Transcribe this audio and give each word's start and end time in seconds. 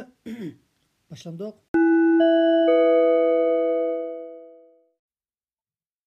boshlandiq 1.10 1.54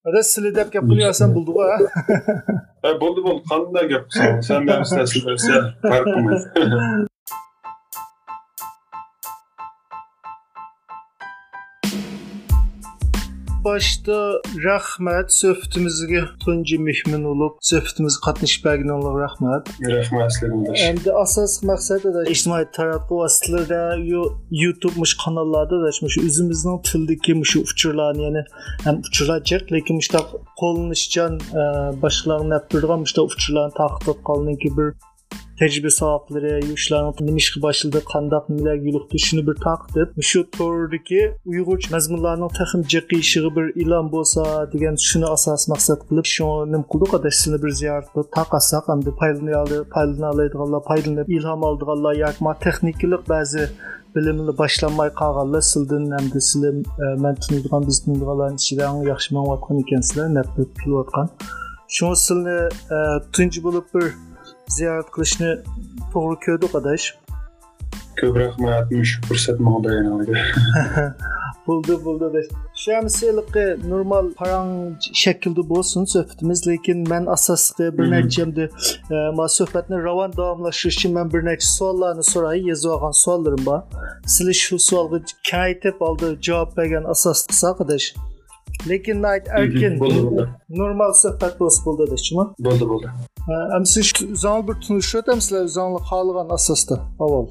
ada 0.07 0.19
sizlar 0.29 0.53
deb 0.59 0.69
gap 0.75 0.85
qilyapsan 0.91 1.29
bo'ldi 1.35 1.51
ha 2.83 2.89
bo'ldi 3.03 3.19
bo'ldi 3.27 3.41
qanday 3.51 3.85
gap 3.93 4.03
qilsan 4.09 4.31
sen 4.47 4.59
meni 4.67 4.83
istasizlarsa 4.87 5.55
başda 13.63 14.17
rəhmət 14.63 15.31
söhbətimizə 15.33 16.23
tuncu 16.43 16.79
mühmin 16.83 17.23
olub, 17.31 17.55
söhbətimizə 17.69 18.21
qatnış 18.25 18.55
bəgin 18.65 18.91
olub 18.95 19.17
rəhmət. 19.21 19.71
Rəhmət 19.93 20.35
sizlərə. 20.35 20.75
Əmdi 20.89 21.13
əsas 21.23 21.59
məqsəd 21.69 22.07
də 22.15 22.25
ictimai 22.33 22.63
tərəqqi 22.75 23.19
vasitələrdə, 23.21 23.81
YouTube 24.63 24.95
muş 24.99 25.15
kanallarda 25.23 25.81
da 25.85 25.93
muş 26.05 26.19
üzümüzün 26.23 26.81
tildəki 26.89 27.37
muş 27.39 27.55
uçurlarını, 27.63 28.27
yəni 28.27 28.45
həm 28.87 29.01
uçuracaq, 29.07 29.71
lakin 29.73 30.01
muş 30.01 30.11
da 30.13 30.23
qolunuşcan 30.59 31.39
e, 31.39 31.65
başqalarına 32.01 32.57
nəpdirdigan 32.57 33.03
muş 33.05 33.17
da 33.17 33.27
uçurlarını 33.29 33.77
taxtıb 33.79 34.23
qalınki 34.27 34.77
bir 34.77 34.93
tecrübe 35.59 35.89
sahipleri, 35.89 36.65
yuşlarını 36.69 37.13
nima 37.19 37.37
ishga 37.37 37.61
boshladi 37.61 37.99
qandaq 38.13 38.43
nimalar 38.49 38.77
yo'liqdi 38.87 39.17
shuni 39.25 39.41
bir 39.47 39.55
taqib 39.67 40.09
shu 40.29 40.39
to'rdagi 40.57 41.21
uyg'urcha 41.51 41.89
mazmunlarning 41.95 42.51
taxim 42.59 42.81
jiqishig'i 42.93 43.49
bir 43.57 43.67
ilon 43.83 44.07
bo'lsa 44.15 44.43
degan 44.73 44.95
shuni 45.09 45.27
asos 45.35 45.63
maqsad 45.73 45.99
qilib 46.09 46.27
shuni 46.35 46.71
nima 46.73 46.85
qildik 46.91 47.11
adash 47.17 47.37
sizlarni 47.41 47.63
bir 47.65 47.71
ziyorat 47.79 48.07
qilib 48.13 48.29
taqasak 48.37 48.85
endi 48.93 49.09
foydalanadi 49.21 49.77
foydalanadiganlar 49.95 50.81
foydalanib 50.89 51.27
ilhom 51.37 51.61
oldiganlar 51.69 52.13
yoki 52.23 52.41
texnikalik 52.65 53.23
ba'zi 53.33 53.63
bilimni 54.15 54.53
boshlanmay 54.61 55.09
qolganlar 55.21 55.63
sizdan 55.73 56.03
hamda 56.17 56.39
sizlar 56.49 56.73
man 57.23 57.35
tunadigan 57.43 57.81
biz 57.89 57.97
tunadiganlarni 58.03 58.57
ichida 58.63 58.83
eng 58.91 59.01
yaxshi 59.11 59.29
mangayotgan 59.37 59.77
ekansizlar 59.83 60.27
nafrat 60.37 60.71
qilayotgan 60.81 61.27
shu 61.95 62.05
sizlarni 62.25 62.59
tunji 63.35 63.59
bo'lib 63.65 63.85
bir 63.95 64.05
ziyorat 64.77 65.09
qilishni 65.15 65.51
to'g'ri 66.13 66.37
ko'rdik 66.45 66.73
adash 66.81 67.05
ko'p 68.19 68.35
rahmat 68.43 68.83
shu 69.11 69.51
manga 69.67 69.79
berganingizga 69.85 70.39
bo'ldi 71.67 71.95
bo'ldi 72.05 72.25
adash 72.29 72.49
shamsiliqi 72.83 73.65
normal 73.91 74.25
parang 74.41 74.69
shaklda 75.23 75.63
bo'lsin 75.73 76.03
suhbatimiz 76.13 76.67
lekin 76.67 76.99
man 77.11 77.25
asosli 77.35 77.85
bir 77.97 78.11
nechamda 78.15 78.65
ma 79.39 79.47
suhbatni 79.57 79.97
ravon 80.07 80.31
davomlashtirish 80.39 80.97
uchun 80.97 81.13
man 81.17 81.33
bir 81.33 81.41
necha 81.49 81.67
savollarni 81.77 82.25
so'ray 82.33 82.59
yozib 82.71 82.89
olgan 82.95 83.15
savollarim 83.23 83.65
bor 83.69 83.79
sizlar 84.35 84.57
shu 84.65 84.79
savolga 84.89 85.19
kaytib 85.51 85.97
oldi 86.07 86.27
javob 86.47 86.69
bergan 86.77 87.03
asos 87.15 87.39
qilsak 87.49 87.77
adash 87.85 88.07
lekin 88.89 89.17
erkin 89.59 89.93
normal 90.81 91.11
suhbat 91.23 91.53
bo'lsa 91.61 91.79
bo'ldi 91.85 92.01
adashmi 92.07 92.43
bo'ldi 92.67 92.85
bo'ldi 92.91 93.07
Hem 93.73 93.85
siz 93.85 94.07
o'zinglar 94.43 94.67
bir 94.67 94.75
tunishib 94.85 95.17
o'tamsizlar 95.21 95.63
o'zinglar 95.69 96.03
xohlagan 96.09 96.47
asosda 96.57 96.95
avval 97.23 97.47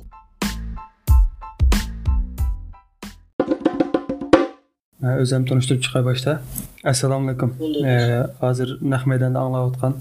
o'zim 5.23 5.43
tunishtirib 5.49 5.83
chiqay 5.85 6.03
boshda 6.09 6.33
assalomu 6.93 7.25
alaykum 7.27 7.51
hozir 8.45 8.69
naq 8.93 9.03
maydonda 9.11 9.39
anglayotgan 9.45 9.95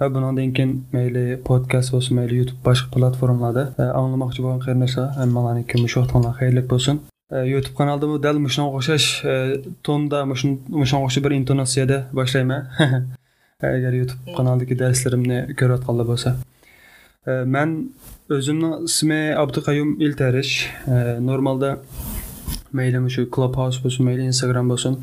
va 0.00 0.06
bundan 0.14 0.52
keyin 0.56 0.72
mayli 0.96 1.24
podkast 1.48 1.88
bo'lsin 1.94 2.12
mayli 2.18 2.34
youtube 2.40 2.62
boshqa 2.68 2.88
platformalarda 2.94 3.64
anglamoqchi 4.00 4.40
bo'lgan 4.44 4.60
qarindoshlar 4.66 5.06
hammalarniki 5.20 5.74
shu 5.92 5.98
vaqtlar 6.02 6.34
xayrli 6.40 6.62
bo'lsin 6.72 6.96
E, 7.30 7.36
youtube 7.36 7.76
kanalda 7.76 8.08
bu 8.08 8.22
dal 8.22 8.36
shunga 8.54 8.70
o'xshash 8.78 9.08
e, 9.32 9.34
tonda 9.86 10.18
shunga 10.40 10.82
o'xshash 10.82 11.24
bir 11.24 11.32
intonatsiyada 11.40 11.98
boshlayman. 12.12 12.62
E, 13.62 13.66
agar 13.66 13.92
youtube 13.92 14.34
kanaldagi 14.36 14.74
darslarimni 14.82 15.38
ko'rayotganlar 15.60 16.06
bo'lsa. 16.10 16.30
Man 17.54 17.74
o'zimni 18.36 18.70
ismi 18.88 19.18
abduqayum 19.42 19.90
iltarish. 20.06 20.52
Normalda 21.28 21.70
mayli 22.78 23.10
shu 23.16 23.26
clubhouse 23.34 23.82
bo'lsin 23.84 24.08
mayli 24.08 24.22
instagram 24.32 24.72
bo'lsin. 24.72 24.96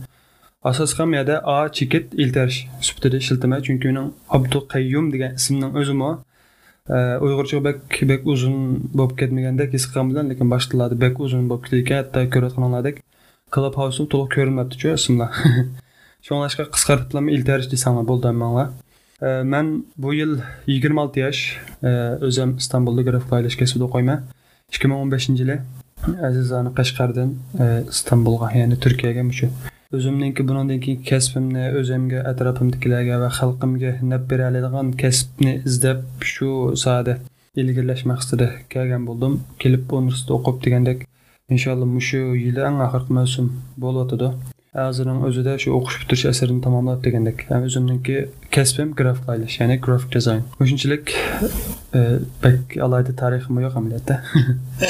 Asosiy 0.71 0.97
ham 1.01 1.13
yerda 1.17 1.35
a 1.55 1.57
chekit 1.77 2.05
iltarish 2.23 2.59
sifatida 2.87 3.17
ishlataman 3.23 3.61
chunki 3.67 3.91
uning 3.93 4.07
abduqayyum 4.37 5.11
degan 5.13 5.37
ismning 5.39 5.77
o'zimi 5.81 6.09
uyg'urcha 7.25 7.63
bek 7.69 7.99
bek 8.11 8.21
uzun 8.33 8.55
bo'lib 8.97 9.17
ketmagandek 9.19 9.73
his 9.77 9.85
qilgan 9.89 10.11
bilan 10.11 10.31
lekin 10.31 10.47
boshqa 10.53 10.71
tillarda 10.71 10.97
bek 11.05 11.19
uzun 11.25 11.49
bo'lib 11.49 11.63
ketadi 11.65 11.81
ekan 11.83 11.97
hatto 12.01 12.23
ko'rayotganlardek 12.33 13.03
clubhouse 13.55 14.03
to'liq 14.13 14.29
ko'rinmayaptichu 14.35 14.95
ismlar 14.99 15.31
Şoňlaşqa 16.27 16.63
qisqartirib 16.75 17.29
iltarish 17.35 17.69
desanglar 17.71 18.05
bo'ldi 18.07 18.31
manglar. 18.43 18.67
Men 19.53 19.85
bu 19.97 20.13
yil 20.13 20.33
26 20.67 21.19
yosh, 21.19 21.41
o'zim 22.27 22.57
Istanbulda 22.61 23.01
grafik 23.09 23.59
kasbida 23.59 23.85
o'qiyman. 23.87 24.25
2015-yili 24.71 25.57
azizani 26.29 26.73
Qashqardan 26.79 27.29
Istanbulga, 27.93 28.51
ya'ni 28.59 28.79
Turkiyaga 28.83 29.23
mushu 29.29 29.47
o'zimninki 29.95 30.43
bundan 30.47 30.79
keyin 30.85 31.03
kasbimni 31.09 31.65
o'zimga 31.79 32.19
atrofimdagilarga 32.31 33.19
va 33.23 33.29
xalqimga 33.39 33.91
nab 34.11 34.23
bera 34.31 34.49
oladigan 34.51 34.87
kasbni 35.01 35.53
izlab 35.69 36.01
shu 36.31 36.49
sohada 36.83 37.13
ilgirlash 37.61 38.03
maqsadida 38.11 38.47
kelgan 38.73 39.07
bo'ldim. 39.09 39.39
Kelib 39.61 39.95
universitetda 39.99 40.33
o'qib 40.39 40.57
degandek 40.65 40.99
inshaalloh 41.55 41.89
mushu 41.97 42.21
yili 42.43 42.61
eng 42.69 42.83
oxirgi 42.87 43.17
mavsum 43.19 43.47
bo'lyotidi 43.83 44.29
hozirning 44.75 45.23
o'zida 45.27 45.53
shu 45.63 45.73
o'qish 45.77 45.97
bitirish 46.01 46.25
asarini 46.31 46.61
tamomlab 46.65 46.99
degandek 47.05 47.45
o'zimniki 47.59 48.17
kasbim 48.55 48.89
grafiklaylash 48.99 49.59
ya'ni 49.61 49.77
grafik 49.85 50.11
dizayn 50.15 50.43
o'shunchalik 50.63 51.13
pek 52.43 52.77
alayda 52.87 53.15
tarixim 53.21 53.61
yo'q 53.65 53.77
amaliyotda. 53.81 54.15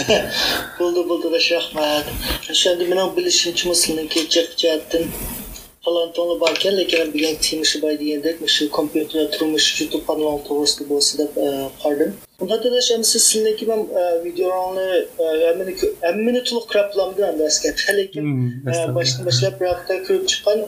Bo'ldi 0.80 1.02
bo'ldi 1.10 1.28
rahmat 1.56 2.06
o'sha 2.52 2.74
endi 2.74 2.86
mening 2.92 3.10
bilishimcha 3.18 3.70
mislniki 3.74 4.20
jihatdan 4.36 5.06
falantoni 5.88 6.40
bor 6.40 6.52
ekan 6.52 6.78
lekin 6.78 7.14
bugun 7.14 7.36
temishi 7.48 7.82
boy 7.82 7.94
degandek 8.00 8.36
shu 8.56 8.64
kompyuter 8.78 9.24
turmush 9.36 9.68
youtube 9.82 10.06
kanali 10.08 10.40
to'g'risida 10.48 10.84
bo'lsa 10.92 11.14
deb 11.22 11.32
qaradim 11.82 12.12
unda 12.44 12.56
dadash 12.64 12.90
endi 12.96 13.08
siz 13.14 13.24
sizniki 13.32 13.66
man 13.72 13.82
videoni 14.26 14.88
hammani 16.08 16.42
to'liq 16.50 16.66
ko'rib 16.72 16.90
bilamdim 16.94 17.26
endi 17.32 17.96
lekin 18.00 18.26
boshdan 18.98 19.22
boshlab 19.30 19.54
bir 19.62 19.68
hafta 19.74 19.94
ko'rib 20.08 20.26
chiqqan 20.32 20.60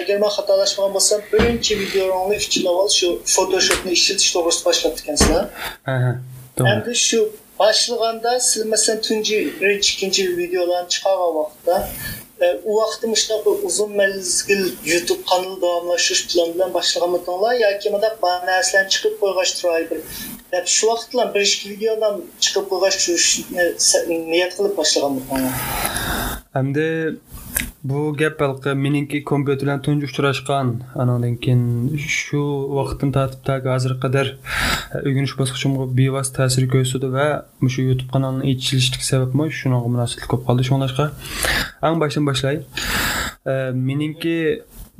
agar 0.00 0.16
man 0.24 0.30
xatolashmagan 0.38 0.92
bo'lsam 0.96 1.20
birinchi 1.32 1.72
videoni 1.82 2.34
uch 2.40 2.50
yil 2.56 2.66
avval 2.72 2.90
shu 2.98 3.08
photoshopni 3.36 3.90
ishlatish 3.98 4.30
to'g'risida 4.34 4.64
boshlab 4.68 4.94
ekansilar 5.02 5.44
endi 6.74 6.92
shu 7.06 7.20
boshlaganda 7.62 8.32
siz 8.50 8.62
masalan 8.74 9.00
tunji 9.06 9.38
birinchi 9.60 9.88
ikkinchi 9.94 10.22
videolarni 10.42 10.88
chiqargan 10.94 11.32
vaqtda 11.40 11.76
u 12.64 12.76
vaqtim 12.80 13.12
shunaqa 13.22 13.50
uzun 13.68 13.90
mezgil 14.00 14.62
youtube 14.92 15.22
kanal 15.30 15.54
davomlashtirish 15.64 16.24
plan 16.30 16.48
bilan 16.54 16.70
boshlaganmidinglar 16.76 17.54
yoki 17.66 17.92
bundaq 17.94 18.14
bor 18.24 18.36
narsalarni 18.50 18.90
chiqib 18.94 19.14
qo'yg'ach 19.20 19.52
turay 19.58 19.82
bir. 19.90 20.00
Deb 20.52 20.66
shu 20.76 20.84
vaqt 20.90 21.06
bilan 21.12 21.28
bir 21.34 21.42
ikki 21.48 21.66
videodan 21.74 22.14
chiqib 22.44 22.64
qo'yg'ach 22.72 22.98
niyat 24.32 24.52
qilib 24.56 24.74
boshlaganmidinglar 24.80 25.54
hamda 26.56 26.86
bu 27.84 28.16
gap 28.16 28.40
balqi 28.40 28.74
meningki 28.74 29.24
kompyuter 29.24 29.66
bilan 29.66 29.82
tunji 29.82 30.06
uchrashgan. 30.08 30.68
Anadan 31.02 31.34
keyin 31.44 31.64
shu 31.98 32.40
vaqtdan 32.78 33.10
tortib 33.16 33.42
tak 33.48 33.66
hozirga 33.72 33.98
qadar 34.04 34.26
e, 34.32 35.02
o'rganish 35.06 35.34
bosqichimga 35.40 35.88
bevosita 35.98 36.36
ta'sir 36.38 36.64
ko'rsatdi 36.74 37.10
va 37.16 37.26
shu 37.74 37.80
youtube 37.88 38.10
kanalini 38.14 38.54
echilishlik 38.54 39.02
sababmi 39.10 39.50
shunga 39.60 39.82
munosabat 39.96 40.30
ko'p 40.32 40.46
qoldi 40.48 40.68
shunglashqa 40.68 41.06
ang 41.86 42.00
boshdan 42.02 42.24
boshlay 42.30 42.56
e, 43.52 43.54
meningki 43.88 44.36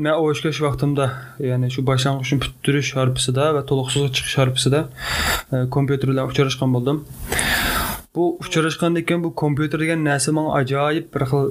man 0.04 0.20
o'shkash 0.26 0.60
vaqtimda 0.66 1.06
ya'ni 1.50 1.72
shu 1.74 1.86
boshlang'ich 1.90 2.34
bitirish 2.44 2.92
sharpisida 2.94 3.44
va 3.56 3.62
to'liq 3.70 3.88
chiqish 3.96 4.36
sharpisida 4.36 4.80
e, 5.54 5.56
kompyuter 5.76 6.12
bilan 6.12 6.30
uchrashgan 6.30 6.76
bo'ldim. 6.76 7.00
Bu 8.14 8.24
uchrashgandan 8.40 9.04
keyin 9.08 9.24
bu 9.24 9.34
kompyuter 9.42 9.80
degan 9.80 10.04
narsa 10.04 10.32
manga 10.32 10.52
ajoyib 10.60 11.06
bir 11.14 11.22
xil 11.30 11.44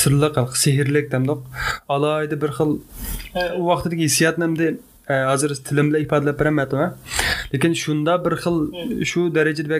sirliq 0.00 0.36
sehrlik 0.64 1.06
demdoq 1.14 1.40
alohida 1.94 2.36
bir 2.42 2.50
xil 2.58 2.70
u 3.60 3.62
vaqtdagi 3.70 4.02
hissiyotni 4.08 4.68
hozir 5.08 5.54
tilim 5.54 5.90
bilan 5.90 6.00
ifodalab 6.06 6.40
berolmayapman 6.40 6.94
lekin 7.54 7.72
shunda 7.82 8.24
bir 8.24 8.34
xil 8.44 8.56
shu 9.10 9.20
darajada 9.34 9.78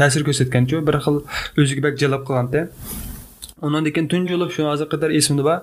ta'sir 0.00 0.22
ko'rsatganchu 0.28 0.86
bir 0.88 0.96
xil 1.04 1.16
o'ziga 1.62 1.82
bak 1.86 1.94
jalb 2.02 2.22
qilganda 2.28 2.60
undan 3.66 3.84
keyin 3.94 4.08
tunji 4.12 4.32
bo'lib 4.34 4.50
shu 4.56 4.66
hozirga 4.70 4.90
qadar 4.94 5.10
esimda 5.18 5.44
bor 5.48 5.58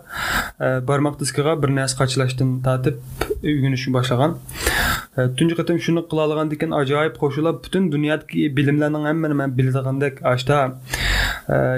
barmoq 0.90 1.20
diskiga 1.24 1.54
bir 1.64 1.70
narsa 1.80 1.96
qachilashdan 2.02 2.50
tortib 2.68 2.96
o'rganishni 3.50 3.92
boshlagan 3.98 4.32
tunji 5.16 5.56
qatim 5.60 5.80
shuni 5.86 6.02
qila 6.12 6.24
olgan 6.28 6.52
ekan 6.56 6.72
ajoyib 6.80 7.18
qo'shilib 7.24 7.58
butun 7.66 7.90
dunyodagi 7.96 8.48
bilimlarning 8.58 9.04
hammani 9.10 9.36
man 9.42 9.52
biladigandek 9.58 10.22
ashta 10.34 10.58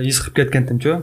his 0.06 0.20
qilib 0.24 0.36
ketgandimchu 0.40 0.94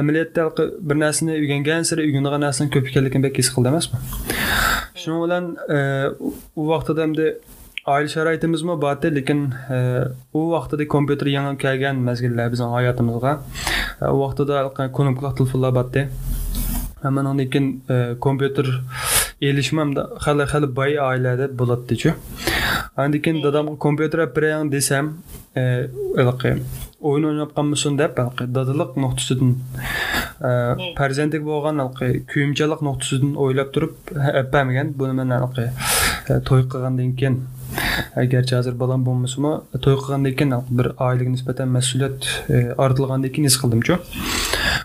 amaliyotda 0.00 0.46
bir 0.88 0.96
narsani 1.02 1.34
o'rgangan 1.40 1.84
sari 1.90 2.06
o'rganadigan 2.06 2.42
narsani 2.46 2.72
ko'p 2.76 2.88
ekanligini 2.92 3.32
his 3.40 3.50
qildi 3.56 3.72
emasmi 3.72 4.00
shuning 5.02 5.20
bilan 5.26 5.44
u 6.60 6.70
vaqtida 6.72 7.06
endi 7.08 7.28
oila 7.96 8.08
sharoitimizmi 8.14 8.78
bordi 8.86 9.12
lekin 9.18 9.44
u 10.38 10.46
vaqtida 10.54 10.88
kompyuter 10.94 11.28
yangi 11.36 11.54
kelgan 11.66 12.02
mazgillar 12.08 12.48
bizning 12.54 12.72
hayotimizga 12.78 13.32
u 14.14 14.16
vaqtida 14.24 14.64
knopkali 14.98 15.34
telefonlar 15.42 15.76
bordi 15.80 16.08
mandan 17.18 17.44
keyin 17.52 17.68
kompyuter 18.26 18.66
erishmamda 19.42 20.08
hali 20.24 20.44
hali 20.52 20.66
boy 20.76 20.92
oilada 21.08 21.46
bo'ladichu 21.60 22.12
andan 22.96 23.20
keyin 23.24 23.42
dadamga 23.46 23.76
kompyuter 23.86 24.18
olib 24.24 24.36
berang 24.36 24.72
desam 24.74 25.06
o'yin 27.08 27.24
o'ynayotganmisan 27.28 27.98
deb 27.98 28.12
dadalik 28.56 28.96
nuqtasidan 29.04 29.52
farzandlik 30.98 31.42
bo'lgan 31.50 31.82
kuyimchalik 32.32 32.80
nuqtasidan 32.88 33.32
o'ylab 33.44 33.68
turib 33.74 33.92
bermagan 34.54 34.94
buni 35.00 35.12
man 35.20 35.34
to'y 36.48 36.62
qilgandan 36.72 37.10
keyin 37.20 37.36
garchi 38.32 38.56
hozir 38.58 38.74
bolam 38.82 39.04
bo'lmasimi 39.08 39.52
to'y 39.84 39.96
qilgandan 40.02 40.34
keyin 40.38 40.54
bir 40.78 40.86
oilaga 41.06 41.30
nisbatan 41.36 41.68
mas'uliyat 41.76 42.18
ortilgandan 42.84 43.30
keyin 43.34 43.50
his 43.50 43.58
qildimchu 43.62 44.00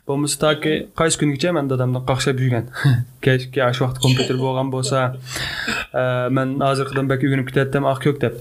bo'lmasa 0.07 0.37
toki 0.43 0.73
qaysi 0.99 1.19
kungacha 1.21 1.53
man 1.57 1.69
dadamdan 1.71 2.03
qaqshab 2.09 2.41
yurgan? 2.43 2.65
Kechki 3.25 3.59
shu 3.75 3.85
vaqt 3.85 4.01
kompyuter 4.05 4.37
bo'lgan 4.45 4.71
bo'lsa 4.75 4.99
man 6.37 6.57
hozirgidan 6.67 7.11
balki 7.11 7.29
uyg'onib 7.29 7.47
ketyaptim 7.49 7.89
oq 7.91 7.99
ko'k 8.05 8.21
deb 8.23 8.33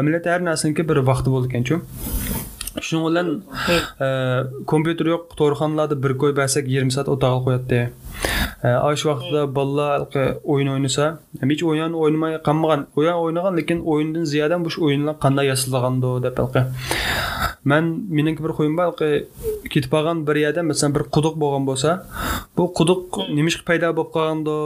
amaliyotda 0.00 0.32
har 0.34 0.42
narsaniki 0.48 0.88
bir 0.90 1.02
vaqti 1.10 1.34
bo'ldi 1.34 1.52
ekanchu 1.52 1.80
shuning 2.86 3.04
bilan 3.08 3.28
kompyuter 4.72 5.06
yo'q 5.12 5.36
to'rxonalarda 5.40 5.96
bir 6.04 6.16
qo'y 6.22 6.32
bersak 6.40 6.70
yarim 6.74 6.90
soat 6.96 7.08
o'tag'il 7.14 7.44
qo'yadi 7.46 7.80
shu 9.00 9.06
vaqtda 9.10 9.40
bolalar 9.56 10.00
o'yin 10.52 10.68
o'ynasa 10.74 11.04
hech 11.50 11.62
o'yin 11.70 11.92
o'ynamay 12.02 12.32
qolmagan 12.48 12.80
o'yin 12.98 13.16
o'ynagan 13.22 13.54
lekin 13.60 13.78
o'yindan 13.92 14.24
ziyoda 14.32 14.56
shu 14.74 14.78
o'yinlar 14.86 15.14
qanday 15.24 15.46
yasalgandi 15.52 16.10
deb 16.24 16.36
man 17.64 17.84
meniki 18.16 18.40
bir 18.44 18.52
qo'yim 18.58 18.74
bor 18.78 18.88
ketib 19.72 19.90
qolgan 19.94 20.26
bir 20.28 20.36
yerda 20.44 20.62
masalan 20.70 20.94
bir 20.96 21.02
quduq 21.14 21.34
bo'lgan 21.42 21.64
bo'lsa 21.70 21.90
bu 22.56 22.64
quduq 22.78 23.02
nimishqa 23.38 23.62
paydo 23.68 23.88
bo'lib 23.98 24.10
qolgandi 24.16 24.56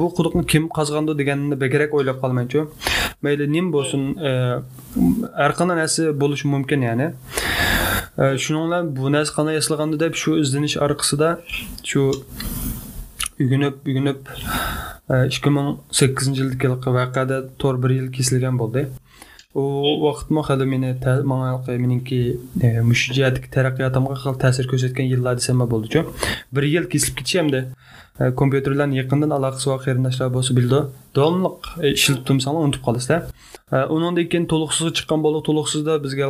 bu 0.00 0.06
quduqni 0.16 0.42
kim 0.52 0.64
qazgandi 0.78 1.12
deganni 1.20 1.56
bekerak 1.62 1.90
o'ylab 1.98 2.18
qolmaychu 2.22 2.60
mayli 3.24 3.44
nim 3.54 3.66
bo'lsin 3.76 4.02
har 5.42 5.52
qanday 5.58 5.76
narsa 5.82 6.02
bo'lishi 6.22 6.46
mumkin 6.54 6.80
ya'ni 6.88 7.06
shuning 8.44 8.94
bu 8.96 9.12
narsa 9.16 9.32
qanday 9.38 9.54
yasalgandi 9.60 9.96
deb 10.04 10.12
shu 10.22 10.30
izlanish 10.42 10.76
orqasida 10.86 11.28
shu 11.90 12.02
uyg'onib 13.40 13.88
uyg'onib 13.88 14.28
e, 15.12 15.26
ikki 15.30 15.52
ming 15.56 15.68
sakkizinchi 15.98 16.42
yildagi 16.42 16.92
voqeada 16.98 17.40
to'rt 17.62 17.82
bir 17.84 17.94
yil 17.98 18.08
kesilgan 18.16 18.60
bo'ldi. 18.62 18.86
U 19.56 19.64
vaqtmi 20.04 20.42
hali 20.48 20.66
meni 20.72 20.90
manga 21.32 21.76
meniki 21.84 22.20
e, 22.66 22.68
mushu 22.88 23.16
jihatdagi 23.16 23.48
taraqqiyotimga 23.56 24.34
ta'sir 24.44 24.68
ko'rsatgan 24.72 25.06
yillar 25.12 25.36
desam 25.40 25.62
bo'ldichu 25.74 26.04
bir 26.56 26.64
yil 26.74 26.88
kesilib 26.92 27.16
ketishi 27.18 27.38
hamda 27.42 27.60
e, 28.20 28.30
kompyuterlarni 28.40 29.00
yaqindan 29.02 29.36
aloqasi 29.38 29.70
bor 29.72 29.80
qarindoshlar 29.86 30.32
bo'lsa 30.36 30.58
bildi. 30.58 30.82
Davomli 31.16 31.52
ishlatib 31.92 32.24
turmasanglar 32.28 32.68
unutib 32.68 32.82
qolasizlar 32.88 33.22
undan 33.94 34.14
keyin 34.32 34.44
to'liqsiz 34.52 34.92
chiqqan 34.98 35.24
bo'ldi. 35.24 35.40
To'liqsizda 35.48 35.94
bizga 36.04 36.26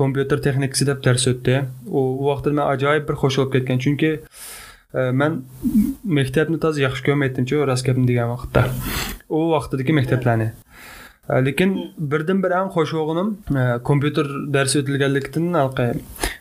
kompyuter 0.00 0.38
texnikasi 0.46 0.84
deb 0.90 0.98
dars 1.06 1.24
o'tdi. 1.32 1.56
U 1.98 2.00
vaqtda 2.28 2.52
man 2.58 2.66
ajoyib 2.74 3.04
bir 3.08 3.16
xush 3.22 3.40
bo'lib 3.40 3.52
ketgan. 3.56 3.78
Chunki 3.84 4.10
mən 4.94 5.40
məktəbni 6.06 6.60
taz 6.62 6.78
yaxşı 6.78 7.08
görməyətdim 7.10 7.48
ki, 7.50 7.62
rast 7.66 7.86
gəldim 7.86 8.06
deyən 8.08 8.30
vaxtda. 8.30 8.68
O 9.28 9.50
vaxtdakı 9.52 9.96
məktəbləri. 9.98 10.52
Lakin 11.24 11.70
birdən-birə 11.96 12.58
ən 12.60 12.70
xoş 12.74 12.92
oğunum 13.00 13.30
kompüter 13.88 14.28
dərsi 14.52 14.82
ötülgənlikdən 14.82 15.54
alqa 15.56 15.86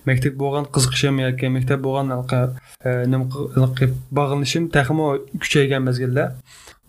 məktəb 0.03 0.35
bolğan 0.35 0.67
qızıqışım 0.75 1.21
yoki 1.23 1.47
məktəb 1.55 1.79
bolğan 1.85 2.11
alqa 2.17 2.41
nimqa 2.83 3.88
bağlanışım 4.11 4.67
təxmin 4.75 5.23
küçəygən 5.39 5.88
məzgildə. 5.88 6.25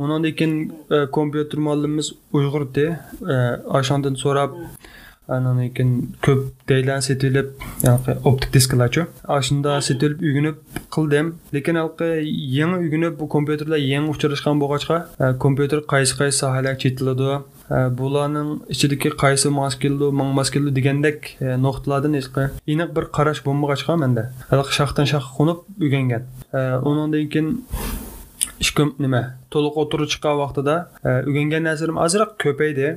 Ondan 0.03 0.25
da 0.27 0.35
keyin 0.35 0.73
kompüter 1.15 1.63
müəllimimiz 1.63 2.11
Uyğurdu. 2.35 2.89
Aşandan 3.71 4.19
sorab 4.19 4.59
анан 5.27 5.71
кийин 5.73 6.15
көп 6.23 6.51
дейлан 6.69 7.03
сетилип 7.03 7.55
оптик 8.25 8.53
дискалачу 8.53 9.07
ошондо 9.25 9.79
сетилип 9.81 10.21
үйгүнүп 10.21 10.59
кылдым. 10.93 11.35
Лекин 11.53 11.79
алкы 11.81 12.11
эң 12.21 12.77
үйгүнүп 12.79 13.23
компьютерлер 13.33 13.81
эң 13.81 14.11
учурашкан 14.13 14.61
болгочко 14.61 15.07
э, 15.19 15.35
компьютер 15.41 15.81
кайсы 15.81 16.17
кайсы 16.19 16.39
сахалак 16.39 16.81
жетилиду 16.81 17.45
э, 17.69 17.89
булардын 17.89 18.63
ичидеги 18.69 19.15
кайсы 19.17 19.51
мас 19.51 19.77
келду 19.77 20.13
маң 20.13 20.35
мас 20.37 20.51
келду 20.51 20.71
дегендек 20.71 21.31
э, 21.41 21.57
нокталардан 21.57 22.19
эчки 22.19 22.51
эниқ 22.67 22.93
бир 22.93 23.07
караш 23.07 23.43
болмагачка 23.45 23.97
менде 23.97 24.29
шахтан 24.51 25.07
шахка 25.07 25.37
кунуп 25.37 25.65
үйгөнгөн 25.79 26.29
андан 26.53 27.29
кийин 27.29 27.65
ishkim 28.61 28.95
nima? 28.99 29.23
To'liq 29.55 29.79
o'tirib 29.83 30.11
chiqqan 30.13 30.39
vaqtida 30.43 30.77
e, 31.05 31.11
o'rgangan 31.29 31.67
narsalarim 31.69 32.01
ozroq 32.07 32.37
ko'paydi. 32.45 32.91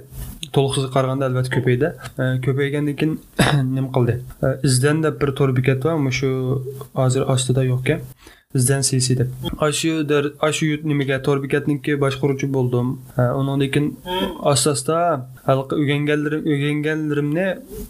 To'liqsiz 0.55 0.89
qaraganda 0.95 1.29
albatta 1.29 1.53
ko'paydi. 1.57 1.91
E, 2.21 2.29
ko'paygandan 2.45 2.95
keyin 2.99 3.19
nima 3.75 3.89
qildi? 3.97 4.19
E, 4.43 4.53
izdan 4.69 5.03
deb 5.05 5.21
bir 5.21 5.33
to'r 5.39 5.55
bekat 5.59 5.83
bor 5.87 6.17
shu 6.19 6.31
hozir 7.01 7.29
ostida 7.35 7.65
yo'q 7.71 7.81
ekan 7.85 8.05
bizdan 8.55 8.81
cc 8.81 9.17
deb. 9.17 9.27
Shu 9.77 9.91
shu 10.57 10.67
nimaga 10.89 11.17
to'r 11.25 11.39
bekatniki 11.43 11.97
boshqaruvchi 12.03 12.47
bo'ldim. 12.55 12.87
Undan 13.39 13.59
keyin 13.73 13.87
asta 14.51 14.71
asta 14.71 14.97
o'rganganlarim 15.53 16.45
o'rganganlarimni 16.51 17.47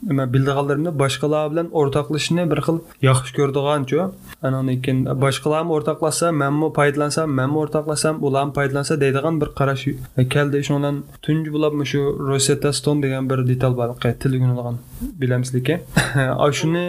nima 0.10 0.26
bildiganlarimni 0.34 0.94
boshqalar 1.02 1.52
bilan 1.52 1.68
o'rtoqlashishni 1.82 2.46
bir 2.52 2.60
xil 2.68 2.78
yaxshi 3.10 3.36
ko'rdiganchu. 3.40 4.00
Andan 4.48 4.82
keyin 4.86 5.00
boshqalarni 5.26 5.72
o'rtoqlashsa 5.78 6.32
manmi 6.42 6.72
foydalansam 6.80 7.38
manmi 7.40 7.58
o'rtoqlasam 7.64 8.24
ham 8.40 8.50
foydalansa 8.58 9.00
deydigan 9.04 9.42
bir 9.42 9.50
qarash 9.60 9.86
keldi 10.34 10.64
shu 10.68 10.80
bilan 10.80 10.96
tunji 11.26 11.50
bo'lib 11.56 11.86
shu 11.92 12.02
rosetta 12.30 12.74
stone 12.80 13.00
degan 13.06 13.30
bir 13.30 13.40
detal 13.52 13.74
bor 13.80 13.90
til 14.22 14.32
o'rganadigan 14.38 14.78
bilamizliki. 15.22 15.76
Shuni 16.60 16.86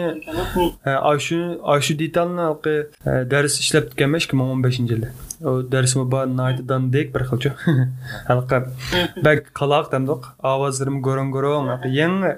shu 1.27 1.39
shu 1.85 1.93
detalni 2.03 2.45
dars 3.31 3.58
ishlab 3.63 3.89
ketganman 3.91 4.23
ikki 4.23 4.35
ming 4.39 4.53
o'n 4.53 4.63
beshinchi 4.63 4.95
yilda. 4.95 5.09
U 5.49 5.51
darsimi 5.71 6.05
bor 6.11 6.27
bir 7.15 7.23
xilchu 7.29 7.51
halqa. 8.29 8.57
Bak 9.25 9.51
qaloq 9.59 9.91
damdiq 9.93 10.27
ovozlarim 10.53 11.01
go'rong 11.07 11.31
go'rong 11.35 11.69
yangi 11.99 12.31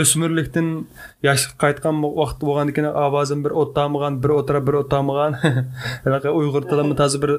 o'smirlikdan 0.00 0.68
yoshga 1.26 1.54
qaytgan 1.62 2.02
vaqt 2.20 2.44
bo'lgandan 2.48 2.90
ovozim 3.06 3.44
bir 3.44 3.52
o'tamagan 3.62 4.20
bir 4.22 4.34
o'tirib 4.38 4.66
bir 4.68 4.78
o'tamagan 4.82 5.32
uyg'ur 6.40 6.62
tilimi 6.70 6.96
toza 7.00 7.22
bir 7.24 7.32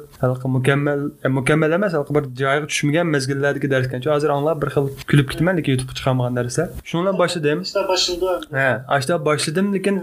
mukammal 0.56 1.00
mukammal 1.38 1.78
emas 1.80 1.94
bir 2.18 2.24
joyiga 2.42 2.68
tushmagan 2.72 3.08
mezgillardagi 3.16 3.72
dars 3.74 3.88
ekanchu 3.88 4.12
hozir 4.16 4.30
anglab 4.38 4.62
bir 4.64 4.70
xil 4.76 4.92
kulib 5.10 5.30
ketaman 5.32 5.58
lekin 5.58 5.72
youtubega 5.76 6.00
chiqolmagan 6.00 6.42
darslar. 6.42 6.68
Shu 6.90 7.02
bilan 7.02 7.16
boshladim 7.22 7.64
ha 8.60 8.70
ashta 8.98 9.26
boshladim 9.30 9.74
lekin 9.76 9.96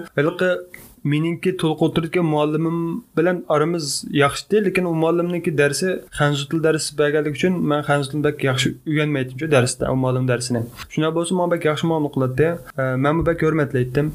meningki 1.04 1.56
to'liq 1.62 1.82
o'tirgan 1.86 2.26
muallimim 2.34 2.78
bilan 3.18 3.44
aramiz 3.48 3.86
yaxshi 4.22 4.46
edi 4.50 4.64
lekin 4.66 4.84
u 4.84 4.94
muallimniki 5.02 5.58
darsi 5.58 5.88
hanzu 6.20 6.48
til 6.50 6.62
darsi 6.66 6.98
berganligi 6.98 7.36
uchun 7.38 7.58
man 7.70 7.82
hanzu 7.88 8.10
tilni 8.10 8.24
bak 8.28 8.44
yaxshi 8.48 8.68
o'rganmaydim 8.90 9.50
darsda 9.56 9.92
u 9.92 9.96
muallim 10.04 10.28
darsini. 10.32 10.62
Shunday 10.92 11.12
bo'lsa 11.18 11.32
man 11.40 11.50
bak 11.54 11.64
yaxshi 11.70 11.86
muomala 11.90 12.12
qiladi 12.14 12.46
e, 12.82 12.82
man 13.04 13.26
bak 13.26 13.42
hurmatlaydim 13.46 14.06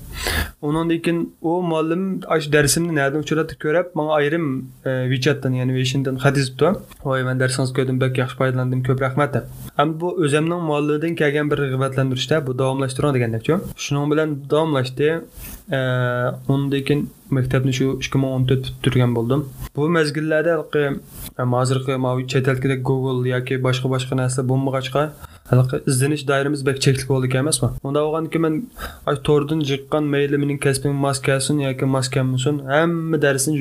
undan 0.67 0.89
keyin 1.05 1.19
u 1.41 1.51
muallim 1.71 2.03
shu 2.43 2.49
darsimni 2.55 2.93
nadan 2.99 3.19
uchratdi 3.25 3.59
ko'rib 3.63 3.87
man 3.99 4.07
ayrim 4.19 4.45
e, 4.89 4.91
wechatdan 5.13 5.53
ya'ni 5.59 5.73
veshindan 5.79 6.15
xat 6.23 6.35
yozibdi 6.41 6.67
voy 7.07 7.21
man 7.27 7.37
darsingizni 7.43 7.75
ko'rdim 7.77 7.97
bak 8.03 8.13
yaxshi 8.21 8.35
foydalandim 8.41 8.81
ko'p 8.87 8.99
rahmat 9.05 9.29
deb. 9.35 9.45
Ham 9.77 9.89
bu 10.01 10.07
o'zimning 10.23 10.61
muallimidan 10.69 11.13
kelgan 11.21 11.51
bir 11.51 11.57
rag'batlantirishda 11.63 12.35
bu 12.47 12.51
davomlashtiring 12.61 13.13
degandakchu 13.17 13.53
shuning 13.85 14.05
bilan 14.11 14.29
davomlashdi. 14.51 15.09
ondan 15.67 16.83
keyin 16.87 17.07
məktəbni 17.33 17.73
şu 17.75 17.87
2014 17.99 18.69
bitirən 18.83 19.15
oldum. 19.19 19.43
Bu 19.75 19.89
məzgillərdə 19.91 20.53
həqiqi 20.55 20.83
e, 21.35 21.47
hazırki 21.53 21.97
mavi 21.99 22.27
çetəlkədə 22.31 22.79
Google 22.87 23.27
yoki 23.27 23.59
boshqa 23.63 23.91
boshqa 23.91 24.15
narsa 24.15 24.45
bo'lmag'achqa 24.47 25.03
halaqi 25.51 25.81
izlanish 25.91 26.23
doiramiz 26.27 26.65
bek 26.65 26.81
cheklik 26.85 27.07
bo'ldi 27.09 27.27
emasmi? 27.43 27.69
Unda 27.83 28.03
bo'lgandan 28.05 28.29
keyin 28.33 28.43
man 28.45 28.55
ay 29.09 29.15
tordan 29.27 29.59
jiqqan 29.69 30.03
mayli 30.13 30.37
mening 30.43 30.59
kasbim 30.65 30.95
maskasin 31.07 31.59
yoki 31.67 31.85
maskammisin 31.97 32.55
hamma 32.73 33.21
darsni 33.25 33.53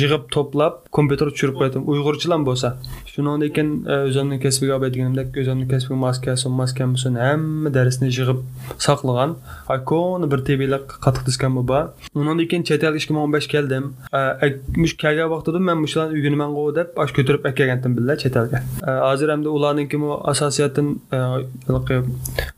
yig'ib 0.00 0.24
to'plab 0.34 0.74
kompyuter 0.98 1.28
tushirib 1.34 1.56
qo'ydim. 1.60 1.82
Uyg'urchalar 1.92 2.40
bo'lsa. 2.50 2.68
Shundan 3.12 3.44
keyin 3.56 4.36
e, 4.36 4.40
kasbiga 4.44 4.78
olib 4.78 4.94
deganimdek 4.94 5.38
o'zimning 5.42 5.70
kasbim 5.74 5.98
maskasin 6.06 6.52
maskammisin 6.62 7.14
hamma 7.24 7.74
darsni 7.78 8.10
yig'ib 8.10 8.40
saqlagan. 8.86 9.36
Ay 9.72 9.84
koni 9.90 10.30
bir 10.32 10.40
tebiylik 10.48 10.84
qattiq 11.04 11.24
diskan 11.28 11.56
bu 11.56 11.62
bor. 11.72 11.84
Undan 12.14 12.44
keyin 12.50 12.62
chet 12.68 12.84
elga 12.84 12.98
ikki 13.02 13.12
ming 13.14 13.24
o'n 13.26 13.32
besh 13.36 13.48
keldim. 13.54 13.84
E, 14.18 14.48
mush 14.82 14.96
kelgan 15.04 15.30
vaqtida 15.34 15.58
man 15.68 15.78
mushularni 15.84 16.18
o'rganaman 16.18 16.50
deb 16.80 16.88
osh 17.02 17.12
ko'tarib 17.16 17.48
kelgandim 17.60 17.96
billa 17.98 18.18
chet 18.22 18.36
elga. 18.40 18.62
E, 18.88 18.90
hozir 19.08 19.28
hamda 19.34 19.48
ularniki 19.58 19.96
asosiyatdan 20.32 20.88
e, 21.12 21.27
yəni 21.68 22.00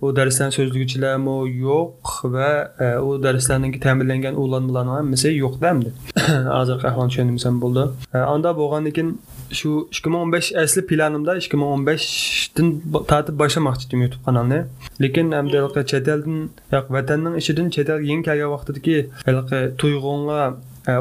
o 0.00 0.12
dərslərin 0.17 0.55
sözlükçülərim 0.55 1.27
o 1.31 1.37
yox 1.47 2.21
və 2.35 2.50
ə, 2.79 2.91
o 3.03 3.17
dərslərlə 3.23 3.73
təminlənən 3.83 4.39
ulanmaların 4.39 4.95
hamısı 4.99 5.35
yoxdur. 5.35 5.91
Hazır 6.57 6.81
qəhvan 6.85 7.12
düşünürsən 7.12 7.61
buldu. 7.61 7.91
E, 8.15 8.19
Anda 8.19 8.57
boğanıkin 8.57 9.19
şu 9.53 9.89
2015 9.91 10.53
əsli 10.62 10.87
planımda 10.87 11.37
2015-dən 11.43 12.73
tatib 13.11 13.39
başlamaq 13.39 13.81
istəyirdim 13.81 14.07
YouTube 14.07 14.25
kanalını. 14.25 14.61
Lakin 15.03 15.33
həm 15.35 15.50
də 15.50 15.61
yəni, 15.61 15.85
çətəldən, 15.95 16.41
yəni, 16.41 16.67
yox, 16.75 16.91
vətənin 16.97 17.39
işidən 17.43 17.71
çətəl 17.77 18.05
yeni 18.07 18.27
gələn 18.27 18.53
vaxtdakı 18.55 18.99
hələ 19.27 19.45
yəni, 19.50 19.77
tuyğunla 19.83 20.41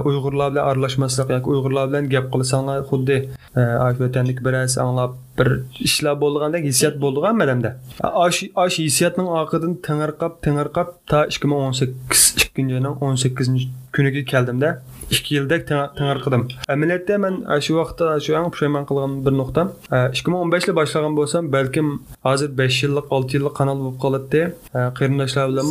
uyg'urlar 0.10 0.52
bilan 0.54 0.66
aralashmaslik 0.70 1.30
yoki 1.36 1.50
uyg'urlar 1.54 1.86
bilan 1.90 2.10
gap 2.14 2.26
qilsanglar 2.34 2.78
xuddi 2.92 3.18
vatanlik 4.04 4.40
birasi 4.46 4.78
anglab 4.86 5.12
bir 5.40 5.50
ishlar 5.88 6.16
bo'lgandek 6.24 6.64
hissiyat 6.70 6.96
bo'lgan 7.04 7.36
madamda 7.42 7.70
ash 8.26 8.40
ash 8.66 8.78
hissiyatning 8.86 9.30
tingirqab 9.88 10.34
tingirqab 10.46 10.90
ta 11.12 11.20
ikki 11.34 11.52
ming 11.52 11.62
o'n 11.68 11.76
sakkiz 11.82 12.24
ikkinchi 12.46 12.74
yilning 12.78 12.96
o'n 13.08 13.16
sakkizinchi 13.24 13.68
kuniga 13.96 14.22
keldimda 14.32 14.70
ikki 15.16 15.36
yildek 15.36 15.68
tingirqidim 15.70 16.44
amaliyotda 16.76 17.18
man 17.26 17.36
shu 17.66 17.76
vaqtda 17.80 18.06
shu 18.26 18.36
eng 18.40 18.50
pushaymon 18.54 18.86
qilgan 18.90 19.12
bir 19.26 19.34
nuqtam 19.42 19.68
ikki 20.18 20.30
ming 20.32 20.42
o'n 20.44 20.52
beshda 20.56 20.76
boshlagan 20.80 21.14
bo'lsam 21.20 21.52
balkim 21.56 21.88
hozir 22.28 22.50
besh 22.62 22.78
yillik 22.84 23.12
olti 23.18 23.38
yillik 23.38 23.56
kanal 23.60 23.78
bo'lib 23.84 23.98
qoladi 24.06 24.42
qarindoshlar 25.00 25.46
bilan 25.52 25.68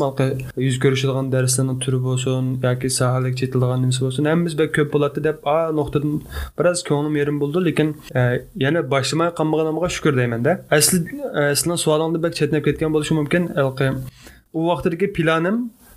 yuz 0.67 0.77
ko'rishadigan 0.85 1.33
darslarni 1.35 1.75
turi 1.85 1.99
bo'lsin 2.09 2.45
yoki 2.67 2.89
sohalik 2.99 3.35
chetiladigan 3.41 3.81
nimasi 3.85 4.01
bo'lsin 4.05 4.23
ko'p 4.77 4.89
bo'ladi 4.95 5.25
deb 5.29 5.37
a 5.57 5.59
biroz 6.59 6.81
ko'nglim 6.89 7.15
yerim 7.21 7.37
bo'ldi 7.43 7.59
lekin 7.69 7.89
yana 8.65 8.81
boshlamay 8.95 9.31
qolmaganimga 9.39 9.89
shukur 9.97 10.13
deymanda 10.21 10.53
asli 10.79 10.99
asli 11.53 11.79
savolingni 11.85 12.31
chetnab 12.39 12.63
ketgan 12.69 12.91
bo'lishi 12.95 13.15
mumkin 13.21 13.43
u 14.59 14.61
vaqtdagi 14.71 15.07
planim 15.17 15.57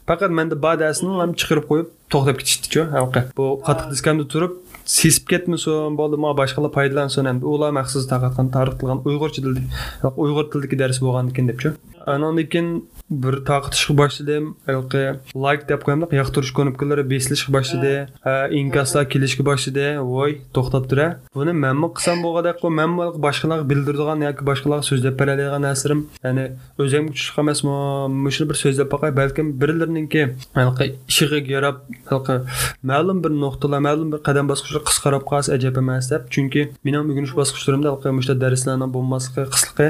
faqat 0.09 0.31
menda 0.39 0.55
badasini 0.65 1.11
ham 1.21 1.31
chiqarib 1.39 1.65
qo'yib 1.71 1.87
to'xtab 2.13 2.35
ketishdichu 2.41 2.81
halqa 2.95 3.21
bu 3.39 3.45
qattiq 3.67 3.87
diskamda 3.93 4.25
turib 4.33 4.51
сезіп 4.85 5.27
кетмесем 5.29 5.95
болды 5.95 6.17
ма 6.17 6.33
башкалар 6.33 6.71
пайдалансын 6.71 7.29
эми 7.29 7.43
улар 7.43 7.71
максыз 7.71 8.07
тагатқан 8.07 8.51
тарыктылган 8.51 9.01
уйгурча 9.05 9.41
тилди 9.41 9.67
уйгур 10.15 10.49
тилдеги 10.51 10.75
дарс 10.75 11.01
болған 11.01 11.31
экен 11.31 11.47
депчи 11.47 11.75
анан 12.05 12.37
кийин 12.47 12.83
бир 13.09 13.41
такытышка 13.41 13.93
баштадым 13.93 14.55
ылкы 14.67 15.19
лайк 15.33 15.67
деп 15.67 15.83
коем 15.83 16.05
да 16.05 16.15
яктырыш 16.15 16.53
көнөпкелери 16.55 17.03
бесилишке 17.03 17.51
баштады 17.51 18.07
ә. 18.23 18.47
ә, 18.47 18.49
инкаслар 18.51 19.05
келишке 19.05 19.43
баштады 19.43 19.99
ой 19.99 20.41
тоқтап 20.53 20.87
тұр 20.87 20.87
токтоп 20.87 20.89
тура 20.89 21.19
буну 21.33 21.53
менми 21.53 21.89
кылсам 21.93 22.23
қой 22.23 22.53
го 22.61 22.69
менми 22.69 23.11
башкаларга 23.17 23.67
билдирдиган 23.67 24.23
яки 24.23 24.43
башкаларга 24.43 24.85
сөздөп 24.87 25.17
бере 25.19 25.35
алган 25.45 25.61
насырым 25.61 26.07
яни 26.23 26.47
өзүм 26.79 27.11
күчүк 27.11 27.41
эмесми 27.43 27.75
мушуну 28.07 28.47
бир 28.49 28.57
сөздөп 28.57 28.89
бакай 28.89 29.11
балким 29.11 29.51
бирлерининки 29.53 30.37
ылкы 30.55 30.95
ишиге 31.07 31.43
ярап 31.51 31.83
ылкы 32.09 32.45
мәлім 32.83 33.21
бір 33.21 33.35
нокталар 33.35 33.83
мәлім 33.83 34.15
бір 34.15 34.23
қадам 34.23 34.47
баскыч 34.47 34.70
qisqarib 34.89 35.23
qolsa 35.31 35.49
ajab 35.57 35.75
emas 35.83 36.11
deb. 36.11 36.21
Chunki 36.33 36.61
mening 36.85 37.01
o'rganish 37.03 37.35
bosqichlarimda 37.39 38.15
mushta 38.17 38.33
darslarni 38.43 38.87
bo'lmasligi 38.95 39.49
qisqligi 39.55 39.89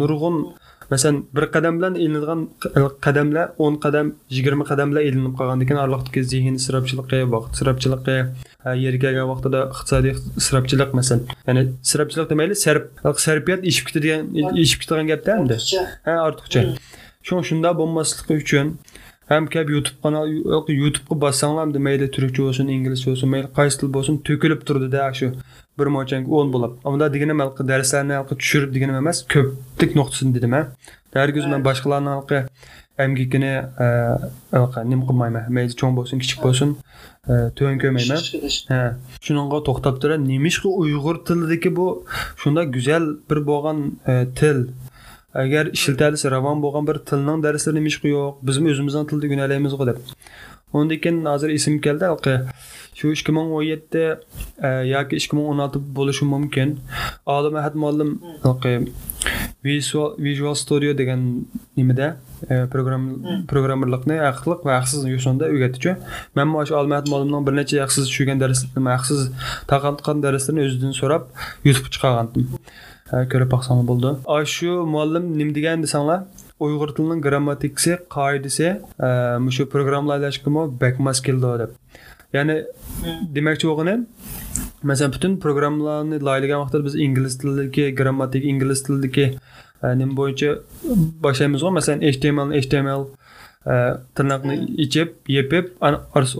nurg'un 0.00 0.36
masalan 0.90 1.26
bir 1.36 1.44
qadam 1.54 1.78
bilan 1.78 1.94
ilinadigan 1.94 2.40
qadamlar 3.06 3.46
o'n 3.58 3.74
qadam 3.84 4.06
yigirma 4.36 4.64
qadam 4.70 4.90
bilan 4.90 5.04
ilinib 5.08 5.34
qolgandan 5.38 5.66
keyin 5.68 5.80
oraliqdagi 5.84 6.22
zehn 6.32 6.54
isrobchiligi 6.60 7.18
vaqt 7.34 7.50
isrobchiligi 7.56 8.16
yerga 8.84 9.00
kelgan 9.06 9.28
vaqtida 9.32 9.60
iqtisodiy 9.72 10.14
isrobchilik 10.40 10.90
masalan 10.98 11.22
ya'ni 11.48 11.62
isrobchilik 11.86 12.30
demayli 12.32 12.54
sarf 12.64 12.84
sarfiyat 13.26 13.66
eshib 13.70 13.84
ketadigan 13.88 14.22
eshib 14.64 14.78
ketadigan 14.82 15.08
gapda 15.12 15.30
endi 15.40 15.56
ha 16.06 16.14
ortiqcha. 16.28 16.60
Shu 17.26 17.42
shunda 17.50 17.70
bo'lmasligi 17.80 18.34
uchun 18.44 18.66
ham 19.30 19.46
kelib 19.52 19.70
youtube 19.74 19.98
kanal 20.02 20.26
youtubega 20.82 21.20
bossanglar 21.24 21.66
mayli 21.88 22.06
turkcha 22.16 22.40
bo'lsin 22.46 22.66
inglizcha 22.76 23.06
bo'lsin 23.10 23.28
mayli 23.34 23.48
qaysi 23.58 23.76
til 23.80 23.88
bo'lsin 23.96 24.14
to'kilib 24.28 24.60
turdida 24.68 25.08
shu 25.18 25.28
bir 25.78 25.86
mo'lchanga 25.96 26.30
o'n 26.38 26.52
bo'lib. 26.54 26.72
Unda 26.92 27.06
deganim 27.14 27.42
halqi 27.44 27.62
darslarni 27.72 28.16
tushirib 28.30 28.70
deganim 28.76 28.96
emas 29.02 29.18
ko'plik 29.34 29.92
nuqtasini 29.98 30.34
dedim 30.36 30.52
ha. 30.56 30.62
Hargiz 31.20 31.46
man 31.52 31.64
boshqalarni 31.68 32.40
emgikini 33.04 33.54
nim 34.90 35.00
qilmayman 35.08 35.44
mayli 35.56 35.76
cho'ng 35.80 35.94
bo'lsin 35.98 36.22
kichik 36.22 36.40
bo'lsin 36.46 36.76
to'yin 37.58 37.78
ko'rmayman. 37.82 38.18
Ha. 38.72 38.80
Shunga 39.26 39.58
to'xtab 39.68 40.00
turib 40.02 40.20
nemishqa 40.32 40.68
uyg'ur 40.82 41.16
tilidagi 41.28 41.70
bu 41.78 41.86
shunda 42.42 42.62
go'zal 42.76 43.04
bir 43.28 43.38
bo'lgan 43.50 43.78
til 44.38 44.58
agar 45.42 45.64
ishlatadisi 45.76 46.30
ravon 46.34 46.62
bo'lgan 46.64 46.84
bir 46.88 46.96
tilning 47.10 47.44
darslari 47.46 47.78
nemishqa 47.78 48.12
yo'q 48.16 48.44
biz 48.46 48.56
o'zimizning 48.72 49.06
tilda 49.10 49.26
o'rganalaymiz 49.26 49.78
deb. 49.90 49.98
Undan 50.76 50.98
keyin 51.04 51.24
hozir 51.32 51.50
esim 51.58 51.74
keldi 51.86 52.06
shu 52.98 53.12
ikki 53.16 53.32
ming 53.36 53.48
o'n 53.56 53.64
yetti 53.72 54.02
e, 54.66 54.68
yoki 54.94 55.18
ikki 55.20 55.36
ming 55.36 55.46
o'n 55.52 55.58
olti 55.64 55.78
bo'lishi 55.98 56.24
mumkin. 56.34 56.78
Olim 57.36 57.54
ahad 57.60 57.74
muallim 57.82 58.10
visual 59.66 60.14
visual 60.18 60.54
studio 60.54 60.98
degan 60.98 61.46
nimada 61.76 62.16
e, 62.50 62.66
program 62.72 63.04
programmerlikni 63.50 64.18
haqliq 64.28 64.60
va 64.66 64.78
haqsiz 64.78 65.06
yo'sinda 65.14 65.48
o'rgatuvchi 65.52 65.94
man 66.38 66.54
shu 66.68 66.74
olim 66.80 66.92
ahad 66.96 67.08
muallimning 67.12 67.46
bir 67.48 67.54
necha 67.60 67.80
haqsiz 67.84 68.04
tushirgan 68.10 68.42
dars 68.42 68.60
haqsiz 68.94 69.20
taqatgan 69.72 70.22
darslarni 70.26 70.66
o'zidan 70.68 70.92
so'rab 71.00 71.24
yutib 71.68 71.86
chiqargandim 71.94 72.44
ko'rib 73.10 73.50
boqsam 73.54 73.86
bo'ldi. 73.90 74.10
Shu 74.54 74.70
muallim 74.94 75.24
nim 75.38 75.54
degan 75.58 75.82
desanglar 75.86 76.20
uyg'ur 76.66 76.90
tilining 76.96 77.20
grammatikasi 77.26 77.98
qoidasi 78.16 78.68
shu 79.56 79.68
programmalashgimi 79.74 80.62
bakmas 80.82 81.22
keldi 81.26 81.52
deb. 81.62 81.70
Ya'ni 82.36 82.56
demoqchi 83.36 83.68
bo'lganim 83.70 84.06
masalan 84.82 85.12
butun 85.16 85.36
programmalarni 85.44 86.16
laylagan 86.28 86.58
vaqtda 86.62 86.84
biz 86.86 86.94
ingliz 87.06 87.38
tilidagi 87.40 87.84
grammatik 88.00 88.44
ingliz 88.52 88.82
tilidagi 88.86 89.26
nima 90.00 90.16
bo'yicha 90.20 90.50
boshlaymiz 91.26 91.62
masalan 91.78 92.00
html 92.12 92.50
html 92.62 93.02
tirnoqni 93.66 94.56
ichib 94.84 95.14
yepib 95.36 95.70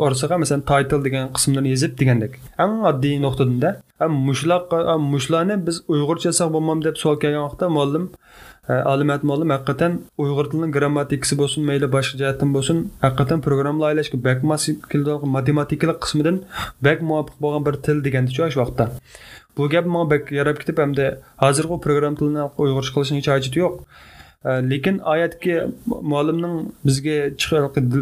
orasiga 0.06 0.38
masalan 0.42 0.62
title 0.70 1.02
degan 1.06 1.32
qismlarni 1.36 1.72
yezib 1.74 1.96
degandek 2.00 2.38
eng 2.64 2.76
oddiy 2.90 3.16
nuqtadanda 3.24 3.70
mushlar 4.28 4.60
mushlarni 5.12 5.56
biz 5.68 5.80
uyg'urcha 5.94 6.28
yozsak 6.30 6.52
bo'lmam 6.56 6.84
deb 6.86 7.00
savol 7.02 7.18
kelgan 7.24 7.46
vaqtda 7.48 7.70
muallim 7.76 8.04
alimat 8.92 9.22
muallim 9.28 9.50
haqiqatan 9.54 9.98
uyg'ur 10.22 10.46
tilining 10.52 10.72
grammatikasi 10.76 11.38
bo'lsin 11.42 11.68
mayli 11.70 11.90
boshqa 11.96 12.22
jihatdan 12.22 12.54
bo'lsin 12.56 12.78
haqiqatan 13.04 13.44
programmalar 13.46 13.92
aylashga 13.92 14.18
bak 14.28 14.38
matematikalik 15.36 16.02
qismidan 16.04 16.42
bak 16.86 16.98
muvofiq 17.08 17.36
bo'lgan 17.44 17.62
bir 17.68 17.74
til 17.86 18.04
degandichu 18.06 18.50
shu 18.54 18.58
vaqtda 18.64 18.90
bu 19.58 19.68
gap 19.74 19.86
manga 19.94 20.10
bak 20.14 20.34
yarab 20.38 20.56
ketib 20.60 20.82
hamda 20.84 21.06
hozirgi 21.44 21.76
program 21.86 22.14
tilini 22.18 22.42
uyg'urcha 22.64 22.92
qilishning 22.96 23.18
hech 23.20 23.30
hojati 23.34 23.58
yo'q 23.64 23.74
lekin 24.44 24.98
oyatki 24.98 25.60
muallimning 26.02 26.56
bizga 26.84 27.16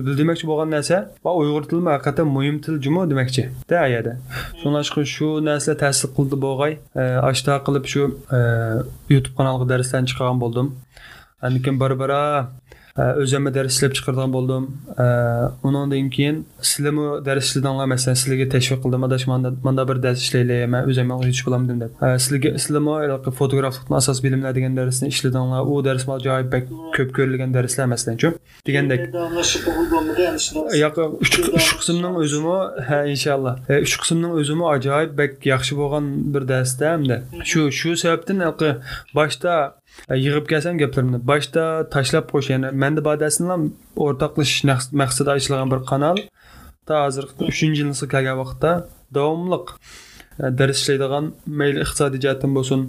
bildirmoqchi 0.07 0.47
bo'lgan 0.51 0.71
narsa 0.77 0.97
va 1.25 1.33
uyg'ur 1.41 1.65
tili 1.71 1.83
haqiqatdan 1.95 2.29
muhim 2.37 2.57
til 2.65 2.75
jumo 2.85 3.03
demoqchi 3.11 3.45
da 3.71 3.81
ayada 3.89 4.13
shunga 4.63 4.83
shu 5.15 5.29
narsa 5.51 5.77
ta'sir 5.83 6.09
qildi 6.17 6.37
bo'lg'ay 6.47 6.73
ashta 7.31 7.53
qilib 7.67 7.85
shu 7.93 8.03
youtube 9.15 9.37
kanaliga 9.39 9.67
darslarni 9.73 10.09
chiqargan 10.11 10.39
bo'ldim 10.45 10.67
lekin 11.55 11.81
bir 11.81 11.91
o'zimni 12.97 13.51
dars 13.55 13.75
ishlab 13.75 13.93
chiqargan 13.99 14.31
bo'ldim 14.37 14.67
undan 15.69 16.11
keyin 16.17 16.37
sizlarmi 16.71 17.07
dars 17.27 17.45
ishladinglar 17.49 17.87
masalan 17.93 18.19
sizlarga 18.21 18.47
tashviq 18.55 18.81
qildim 18.85 19.07
adash 19.09 19.25
manda 19.67 19.89
bir 19.89 20.03
dars 20.05 20.21
ishlaylik 20.25 20.69
man 20.75 20.83
o'zim 20.91 21.11
yetish 21.25 21.43
bo'laman 21.47 21.81
deb 21.83 21.91
sizlarga 22.25 22.51
sizlarmi 22.65 23.33
fotograflikni 23.41 23.97
asos 24.01 24.23
bilimlar 24.25 24.55
degan 24.59 24.77
darsni 24.81 25.09
ishladinglar 25.15 25.63
u 25.73 25.85
dars 25.89 26.09
ajoyib 26.19 26.55
ko'p 26.97 27.11
ko'rilgan 27.17 27.51
darslar 27.57 27.87
masalanchu 27.95 28.29
degandek 28.67 29.01
yo'q 30.85 30.97
uch 31.59 31.71
qismning 31.79 32.15
o'zimi 32.23 32.59
ha 32.89 32.99
inshaalloh 33.15 33.55
uch 33.87 33.97
qismning 34.03 34.33
o'zimi 34.41 34.67
ajoyib 34.77 35.25
yaxshi 35.53 35.73
bo'lgan 35.81 36.05
bir 36.35 36.43
darsda 36.53 36.85
hamda 36.95 37.17
shu 37.51 37.61
shu 37.81 37.97
sababdan 38.03 38.39
boshda 39.19 39.55
yığıb 40.11 40.49
gəlsən 40.51 40.79
gəpirimdə. 40.83 41.21
Başda 41.27 41.65
təşləb 41.93 42.29
qoş, 42.33 42.51
yəni 42.55 42.73
məndə 42.83 43.05
badəsində 43.07 43.57
ortaqlaşış 44.07 44.91
məqsədi 45.01 45.35
açılğan 45.37 45.73
bir 45.73 45.85
kanal. 45.89 46.21
Ta 46.87 47.05
hazırda 47.05 47.49
3-cü 47.49 47.71
ilin 47.73 47.97
gələn 47.97 48.39
vaxtda 48.43 48.73
davamlıq 49.15 49.73
e, 49.75 50.51
dərs 50.59 50.83
işləydiğan 50.83 51.31
məyli 51.61 51.81
iqtisadi 51.85 52.21
cəhətdən 52.25 52.57
bolsun, 52.59 52.83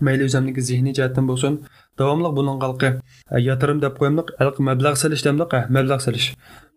məyli 0.00 0.26
özəmdəki 0.28 0.64
zehni 0.70 0.94
cəhətdən 0.98 1.28
bolsun, 1.30 1.60
davomli 2.00 2.30
buning 2.38 2.58
qalqi 2.64 2.90
e, 2.94 3.42
yatirim 3.48 3.82
deb 3.84 3.94
qo'yamdiq. 4.00 4.34
Mablag' 4.68 5.00
silish 5.02 5.24
demdiq 5.26 5.58
mablag' 5.76 6.02
silish 6.06 6.28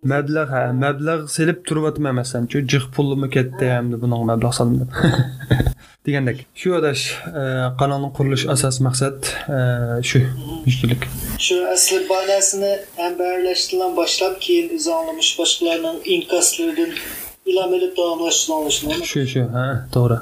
mablag' 0.06 0.50
ha 0.50 0.62
mablag' 0.84 1.26
silib 1.36 1.64
turyapman 1.68 2.14
masalan 2.20 2.46
shu 2.52 2.60
jih 2.72 2.86
pulimni 2.96 3.30
ketdi 3.36 3.66
endi 3.80 3.96
buning 4.04 4.24
mablag' 4.30 4.56
soldim 4.60 4.78
deb 4.82 4.92
degandek 6.06 6.46
shu 6.62 6.70
adash 6.80 7.04
kanalning 7.80 8.14
qurilish 8.18 8.46
asos 8.54 8.78
maqsad 8.88 9.18
shu 10.10 10.20
müşkilik 10.66 11.02
shu 11.46 11.58
asli 11.76 12.00
banasini 12.12 12.74
ambarlashdan 13.08 13.92
boshlab 14.00 14.36
keyin 14.46 14.68
izonlamish 14.80 15.32
boshqalarning 15.40 15.98
inkaslaridan 16.16 16.92
ilhom 17.50 17.72
olib 17.78 17.94
davomlashtirishni 18.00 18.96
shu 19.14 19.26
shu 19.34 19.44
ha 19.56 19.66
to'g'ri 19.96 20.18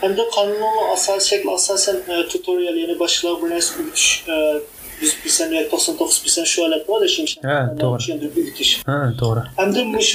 Hem 0.00 0.16
de 0.16 0.22
Kanunlu 0.34 0.84
asal 0.92 1.20
şekli 1.20 1.50
asasen 1.50 1.96
e, 2.08 2.28
tutorial 2.28 2.76
yani 2.76 2.98
başlar 2.98 3.42
bilen 3.42 3.62
üç 3.92 4.24
e, 4.28 4.60
biz 5.00 5.12
bilsən 5.24 5.52
99% 5.70 6.46
şu 6.48 6.64
alət 6.64 6.88
var 6.88 7.02
da 7.02 7.08
şimşək. 7.10 7.44
Hə, 7.44 7.56
doğru. 7.80 8.00
Şimdi 8.02 8.30
bitiş. 8.36 8.70
Hə, 8.88 8.96
doğru. 9.20 9.42
Həm 9.58 9.74
də 9.76 9.84
müş 9.90 10.12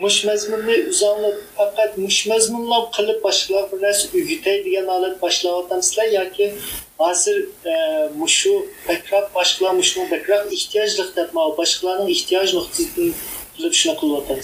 müş 0.00 0.18
məzmunlu 0.28 0.76
uzanıb 0.90 1.38
faqat 1.56 1.98
müş 1.98 2.18
məzmunla 2.32 2.80
qılıb 2.96 3.22
başlar 3.24 3.68
bir 3.72 3.82
nəsə 3.86 4.12
ügütəy 4.20 4.62
deyilən 4.66 4.92
alət 4.96 5.20
başlayatdansızlar 5.22 6.12
yoki 6.18 6.52
hazır 6.98 7.36
e, 7.72 7.74
muşu 8.20 8.54
bəkrak 8.88 9.34
başlamışın 9.34 10.10
bəkrak 10.12 10.52
ehtiyaclıq 10.52 11.14
demək, 11.16 11.56
başqalarının 11.58 12.12
ehtiyac 12.16 12.56
nöqtəsindən 12.58 13.14
qilib 13.60 13.74
shunaqa 13.80 14.34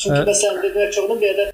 chunki 0.00 0.20
masalan 0.30 0.62
demak 0.62 0.92
cho'g'da 0.96 1.14
bu 1.20 1.24
yerda 1.28 1.44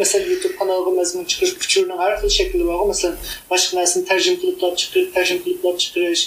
masalan 0.00 0.26
youtube 0.32 0.56
kanaliga 0.60 0.92
mazmun 1.00 1.24
chiqarish 1.30 1.54
uchurning 1.64 1.98
har 2.02 2.12
xil 2.20 2.30
shakli 2.38 2.62
bor 2.70 2.86
masalan 2.92 3.16
boshqa 3.50 3.72
narsani 3.78 4.04
tarjima 4.10 4.36
qilib 4.42 4.56
chiqarish 4.80 5.08
tarjima 5.16 5.40
qilib 5.44 5.78
chiqarish 5.84 6.22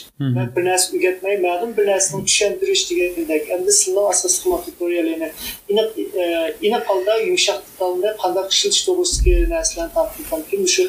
bir 0.55 0.63
narsa 0.69 0.87
o'rgatmay 0.95 1.35
ma'lum 1.47 1.71
bir 1.77 1.85
narsani 1.91 2.21
tushuntirish 2.29 2.83
degandek 2.89 3.43
endi 3.55 3.71
sizlarni 3.79 4.09
asosiy 4.13 4.37
xizmat 4.41 4.61
tutorialini 4.67 5.29
aniq 5.71 6.83
holda 6.91 7.13
yumshoq 7.29 7.59
tilda 7.79 8.09
qanday 8.23 8.45
ishlatish 8.53 8.83
to'g'risidagi 8.87 9.49
narsalarni 9.55 9.93
taqdim 10.31 10.67
shu 10.75 10.83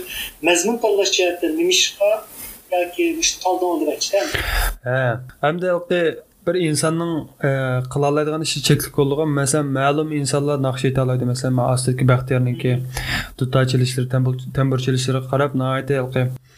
mazmun 0.48 0.76
tanlash 0.84 1.12
jihatdan 1.16 1.52
nima 1.60 1.72
ishqa 1.78 2.10
yoki 2.72 3.06
tanlov 3.44 3.80
demakchi 3.80 4.10
ha 4.84 5.00
hamda 5.44 5.66
bir 6.46 6.54
insonning 6.68 7.12
e, 7.49 7.50
qila 7.92 8.11
oladigan 8.12 8.42
ishi 8.46 8.62
cheklik 8.68 8.94
bo'lgan 9.00 9.30
masalan 9.40 9.68
ma'lum 9.78 10.12
insonlar 10.20 10.58
naqsh 10.68 10.84
eta 10.90 11.04
oladi. 11.04 11.25
Masalan 11.32 11.54
man 11.58 11.72
ostidagi 11.75 12.08
baxtiyorniki 12.12 12.72
duta 13.38 13.66
chelishlar 13.70 14.06
tambur 14.58 14.78
chelishlariga 14.87 15.28
qarab 15.32 15.52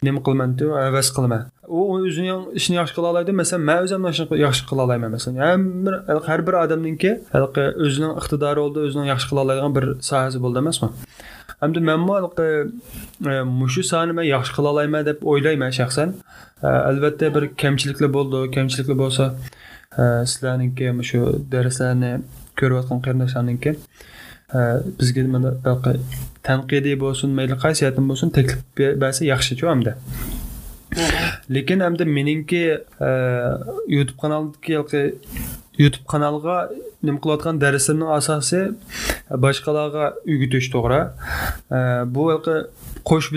nima 0.06 0.20
qilman 0.26 0.58
deb 0.60 0.70
havas 0.84 1.08
qilaman 1.16 1.42
u 1.68 1.80
o'zini 1.96 2.32
ishini 2.60 2.76
yaxshi 2.80 2.94
qila 2.96 3.10
oladi. 3.12 3.32
Masalan 3.40 3.64
man 3.68 3.78
o'zim 3.84 4.02
yaxshi 4.46 4.64
qila 4.70 4.80
olmayman 4.84 5.10
masalan 5.16 6.20
har 6.28 6.40
bir 6.46 6.54
odamniki 6.64 7.10
o'zining 7.86 8.12
iqtidori 8.20 8.60
bo'ldi 8.64 8.78
o'zining 8.86 9.08
yaxshi 9.12 9.26
qila 9.30 9.40
oladigan 9.46 9.72
bir 9.76 9.86
sohasi 10.10 10.38
bo'ldi 10.44 10.58
emasmi? 10.64 10.88
Hamda 11.62 11.80
manmu 11.90 12.14
e, 12.46 13.42
mushu 13.60 13.82
soni 13.92 14.12
man 14.18 14.26
yaxshi 14.34 14.52
qila 14.56 14.68
olmayman 14.72 15.06
deb 15.10 15.18
o'ylayman 15.32 15.72
shaxsan. 15.78 16.08
E, 16.62 16.66
albatta 16.90 17.34
bir 17.36 17.44
kamchiliklar 17.62 18.10
bo'ldi. 18.18 18.38
Kamchiliklar 18.56 18.98
bo'lsa 19.04 19.24
sizlarniki 19.96 20.86
shu 21.10 21.20
darslarni 21.52 22.12
ko'rayotgan 22.60 23.00
qarindoshlarniki 23.04 23.76
bizga 25.00 25.22
mana 25.34 25.50
tanqidiy 26.48 26.96
bo'lsin 27.04 27.30
mayli 27.38 27.56
qaysi 27.64 27.80
jihatdan 27.82 28.08
bo'lsin 28.10 28.28
taklif 28.36 28.60
bersa 29.02 29.24
yaxshichu 29.32 29.68
hamda. 29.72 29.92
Lekin 31.54 31.80
hamda 31.80 32.04
meningki 32.04 32.64
youtube 33.94 34.18
kanalidagi 34.22 35.02
youtube 35.82 36.06
kanalga 36.12 36.56
nima 37.02 37.18
qilayotgan 37.22 37.60
darsimning 37.64 38.10
asosi 38.18 38.60
boshqalarga 39.44 40.04
o'rgatish 40.32 40.68
to'g'ri. 40.74 41.00
Bu 42.14 42.22
qo'sh 43.10 43.28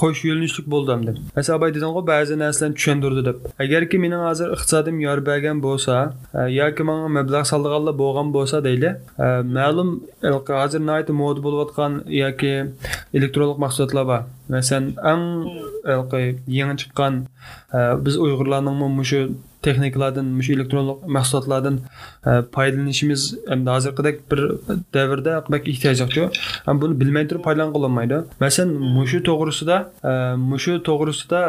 qo'sh 0.00 0.20
yo'linishlik 0.28 0.66
bo'ldi 0.74 0.90
endi 0.96 1.12
masalan 1.36 1.58
abay 1.58 1.70
dedingku 1.76 2.02
ba'zi 2.12 2.34
narsalarni 2.42 2.76
tushuntirdi 2.78 3.22
deb 3.28 3.36
agarki 3.64 4.00
mening 4.04 4.22
hozir 4.28 4.48
iqtisodim 4.56 4.96
yor 5.06 5.18
bergan 5.28 5.62
bo'lsa 5.66 5.94
yoki 6.60 6.82
manga 6.90 7.08
mablag' 7.18 7.46
soldiganlar 7.52 7.94
bo'lgan 8.02 8.28
bo'lsa 8.36 8.56
deyli 8.68 8.90
ma'lum 9.58 9.90
hozir 10.60 10.80
moda 11.22 11.40
bo'layotgan 11.46 11.92
yoki 12.22 12.52
elektronlik 13.18 13.58
mahsulotlar 13.64 14.04
bor 14.12 14.20
masalan 14.54 14.84
eng 15.12 15.24
yangi 16.58 16.76
chiqqan 16.82 17.14
biz 18.06 18.14
uyg'urlarning 18.24 18.76
shu 19.12 19.20
texnikalardan 19.66 20.26
mush 20.38 20.50
elektronlik 20.56 21.06
mahsulotlardan 21.16 21.76
e, 22.26 22.30
foydalanishimiz 22.54 23.22
endi 23.54 23.70
hozirgidek 23.70 24.20
bir 24.30 24.40
davrda 24.94 25.32
ehtiyoj 25.72 26.04
yo'qku 26.04 26.24
buni 26.82 27.00
bilmay 27.00 27.28
turib 27.30 27.42
foydalangan 27.46 27.74
bo'lmaydi 27.76 28.20
masalan 28.44 28.76
mushu 28.98 29.22
to'g'risida 29.30 29.76
e, 30.10 30.12
mushu 30.50 30.78
to'g'risida 30.88 31.40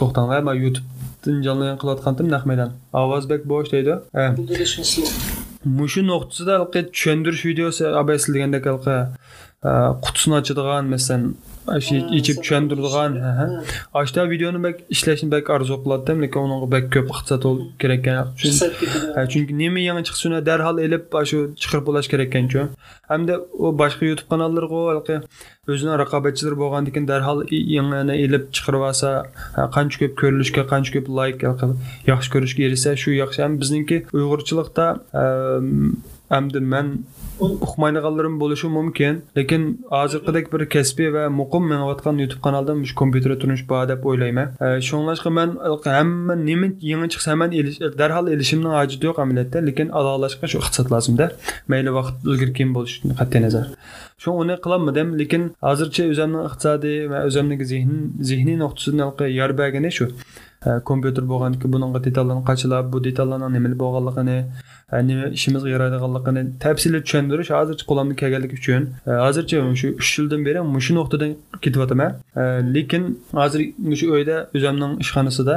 to'xtanglar 0.00 0.42
man 0.48 0.56
youtubedan 0.64 1.42
jonli 1.46 1.68
qilayotgandim 1.82 2.34
naq 2.34 2.44
maydan 2.50 2.70
ovoz 3.02 3.30
bek 3.32 3.42
bo'sh 3.52 3.72
deydi. 3.74 3.94
E, 4.20 4.22
mushu 5.64 6.00
nuqtasida 6.10 6.54
tushuntirish 6.92 7.44
videosi 7.50 7.84
abaysildagandek 8.02 8.66
qutisini 10.04 10.34
ochadigan 10.40 10.84
masalan 10.94 11.34
ichib 12.18 12.36
tushuntiradigan 12.42 13.12
ashta 13.94 14.24
videoni 14.30 14.62
bak 14.62 14.80
ishlashni 14.94 15.30
bak 15.30 15.50
orzu 15.56 15.78
qiladim 15.84 16.22
lekin 16.24 16.54
unga 16.56 16.68
bak 16.74 16.88
ko'p 16.94 17.08
iqtisod 17.14 17.60
kerak 17.82 18.06
ekan 18.12 18.26
chunki 19.32 19.58
nima 19.62 19.80
yangi 19.88 20.02
chiqsa 20.08 20.22
shuni 20.24 20.40
darhol 20.48 20.82
ilib 20.86 21.04
shu 21.30 21.38
chiqarib 21.62 21.84
bo'lash 21.88 22.08
kerak 22.12 22.28
ekanchu 22.30 22.66
hamda 23.12 23.38
u 23.64 23.72
boshqa 23.82 24.02
youtube 24.10 24.28
kanallarga 24.34 25.18
o'zini 25.72 25.94
raqobatchilari 26.02 26.56
bo'lgandan 26.62 26.92
keyin 26.94 27.08
darhol 27.12 27.38
yangini 27.76 28.16
ilib 28.26 28.44
chiqarib 28.56 28.86
olsa 28.90 29.10
qancha 29.76 29.96
ko'p 30.02 30.14
ko'rilishga 30.22 30.62
qancha 30.72 30.90
ko'p 30.96 31.12
layk 31.18 31.44
yaxshi 32.12 32.28
ko'rishga 32.34 32.62
erishsa 32.68 32.96
shu 33.02 33.18
yaxshi 33.22 33.44
ham 33.44 33.60
bizniki 33.62 33.96
uyg'urchilikda 34.18 34.86
hamda 36.34 36.60
man 36.74 36.88
uqmaydiganlarim 37.40 38.40
bo'lishi 38.40 38.68
mumkin 38.68 39.22
lekin 39.36 39.62
hozirgidek 39.90 40.52
bir 40.52 40.68
kasbiy 40.74 41.12
va 41.14 41.24
muqim 41.40 41.64
menayotgan 41.72 42.18
youtube 42.22 42.42
kanalda 42.46 42.72
shu 42.90 42.94
kompyuterda 42.94 43.38
turmush 43.42 43.64
bor 43.68 43.88
deb 43.88 44.04
o'ylayman. 44.10 44.48
E, 44.60 44.66
Shunglashqa 44.88 45.30
man 45.38 45.48
hamma 45.84 46.34
nima 46.48 46.66
yangi 46.90 47.08
chiqsa 47.14 47.36
man 47.40 47.50
darhol 48.00 48.26
ilishimni 48.34 48.68
hojati 48.76 49.04
yo'q 49.08 49.18
amaliyotda 49.24 49.58
lekin 49.68 49.88
alolashga 49.98 50.46
shu 50.52 50.58
iqtisod 50.62 50.88
lozimda 50.94 51.26
mayli 51.72 51.90
vaqt 51.98 52.14
ilgari 52.30 52.52
keyin 52.58 52.72
bo'lishidan 52.76 53.16
qat'iy 53.20 53.40
nazar. 53.46 53.66
Shu 54.22 54.30
uni 54.42 54.54
qilolmadim 54.64 55.08
lekin 55.20 55.42
hozircha 55.68 56.02
o'zimni 56.12 56.40
iqtisodiy 56.48 56.98
va 57.12 57.18
o'zimni 57.28 57.54
zehniy 57.72 58.00
zehniy 58.30 58.56
nuqtasidan 58.64 59.28
yor 59.40 59.50
bergani 59.60 59.90
shu 59.98 60.06
e, 60.66 60.70
kompyuter 60.88 61.24
bo'lganki 61.32 61.72
bunga 61.72 62.00
detallarni 62.06 62.44
qachilab 62.50 62.92
bu 62.92 62.98
detallarni 63.08 63.48
nima 63.56 63.74
bo'lganligini 63.82 64.38
nima 65.00 65.26
ishimizga 65.26 65.68
yaraydiganligini 65.68 66.42
tafsili 66.64 66.98
tushuntirish 67.04 67.50
hozircha 67.56 67.84
qo'limdan 67.90 68.16
kelganligi 68.22 68.56
e, 68.56 68.60
uchun 68.60 68.82
hozircha 69.24 69.56
shu 69.80 69.88
uch 70.02 70.10
yildan 70.18 70.44
beri 70.48 70.60
shu 70.86 70.94
nuqtadan 70.98 71.32
ketyapman 71.64 72.12
e, 72.36 72.42
lekin 72.74 73.02
hozir 73.40 73.60
shu 74.00 74.06
uyda 74.16 74.36
o'zimning 74.56 74.92
ishxonasida 75.04 75.56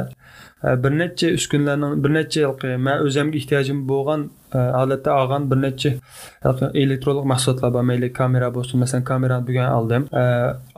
bir 0.84 0.92
necha 1.02 1.28
uskunlarning 1.38 2.04
bir 2.04 2.12
necha 2.18 2.42
e, 2.68 2.78
man 2.88 2.98
o'zimga 3.08 3.38
ehtiyojim 3.42 3.80
bo'lgan 3.92 4.22
holatda 4.80 5.12
olgan 5.22 5.52
bir 5.52 5.60
necha 5.66 5.92
elektronlik 6.84 7.26
mahsulotlar 7.34 7.74
bor 7.76 7.84
mayli 7.90 8.14
kamera 8.20 8.48
bo'lsin 8.58 8.80
masalan 8.84 9.04
kamerani 9.12 9.48
bugun 9.50 9.68
oldim 9.80 10.04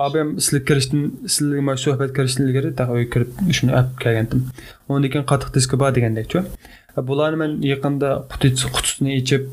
abim 0.07 0.27
sizlar 0.39 0.65
kirishdan 0.69 1.03
sizlar 1.35 1.77
suhbat 1.85 2.11
kirishdan 2.17 2.43
ilgari 2.47 2.69
kirib 3.13 3.29
shuni 3.57 3.71
olib 3.79 3.93
kelgandim 4.03 4.39
undan 4.89 5.09
keyin 5.13 5.27
qattiq 5.31 5.53
diski 5.57 5.79
bor 5.81 5.95
degandekchu 5.97 6.39
bularni 7.09 7.37
man 7.43 7.51
yaqinda 7.71 8.09
qutisini 8.75 9.15
ichib 9.21 9.43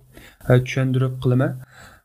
e, 0.48 0.58
tushuntirib 0.64 1.14
qilaman. 1.22 1.52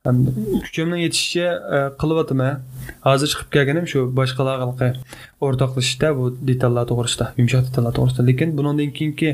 Kuchimning 0.05 1.01
yetishicha 1.03 1.47
e, 1.75 1.79
qilyapman 2.01 2.61
hozir 3.07 3.27
chiqib 3.31 3.49
kelganim 3.55 3.87
shu 3.91 4.03
boshqalarga 4.19 4.91
o'rtoqlashishda 5.45 6.11
bu 6.19 6.29
detallar 6.49 6.85
to'g'risida 6.91 7.25
yumshoq 7.39 7.65
detallar 7.67 7.93
to'g'risida. 7.97 8.23
Lekin 8.29 8.55
bundan 8.57 8.93
keyingi 8.99 9.31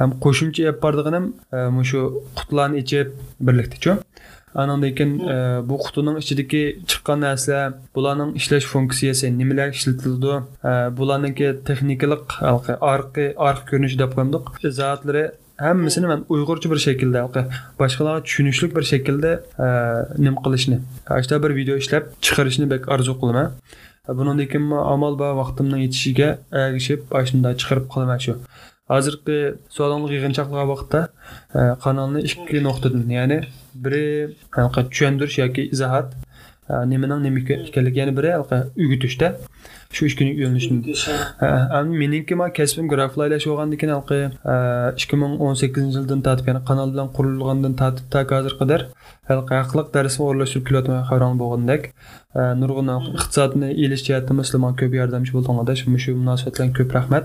ham 0.00 0.14
qo'shimcha 0.24 0.62
yap 0.68 0.78
bordiganim 0.84 1.26
e, 1.58 1.84
shu 1.90 2.00
qutlarni 2.38 2.84
ichib 2.84 3.12
birlikdachu 3.50 3.98
Anandan 4.54 4.94
keyin 4.98 5.12
e, 5.32 5.34
bu 5.68 5.76
qutining 5.84 6.16
ichidagi 6.22 6.62
chiqqan 6.90 7.20
narsa 7.24 7.58
bularning 7.96 8.30
ishlash 8.40 8.66
funksiyasi, 8.72 9.30
nimalar 9.40 9.74
ishlatildi, 9.76 10.38
e, 10.70 10.72
bularninki 11.00 11.50
texnikalik 11.68 12.38
orqi 12.52 12.78
orqa 13.50 13.68
ko'rinishi 13.70 14.00
deb 14.02 14.16
qo'ydik. 14.16 14.48
Izohatlari 14.70 15.24
hammasini 15.58 16.06
men 16.06 16.24
uyg'urcha 16.34 16.70
bir 16.70 16.80
shaklda 16.86 17.24
boshqalarga 17.80 18.22
tushunishlik 18.26 18.76
bir 18.76 18.84
shaklda 18.92 19.32
e, 19.66 19.68
nim 20.24 20.36
qilishni 20.44 20.78
ashta 21.18 21.42
bir 21.44 21.54
video 21.58 21.76
ishlab 21.82 22.04
chiqarishni 22.26 22.70
bek 22.72 22.88
orzu 22.94 23.14
qilaman. 23.20 23.52
E, 24.08 24.10
bundan 24.18 24.70
amal 24.94 25.18
va 25.22 25.30
vaqtimning 25.40 25.82
yetishiga 25.86 26.28
ergishib 26.62 27.00
shunday 27.30 27.58
chiqarib 27.60 27.86
qilaman 27.94 28.18
shu. 28.26 28.36
Hozirgi 28.92 29.38
savdolik 29.76 30.12
yig'inchoqlagan 30.16 30.68
vaqtda 30.74 31.00
e, 31.58 31.60
kanalni 31.84 32.20
ikki 32.30 32.64
nuqtadan 32.68 33.10
ya'ni 33.18 33.38
biri 33.84 34.06
tushuntirish 34.54 35.38
yoki 35.42 35.62
izohat 35.74 36.08
nimaning 36.92 37.22
nima 37.26 37.40
ekanligi 37.68 37.98
yana 38.02 38.16
biri 38.18 38.30
ugutishda 38.84 39.28
shu 39.96 40.06
ishga 40.10 40.24
yo'nalishim 40.42 40.76
meniki 42.02 42.34
man 42.40 42.52
kasbim 42.58 42.88
graflaylash 42.92 43.46
bo'lgandan 43.50 43.80
keyin 43.80 43.94
halqi 43.96 44.20
ikki 45.02 45.20
ming 45.22 45.34
o'n 45.46 45.54
sakkizinchi 45.62 45.98
yildan 46.00 46.24
tortib 46.26 46.50
ya'ni 46.50 46.62
kanal 46.70 46.88
bilan 46.94 47.08
qurilgandan 47.16 47.74
tortib 47.80 48.06
tak 48.14 48.34
hozirga 48.36 48.58
qadar 48.62 48.86
halqi 49.30 49.54
haqliq 49.60 49.88
darsni 49.96 50.22
o'rlashtirib 50.28 50.66
kelyapman 50.68 51.02
hayron 51.10 51.34
bo'lgandek 51.42 51.82
nurg'un 52.60 52.88
iqtisodni 53.18 53.68
elish 53.84 54.02
jihatdan 54.08 54.36
musulmon 54.42 54.74
ko'p 54.80 54.92
yordamchi 55.00 55.32
bo'ldinglarda 55.36 55.74
shu 55.80 56.16
munosabat 56.22 56.54
bilan 56.58 56.72
ko'p 56.78 56.90
rahmat. 56.98 57.24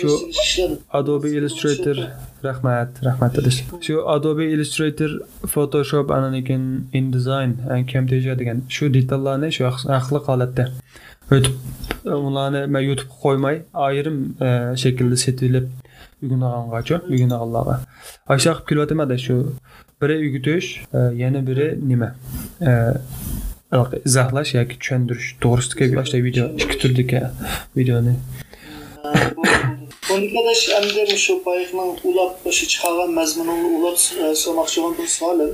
Shu 0.00 0.64
adobe 1.00 1.28
illustrator 1.38 1.96
rahmat 2.48 2.90
rahmat 3.08 3.32
shu 3.86 3.94
adobe 4.14 4.44
illustrator 4.54 5.10
photoshop 5.54 6.10
ananikin 6.18 6.62
indesign 7.00 7.52
camtasia 7.92 8.34
degan 8.40 8.58
shu 8.76 8.84
detallarni 8.96 9.48
shu 9.56 9.62
haqliq 9.70 10.24
holatda 10.30 10.64
o'tib 11.30 11.54
ularni 12.04 12.66
man 12.66 12.82
youtubega 12.88 13.16
qo'ymay 13.24 13.56
ayrim 13.86 14.18
e, 14.46 14.76
shaklda 14.82 15.16
setilib 15.24 15.66
uyg'unag'angacha 16.22 16.96
uyg'unag'anlarga 17.12 17.76
shu 18.44 18.50
qilib 18.50 18.66
kelyaptimanda 18.70 19.18
shu 19.26 19.36
biri 20.02 20.16
o'gitish 20.26 20.68
e, 20.98 20.98
yana 21.22 21.40
biri 21.48 21.68
nima 21.90 22.08
e, 22.68 22.72
izohlash 24.08 24.54
yoki 24.58 24.78
tushuntirish 24.80 25.28
to'g'risidagi 25.44 25.94
boshqa 26.00 26.24
video 26.28 26.46
ikki 26.62 26.76
turdagi 26.82 27.20
videoni 27.76 28.14
Arkadaş 30.14 30.60
endi 30.78 31.18
shu 31.24 31.34
bayıqning 31.46 31.92
ulab 32.08 32.32
shu 32.56 32.64
chiqargan 32.72 33.10
mazmunini 33.18 33.68
ulab 33.76 33.96
so'moqchi 34.44 34.78
bo'lgan 34.82 34.98
bir 34.98 35.08
savolim 35.18 35.52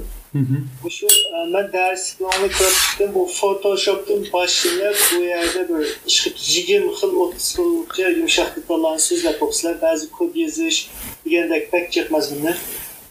Şu 0.91 1.07
ben 1.55 1.73
dersliklerini 1.73 2.49
gördüm 2.49 3.15
bu 3.15 3.29
Photoshop'un 3.41 4.29
başında 4.33 4.93
bu 5.17 5.23
yerde 5.23 5.69
böyle 5.69 5.89
işte 6.07 6.31
20 6.47 6.93
xil 6.93 7.09
30 7.09 7.57
xilcha 7.89 8.09
yumshoq 8.09 8.47
detallarni 8.57 9.01
so'zlab 9.01 9.39
qo'yibsizlar 9.41 9.83
ba'zi 9.83 10.11
kod 10.11 10.35
yozish 10.35 10.91
degandek 11.25 11.73
pek 11.73 11.93
chiqmaz 11.93 12.35
bunlar. 12.35 12.57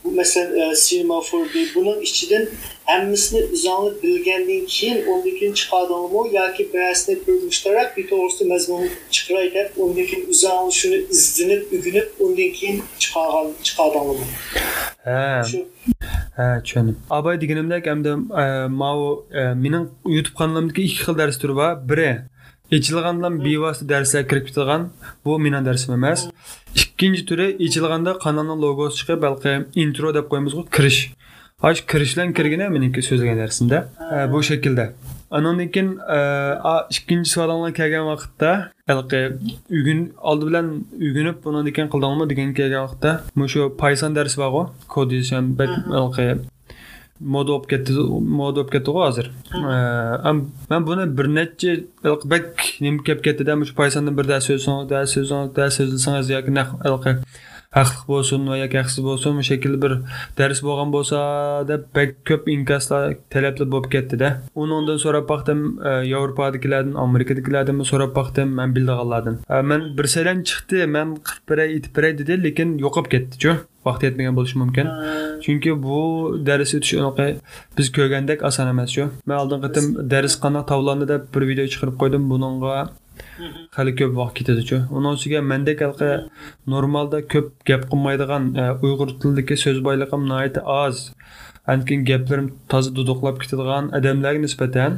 Bu 0.03 0.11
mesela 0.11 0.75
Cinema 0.75 1.15
4D 1.15 1.75
bunun 1.75 2.01
ichidan 2.01 2.45
hammasini 2.85 3.45
uzanlı 3.53 4.03
bilgandan 4.03 4.65
keyin 4.65 5.05
undan 5.05 5.37
keyin 5.39 5.53
chiqadimi 5.53 6.35
yoki 6.35 6.73
ba'zini 6.73 7.17
bir 7.27 7.43
mushtarak 7.43 7.97
bir 7.97 8.11
mazmun 8.47 8.89
chiqarayotib 9.11 9.77
undan 9.77 10.05
keyin 10.05 10.29
uzanlı 10.29 10.71
shuni 10.71 10.95
izlanib 10.95 11.71
ugunib 11.71 12.07
undan 12.19 12.51
keyin 12.51 12.83
chiqargan 12.99 13.53
chiqadimi 13.63 14.25
ha 16.37 16.61
tushundim. 16.63 16.97
Abay 17.09 17.41
deganimdek 17.41 17.87
endi 17.87 18.09
e, 18.43 18.67
mau 18.67 19.25
e, 19.31 19.53
mening 19.63 19.87
youtube 20.05 20.37
kanalimdagi 20.37 20.81
ikki 20.87 21.03
xil 21.03 21.17
dars 21.17 21.37
turi 21.41 21.55
bor 21.55 21.71
biri 21.89 22.09
ichilgandan 22.71 23.33
bevosita 23.45 23.89
darslar 23.89 24.27
kirib 24.29 24.45
ketilgan 24.47 24.89
bu 25.25 25.39
mening 25.39 25.65
darsim 25.65 25.93
emas. 25.93 26.29
Ikkinchi 26.81 27.25
turi 27.29 27.47
ichilganda 27.65 28.17
kanalni 28.25 28.55
logosi 28.63 28.95
chiqib 28.99 29.21
balki 29.25 29.53
intro 29.83 30.13
deb 30.17 30.25
qo'yamizku 30.31 30.65
kirish. 30.75 31.01
Aş 31.67 31.81
kirishdan 31.91 32.33
kirgina 32.37 32.69
meniki 32.69 33.01
so'zlagan 33.01 33.37
darsimda. 33.43 33.77
E, 34.15 34.31
bu 34.33 34.43
shaklda. 34.43 34.85
Andan 35.31 35.69
keyin 35.75 35.89
ikkinchi 36.95 37.29
savolga 37.31 37.71
kelgan 37.79 38.05
vaqtda 38.11 38.51
halqi 38.91 39.21
ugun 39.79 39.99
oldi 40.29 40.43
bilan 40.49 40.67
ugunib 41.07 41.37
undan 41.47 41.71
keyin 41.75 41.89
qildingmi 41.93 42.29
degan 42.31 42.53
kelgan 42.59 42.81
vaqtda 42.87 43.11
shu 43.53 43.61
python 43.81 44.11
darsi 44.17 44.37
borku 44.43 44.61
kod 44.93 45.11
yozisham 45.15 45.45
halqi 45.97 46.27
moda 47.19 47.51
olib 47.55 47.67
ketdi 47.69 47.93
moda 48.39 48.55
bo'lib 48.55 48.71
ketdi 48.75 48.91
hozir. 48.99 49.31
Man 50.69 50.87
buni 50.87 51.05
bir 51.17 51.27
necha 51.35 51.71
bak 52.33 52.45
nima 52.81 53.03
kelib 53.03 53.21
ketdida 53.27 53.53
shu 53.69 53.75
pythondan 53.81 54.17
bir 54.17 54.27
dars 54.31 54.45
so'zsangiz 54.49 55.55
dars 55.57 55.73
so'zsangiz 55.77 56.29
yoki 56.35 56.51
haqliq 57.75 58.07
bo'lsin 58.07 58.47
va 58.49 58.57
yoki 58.63 58.77
haqsiz 58.81 59.03
bo'lsin 59.07 59.37
bu 59.39 59.43
shekilli 59.49 59.79
bir 59.83 59.93
dars 60.37 60.59
bo'lgan 60.67 60.91
bo'lsa 60.95 61.19
deb 61.71 61.81
bak 61.97 62.09
ko'p 62.29 62.49
inkaslar 62.55 63.15
talablar 63.33 63.67
bo'lib 63.73 63.89
ketdida. 63.95 64.29
Uni 64.61 64.73
undan 64.79 64.97
so'rab 65.05 65.25
baqdim 65.33 65.59
e, 65.89 65.91
yevropadagilardan 66.13 66.93
amerikadagilardan 67.05 67.83
so'rab 67.91 68.11
baqdim 68.19 68.53
man 68.59 68.75
bildianlardan 68.75 69.39
e, 69.49 69.61
man 69.71 69.81
bir 69.97 70.07
salan 70.15 70.43
chiqdi 70.49 70.85
man 70.97 71.15
qilib 71.27 71.49
beray 71.49 71.73
aytib 71.75 71.91
beray 71.97 72.13
dedi 72.21 72.43
lekin 72.43 72.77
yo'qolib 72.85 73.09
ketdichu. 73.15 73.57
Vaqt 73.87 74.03
yetmagan 74.03 74.35
bo'lishi 74.37 74.57
mumkin. 74.63 74.87
Chunki 75.43 75.71
bu 75.83 75.99
dars 76.47 76.71
o'tish 76.77 76.93
unaqa 77.01 77.25
biz 77.77 77.91
ko'rgandek 77.97 78.39
oson 78.49 78.67
emas 78.73 78.89
shu 78.95 79.03
man 79.27 79.37
oldin 79.43 79.59
qatim 79.65 79.85
dars 80.13 80.33
qanaqa 80.45 80.69
tavlandi 80.71 81.05
deb 81.13 81.21
bir 81.35 81.43
video 81.51 81.65
chiqarib 81.73 81.95
qo'ydim. 82.01 82.23
Bunga 82.31 82.73
hali 83.77 83.95
ko'p 83.99 84.13
vaqt 84.19 84.33
ketadichu 84.39 84.77
uni 84.97 85.13
ustiga 85.15 85.41
mendek 85.51 85.83
halqa 85.85 86.09
normalda 86.73 87.21
ko'p 87.33 87.51
gap 87.69 87.83
qilmaydigan 87.91 88.43
uyg'ur 88.85 89.09
tilidagi 89.21 89.55
so'z 89.65 89.83
boyligim 89.87 90.21
nihoyatda 90.31 90.61
oz 90.83 91.03
ankin 91.73 92.05
gaplarim 92.09 92.47
toza 92.71 92.95
duduqlab 92.97 93.37
ketadigan 93.43 93.91
odamlarga 93.97 94.41
nisbatan 94.45 94.91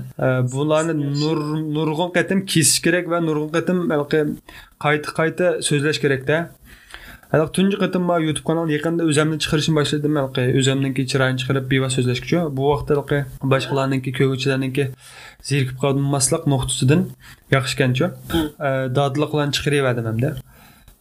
bularni 0.54 0.94
nur 1.22 1.38
nurg'un 1.76 2.12
qatim 2.18 2.40
kesish 2.52 2.80
kerak 2.86 3.06
va 3.14 3.20
nurg'un 3.28 3.52
qatim 3.58 3.78
qayta 4.86 5.10
qayta 5.20 5.46
so'zlash 5.68 6.00
kerakda 6.04 6.38
Hali 7.32 7.46
tunji 7.56 7.78
qatim 7.78 8.04
ma 8.10 8.16
YouTube 8.18 8.46
kanal 8.50 8.72
yaqinda 8.74 9.06
o'zimni 9.10 9.38
chiqarishni 9.44 9.74
boshladim. 9.78 10.16
Halqi 10.20 10.46
o'zimniki 10.60 11.04
chiroyini 11.12 11.38
chiqarib 11.42 11.66
beva 11.74 11.90
so'zlashguchi. 11.96 12.40
Bu 12.58 12.64
vaqtda 12.72 12.96
halqi 13.00 13.20
boshqalarniki 13.52 14.14
ko'ruvchilarniki 14.20 14.86
zerikib 15.50 15.78
qolmaslik 15.84 16.48
nuqtasidan 16.54 17.04
yaxshi 17.56 17.78
ekanchu. 17.78 18.10
Dodliq 18.98 19.30
bilan 19.36 19.54
chiqaraverdim 19.58 20.10
hamda. 20.10 20.32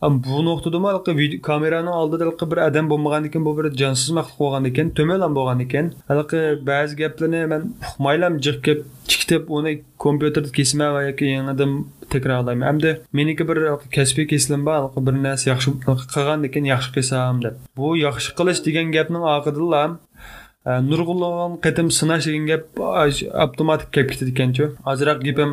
Bu 0.03 0.45
nuqtada 0.45 0.79
halqi 0.79 1.41
kamerani 1.43 1.91
oldida 2.01 2.25
halqi 2.29 2.51
bir 2.51 2.59
odam 2.69 2.91
bo'lmagan 2.91 3.25
ekan 3.29 3.45
bu 3.49 3.53
bir 3.59 3.67
jonsiz 3.81 4.11
maxluq 4.19 4.39
bo'lgan 4.45 4.65
ekan 4.71 4.87
to'malan 4.99 5.33
bo'lgan 5.39 5.61
ekan 5.67 5.87
halqi 6.11 6.41
ba'zi 6.71 6.95
gaplarni 7.03 7.41
man 7.53 7.63
uqmaylam 7.91 8.35
jiq 8.47 8.59
gap 8.67 8.79
chiqitib 9.11 9.43
uni 9.59 9.73
kompyuterda 10.05 10.51
kesma 10.59 10.87
va 10.95 11.01
yoki 11.09 11.25
yangidan 11.37 11.73
takrorlayman. 12.11 12.67
Hamda 12.67 12.99
meniki 13.13 13.49
bir 13.49 13.59
kasbiy 13.97 14.27
keslim 14.27 14.67
bor 14.67 15.07
bir 15.07 15.17
narsa 15.23 15.51
yaxshi 15.51 15.75
qilgandan 15.87 16.51
keyin 16.55 16.69
yaxshi 16.75 16.91
qilsam 16.97 17.43
deb. 17.45 17.55
Bu 17.77 17.97
yaxshi 17.97 18.35
qilish 18.39 18.61
degan 18.67 18.93
gapning 18.97 19.25
oqidilla 20.69 20.91
nurg'unlagan 20.91 21.61
qatim 21.65 21.91
sinash 21.91 22.27
degan 22.27 22.47
gap 22.47 22.65
avtomatik 23.45 23.93
kelib 23.93 24.11
ketadi 24.13 24.31
ekanchu 24.35 24.65
ozroq 24.93 25.19
gapim 25.27 25.53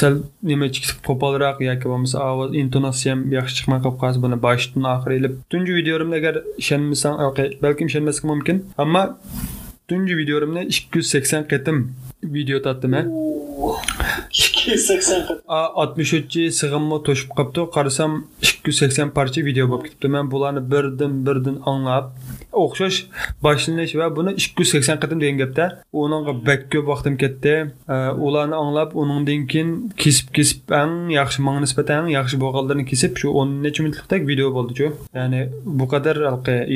sal 0.00 0.14
nima 0.50 0.66
qo'polroq 1.08 1.56
yoki 1.68 1.86
bo'lmasa 1.92 2.16
ovoz 2.30 2.50
intonatsiyam 2.62 3.18
yaxshi 3.36 3.54
chiqmay 3.58 3.80
qolib 3.84 3.98
qolsa 4.02 4.18
buni 4.24 4.36
boshidan 4.46 4.84
oxiri 4.94 5.14
ilib 5.20 5.34
tunji 5.50 5.72
videorimda 5.80 6.16
agar 6.22 6.34
ishonmasang 6.62 7.16
balkim 7.64 7.86
ishonmaslik 7.90 8.24
mumkin. 8.32 8.56
Ammo 8.78 9.02
tunji 9.88 10.14
videorimni 10.20 10.62
ikki 10.74 10.98
yuz 10.98 11.08
sakson 11.14 11.42
qatim 11.52 11.76
video 12.36 12.58
tortdim 12.66 12.92
ikki 14.32 14.70
yuz 14.70 14.84
sakson 14.90 15.22
oltmish 15.82 16.12
uchi 16.18 16.42
sig'imni 16.60 16.98
to'shib 17.06 17.30
qolibdi 17.36 17.64
qarasam 17.76 18.12
ikki 18.46 18.70
yuz 18.70 18.78
sakson 18.82 19.10
parcha 19.18 19.44
video 19.48 19.66
bo'lib 19.70 19.84
ketibdi. 19.86 20.08
Man 20.14 20.30
bularni 20.32 20.62
birdan 20.72 21.12
birdan 21.26 21.56
anglab 21.70 22.06
o'xshash 22.62 22.98
boshlanish 23.46 23.94
va 24.00 24.06
buni 24.16 24.34
ikki 24.42 24.64
yuz 24.64 24.70
sakson 24.74 24.96
qadam 25.02 25.20
degan 25.22 25.38
gapda. 25.42 25.64
Unga 25.92 26.34
bak 26.48 26.62
ko'p 26.72 26.86
vaqtim 26.92 27.18
ketdi. 27.22 27.54
Ularni 28.26 28.56
anglab 28.62 28.96
undan 29.02 29.46
keyin 29.52 29.70
kesib 30.02 30.32
kesib 30.36 30.76
eng 30.82 30.96
yaxshi 31.18 31.44
manga 31.46 31.60
nisbatan 31.66 32.04
eng 32.04 32.10
yaxshi 32.18 32.40
bo'lganlarini 32.44 32.86
kesib 32.92 33.12
shu 33.20 33.34
o'n 33.40 33.50
necha 33.66 33.80
minutlikdek 33.84 34.28
video 34.30 34.48
bo'ldichu 34.56 34.86
ya'ni 35.18 35.40
bu 35.78 35.84
qadar 35.92 36.16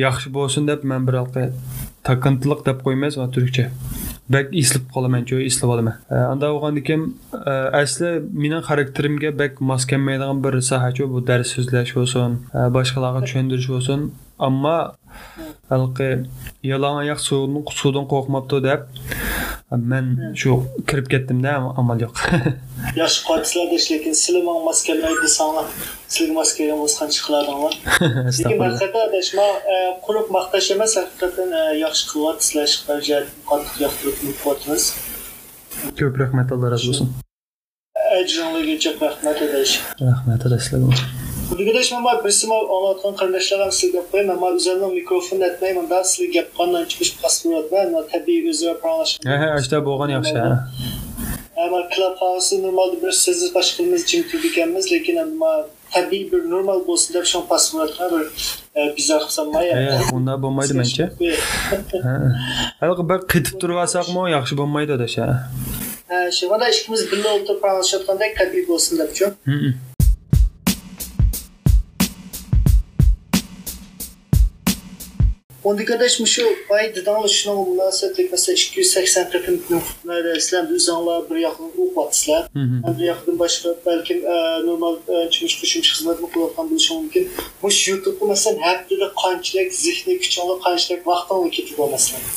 yaxshi 0.06 0.34
bo'lsin 0.36 0.68
deb 0.70 0.84
man 0.90 1.08
bir 1.08 1.16
takıntılık 2.08 2.66
deb 2.66 2.78
qo'ymaymiz 2.86 3.16
turkcha. 3.34 3.64
Bak 4.34 4.52
eslab 4.62 4.84
qolamanchu 4.94 5.40
eslab 5.48 5.72
olaman. 5.74 5.96
Anda 6.10 6.50
bo'lgandikim 6.54 7.02
e, 7.34 7.52
asli 7.82 8.10
meni 8.42 8.58
xarakterimga 8.68 9.30
bak 9.38 9.60
mos 9.70 9.86
kelmaydigan 9.90 10.44
bir 10.44 10.60
sohachu 10.70 11.10
bu 11.12 11.26
dars 11.26 11.48
so'zlash 11.56 11.92
bo'lsin 11.98 12.38
e, 12.58 12.60
boshqalarga 12.76 13.20
tushuntirish 13.26 13.68
bo'lsin. 13.74 14.00
Ammo 14.48 14.78
halqi 15.72 16.10
yalang 16.70 16.96
oyoq 17.02 17.20
suvdan 17.80 18.06
qo'rqmabdi 18.12 18.62
deb 18.68 18.80
men 19.70 20.34
shu 20.40 20.62
kirib 20.86 21.08
ketdimda 21.10 21.56
amal 21.82 22.00
yo'q. 22.04 22.14
Yaxshi 23.02 23.20
qotisizlar 23.28 23.66
desh 23.72 23.88
lekin 23.92 24.14
mos 24.66 24.82
kelmaydi 24.88 25.22
desanglar 25.24 25.66
sizlarga 26.08 26.34
mos 26.38 26.50
kelgan 26.58 26.78
bo'lsa 26.82 26.96
qancha 27.02 27.20
qilardinglar 27.26 27.74
lekin 28.38 28.62
haqiqatdan 28.66 29.02
adashma 29.08 29.46
quruq 30.06 30.32
maqtash 30.36 30.70
emas 30.76 30.96
haqiqatdan 31.00 31.50
e, 31.60 31.62
yaxshi 31.84 32.04
qilyapsizlar 32.12 32.64
ishqilib 32.70 33.28
qattiq 33.50 33.76
yoqtirib 33.84 34.16
o'tyapmiz 34.52 34.84
ko'p 35.98 36.14
rahmat 36.24 36.48
alloh 36.54 36.74
rozi 36.74 36.90
bo'lsin 36.90 37.08
ajringlarga 38.20 38.76
rahmat 39.06 39.46
adash 39.46 39.78
rahmat 40.08 40.50
adashlar 40.50 40.80
Bugundash 41.50 41.92
men 41.92 42.04
birisi 42.24 42.46
mal 42.52 42.64
anlatgan 42.76 43.14
qarindashlar 43.20 43.60
ham 43.64 43.72
sizga 43.78 43.98
gap 43.98 44.06
qo'yaman. 44.12 44.36
Men 44.42 44.52
o'zimning 44.58 44.92
mikrofonni 45.00 45.44
aytmayman, 45.48 45.86
da 45.92 45.98
sizga 46.12 46.28
gap 46.36 46.48
qilgandan 46.56 46.84
chiqish 46.90 47.12
pasporat 47.22 47.66
va 47.74 47.80
men 47.94 48.04
tabiiy 48.12 48.50
o'zaro 48.52 48.74
paralashib. 48.84 49.18
ha 49.30 49.36
ha 49.42 49.48
ashta 49.58 49.76
bo'lgan 49.88 50.10
yaxshi 50.16 50.38
Ama 51.64 51.78
Clubhouse 51.94 52.62
normalde 52.62 53.02
bir 53.02 53.12
siz 53.12 53.54
başkanımız 53.54 54.02
için 54.04 54.22
tükenmez 54.22 54.92
lekin 54.92 55.16
ama 55.16 55.66
tabiiy 55.90 56.32
bir 56.32 56.50
normal 56.50 56.78
bo'lsin 56.88 57.14
deb 57.14 57.24
shu 57.24 57.48
pasportga 57.48 58.04
bir 58.12 58.24
e, 58.78 58.96
bizar 58.96 59.20
qilsamay. 59.26 59.66
Ha, 59.72 60.00
unda 60.16 60.34
bo'lmaydi 60.42 60.74
mencha 60.80 61.04
Ha. 62.06 62.14
halqi 62.82 63.04
bir 63.10 63.18
qitib 63.32 63.56
turib 63.60 63.78
olsaqmi 63.84 64.22
yaxshi 64.36 64.54
bo'lmaydi 64.60 64.92
adash 64.98 65.16
ha 65.22 65.28
Ha, 66.10 66.18
shu 66.36 66.44
mana 66.52 66.68
ikkimiz 66.72 67.02
birga 67.10 67.30
o'tirib 67.36 67.60
paralashayotgandek 67.64 68.32
tabiiy 68.40 68.64
bo'lsin 68.70 68.94
debchi. 69.00 69.24
11-dəşmişi 75.66 76.44
baydı 76.70 77.02
danışına 77.06 77.52
olmasa 77.52 78.06
təpəsə 78.14 78.54
280 78.54 79.32
qəpim 79.32 79.80
mərəsləndə 80.06 80.76
üzanlar 80.78 81.24
bir 81.30 81.40
yaxın 81.42 81.72
uqvatçılar. 81.84 82.44
Həm 82.54 82.92
də 83.00 83.08
yaxın 83.08 83.40
başqa 83.40 83.72
bəlkə 83.86 84.14
ə, 84.20 84.36
normal 84.66 85.00
çimş 85.34 85.56
düşünç 85.62 85.90
xidmət 85.96 86.20
bu 86.22 86.30
qulaqdan 86.34 86.70
bilişim 86.70 87.00
mümkün. 87.00 87.26
Bu 87.62 87.70
YouTube 87.86 88.28
məsələn 88.30 88.62
həftədə 88.68 89.08
qançılıq 89.22 89.72
zehni 89.80 90.14
küçələ 90.26 90.54
qançılıq 90.68 91.02
vaxtdan 91.10 91.50
keçib 91.58 91.82
olmasın. 91.86 92.30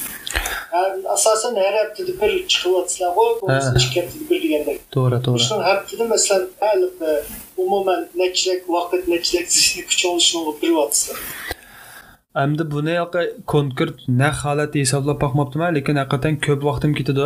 Hər 0.74 0.90
hə, 0.90 0.98
əsasən 1.18 1.62
hər 1.66 1.80
həftədə 1.82 2.18
bir 2.24 2.36
çıxıvatsılar 2.56 3.14
qoy, 3.20 3.32
bu 3.44 3.52
hə. 3.54 3.60
iki 3.78 4.02
həftədə 4.02 4.30
bir 4.32 4.44
deyəndə. 4.48 4.78
Doğru, 4.96 5.22
doğru. 5.30 5.46
Şunun 5.46 5.64
həftədə 5.70 6.10
məsələn 6.16 6.50
əlbəttə 6.72 7.14
ümumən 7.62 8.10
nəçilik 8.24 8.66
vaxt, 8.74 9.08
nəçilik 9.14 9.56
zehni 9.60 9.86
küçəlişini 9.94 10.58
bir 10.66 10.76
vatsılar. 10.82 11.24
Endi 12.36 12.64
buni 12.72 12.96
konkret 13.46 13.96
naq 14.08 14.36
holat 14.46 14.76
hisoblab 14.76 15.18
boqmabdiman 15.24 15.74
lekin 15.78 15.96
haqiqatdan 16.02 16.36
ko'p 16.46 16.62
vaqtim 16.70 16.92
ketadi 17.00 17.26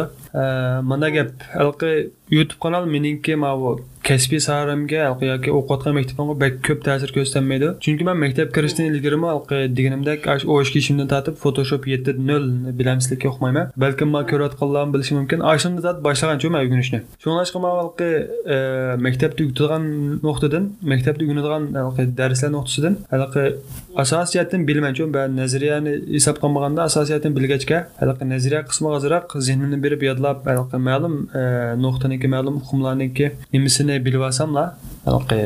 mana 0.91 1.09
gap 1.15 1.31
halqi 1.55 1.89
youtube 2.37 2.59
kanal 2.63 2.85
meningki 2.93 3.35
mana 3.35 3.59
bu 3.61 3.73
kasbiy 4.09 4.41
soharimga 4.47 4.99
halqi 5.07 5.25
yoki 5.33 5.49
o'qiyotgan 5.59 5.93
maktabimga 5.99 6.35
bak 6.43 6.53
ko'p 6.67 6.79
ta'sir 6.87 7.09
ko'rsatmaydi 7.17 7.67
chunki 7.85 8.03
man 8.09 8.17
maktab 8.23 8.47
kirishdan 8.55 8.85
ilgarimi 8.91 9.27
halqi 9.33 9.59
deganimdek 9.77 10.27
ash 10.33 10.43
o'shga 10.55 10.77
ishimdan 10.83 11.07
tortib 11.13 11.35
photoshop 11.43 11.87
7.0 11.93 12.77
bilamsizlikka 12.79 13.27
o'qimayman 13.31 13.71
balkim 13.83 14.09
man 14.15 14.25
ko'rayotganlarni 14.31 14.93
bilishi 14.95 15.13
mumkin. 15.19 15.39
Ashunda 15.53 15.81
tortib 15.85 16.03
boshlaganchu 16.07 16.51
man 16.55 16.59
o'rganishni. 16.65 16.99
Shunglashqa 17.23 17.61
man 17.65 17.73
halqi 17.81 18.09
e, 18.55 18.57
maktabda 19.05 19.41
o'qitadigan 19.47 19.83
nuqtadan 20.27 20.63
maktabda 20.93 21.21
o'rganadigan 21.25 21.63
halqi 21.83 22.03
darslar 22.19 22.51
nuqtasidan 22.57 22.95
halqi 23.13 23.43
asosiyatdan 24.03 24.67
bilmanchu 24.69 25.03
ben 25.15 25.37
nazariyani 25.41 25.93
hisob 26.17 26.37
qilmaganda 26.43 26.81
asosiyatdan 26.89 27.31
bilgachga 27.37 27.79
halqi 28.01 28.29
nazariya 28.33 28.61
qismi 28.69 28.87
ozroq 28.97 29.35
zehnimni 29.47 29.77
berib 29.85 30.01
yodlab 30.09 30.37
halqi 30.51 30.77
ma'lum 30.89 31.15
e, 31.39 31.43
nuqtaniki 31.85 32.27
ma'lum 32.35 32.55
hukmlarniki 32.63 33.25
nimasini 33.55 33.92
bilib 34.05 34.23
olsamla 34.29 34.63
halqi 35.05 35.39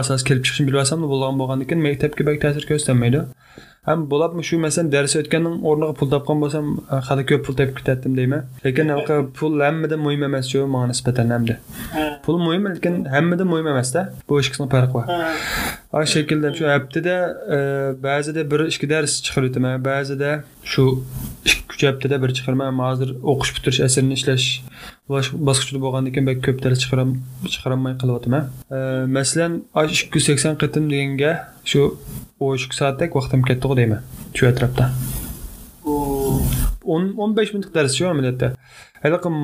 asos 0.00 0.24
kelib 0.28 0.42
chiqishini 0.46 0.66
bilib 0.68 0.80
olsamla 0.84 1.12
bo'lgan 1.12 1.38
bo'lgandan 1.40 1.66
keyin 1.70 1.84
maktabga 1.88 2.22
bak 2.30 2.42
ta'sir 2.44 2.64
ko'rsatmaydi 2.70 3.20
ham 3.88 4.02
bo'labmi 4.10 4.42
shu 4.48 4.58
masalan 4.64 4.90
dars 4.94 5.14
o'tganning 5.20 5.56
o'rniga 5.70 5.94
pul 6.00 6.10
topgan 6.14 6.42
bo'lsam 6.42 6.66
hali 7.08 7.24
ko'p 7.30 7.42
pul 7.46 7.56
topib 7.60 7.74
ketatdim 7.78 8.12
deyman 8.18 8.42
lekin 8.66 8.92
halqi 8.94 9.16
pul 9.38 9.64
hammadan 9.66 10.00
muhim 10.06 10.22
emas 10.28 10.50
shu 10.52 10.66
manga 10.74 10.90
nisbatan 10.92 11.34
hamda. 11.34 11.56
Ha. 11.94 12.04
pul 12.26 12.38
muhim 12.46 12.68
lekin 12.74 12.94
hammadan 13.14 13.48
muhim 13.52 13.68
emasda 13.72 14.00
bu 14.28 14.40
ikkisini 14.42 14.68
farqi 14.74 14.94
bor. 14.94 15.04
Ha. 15.92 16.06
Şekilde 16.06 16.54
şu 16.58 16.68
haftada 16.68 17.16
e, 17.56 17.58
ba'zida 18.02 18.50
bir 18.50 18.60
ikki 18.72 18.90
dars 18.90 19.12
chiqarib 19.24 19.50
o'taman 19.50 19.84
ba'zida 19.84 20.30
shu 20.72 20.84
ikki 21.44 21.62
uch 21.74 21.84
haftada 21.88 22.22
bir 22.22 22.30
chiqaraman 22.36 22.78
hozir 22.78 23.10
o'qish 23.32 23.52
bitirish 23.56 23.80
asrini 23.86 24.12
ishlash 24.18 24.46
bosqichida 25.10 25.80
bo'lgandan 25.84 26.12
keyin 26.14 26.42
ko'p 26.46 26.58
dars 26.64 26.78
chiqaram 26.82 27.10
chiqaramay 27.54 27.94
qilyapman 28.02 28.44
masalan 29.16 29.52
ikki 29.82 30.18
yuz 30.18 30.26
sakson 30.28 30.54
qatim 30.62 30.84
deganga 30.92 31.32
shu 31.70 31.80
o'n 32.40 32.54
ikki 32.58 32.76
soatdek 32.80 33.10
vaqtim 33.18 33.42
ketdi 33.48 33.76
deyman 33.80 34.00
shu 34.36 34.46
atrofda. 34.50 34.84
O'n 36.92 37.04
o'n 37.22 37.36
besh 37.38 37.50
minutlik 37.54 37.74
dars 37.74 37.92
shu 37.98 38.06
amaliyotda. 38.12 38.54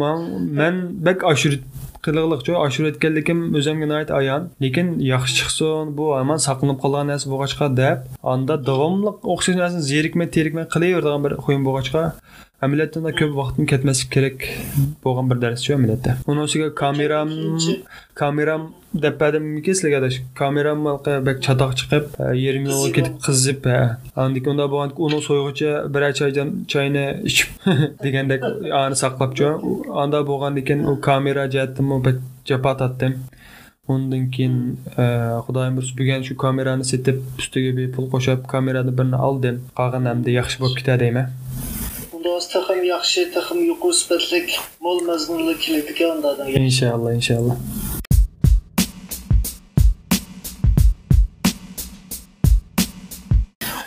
Man 0.03 0.19
man 0.61 0.75
bak 1.07 1.25
oshirib 1.33 1.63
qilig'liqchi 2.07 2.53
oshirib 2.65 2.89
o'tganligim 2.93 3.41
o'zimga 3.59 3.87
nihoyat 3.91 4.11
ayon. 4.21 4.43
Lekin 4.65 4.87
yaxshi 5.13 5.35
chiqsin 5.39 5.95
bu 5.99 6.07
aman 6.23 6.39
saqlanib 6.47 6.79
qolgan 6.85 7.11
narsa 7.11 7.27
bo'lg'achqa 7.33 7.67
deb 7.83 7.99
anda 8.35 8.55
davomli 8.71 9.11
o'xshash 9.33 9.59
narsani 9.63 9.85
zerikmay 9.93 10.29
terikmay 10.37 10.67
qilaveradigan 10.75 11.21
bir 11.27 11.33
huyim 11.45 11.63
bo'lg'achqa 11.69 12.03
amaliyotda 12.63 13.01
unda 13.01 13.13
ko'p 13.21 13.33
vaqtim 13.41 13.67
ketmasligi 13.73 14.11
kerak 14.15 14.39
bo'lgan 15.05 15.31
bir 15.31 15.39
dars 15.43 15.61
shu 15.67 15.75
amaliyotda 15.75 16.17
uni 16.33 16.41
ustiga 16.47 16.69
kameram 16.83 17.31
kameram 18.21 18.63
depadimki 19.05 19.75
sizlarga 19.75 19.99
adash 20.03 20.19
kameram 20.41 20.85
bak 21.29 21.39
chatoq 21.47 21.73
chiqib 21.81 22.05
e, 22.25 22.27
yarim 22.45 22.67
yo'lga 22.71 22.91
ketib 22.97 23.17
qizib 23.27 23.69
andik 24.25 24.51
unda 24.53 24.67
bo'lgan 24.75 24.91
uni 25.07 25.21
so'yg'icha 25.29 25.73
bir 25.95 26.03
choydan 26.21 26.49
choyni 26.73 27.07
ichib 27.31 27.49
degandek 28.05 28.43
ani 28.83 28.97
saqlabchi 29.05 29.47
anda 30.03 30.27
bo'lgandan 30.31 30.69
keyin 30.69 30.87
u 30.93 31.01
kamera 31.09 31.45
jihatdan 31.55 32.05
bak 32.07 32.17
japa 32.51 32.73
tortdim 32.81 33.15
undan 33.93 34.31
keyin 34.35 34.57
e, 35.03 35.05
xudoyim 35.47 35.77
bir 35.79 35.87
bugun 35.99 36.23
shu 36.29 36.37
kamerani 36.45 36.85
setib 36.93 37.19
ustiga 37.41 37.71
bepul 37.81 38.07
qo'shib 38.15 38.41
kamerani 38.55 38.93
birini 38.99 39.19
oldim 39.29 39.57
qolganimda 39.79 40.31
yaxshi 40.41 40.57
bo'lib 40.63 40.77
ketadi 40.81 41.01
deyman 41.05 41.27
O'zi 42.29 42.49
taxim 42.53 42.81
yaxshi, 42.85 43.21
taxim 43.37 43.61
yuqori 43.71 43.97
sifatlik, 44.01 44.49
mo'l 44.85 44.99
mazmunli 45.11 45.55
keladigan 45.65 46.11
undan. 46.17 46.37
inshaalloh 46.69 47.13
inshaalloh 47.19 47.57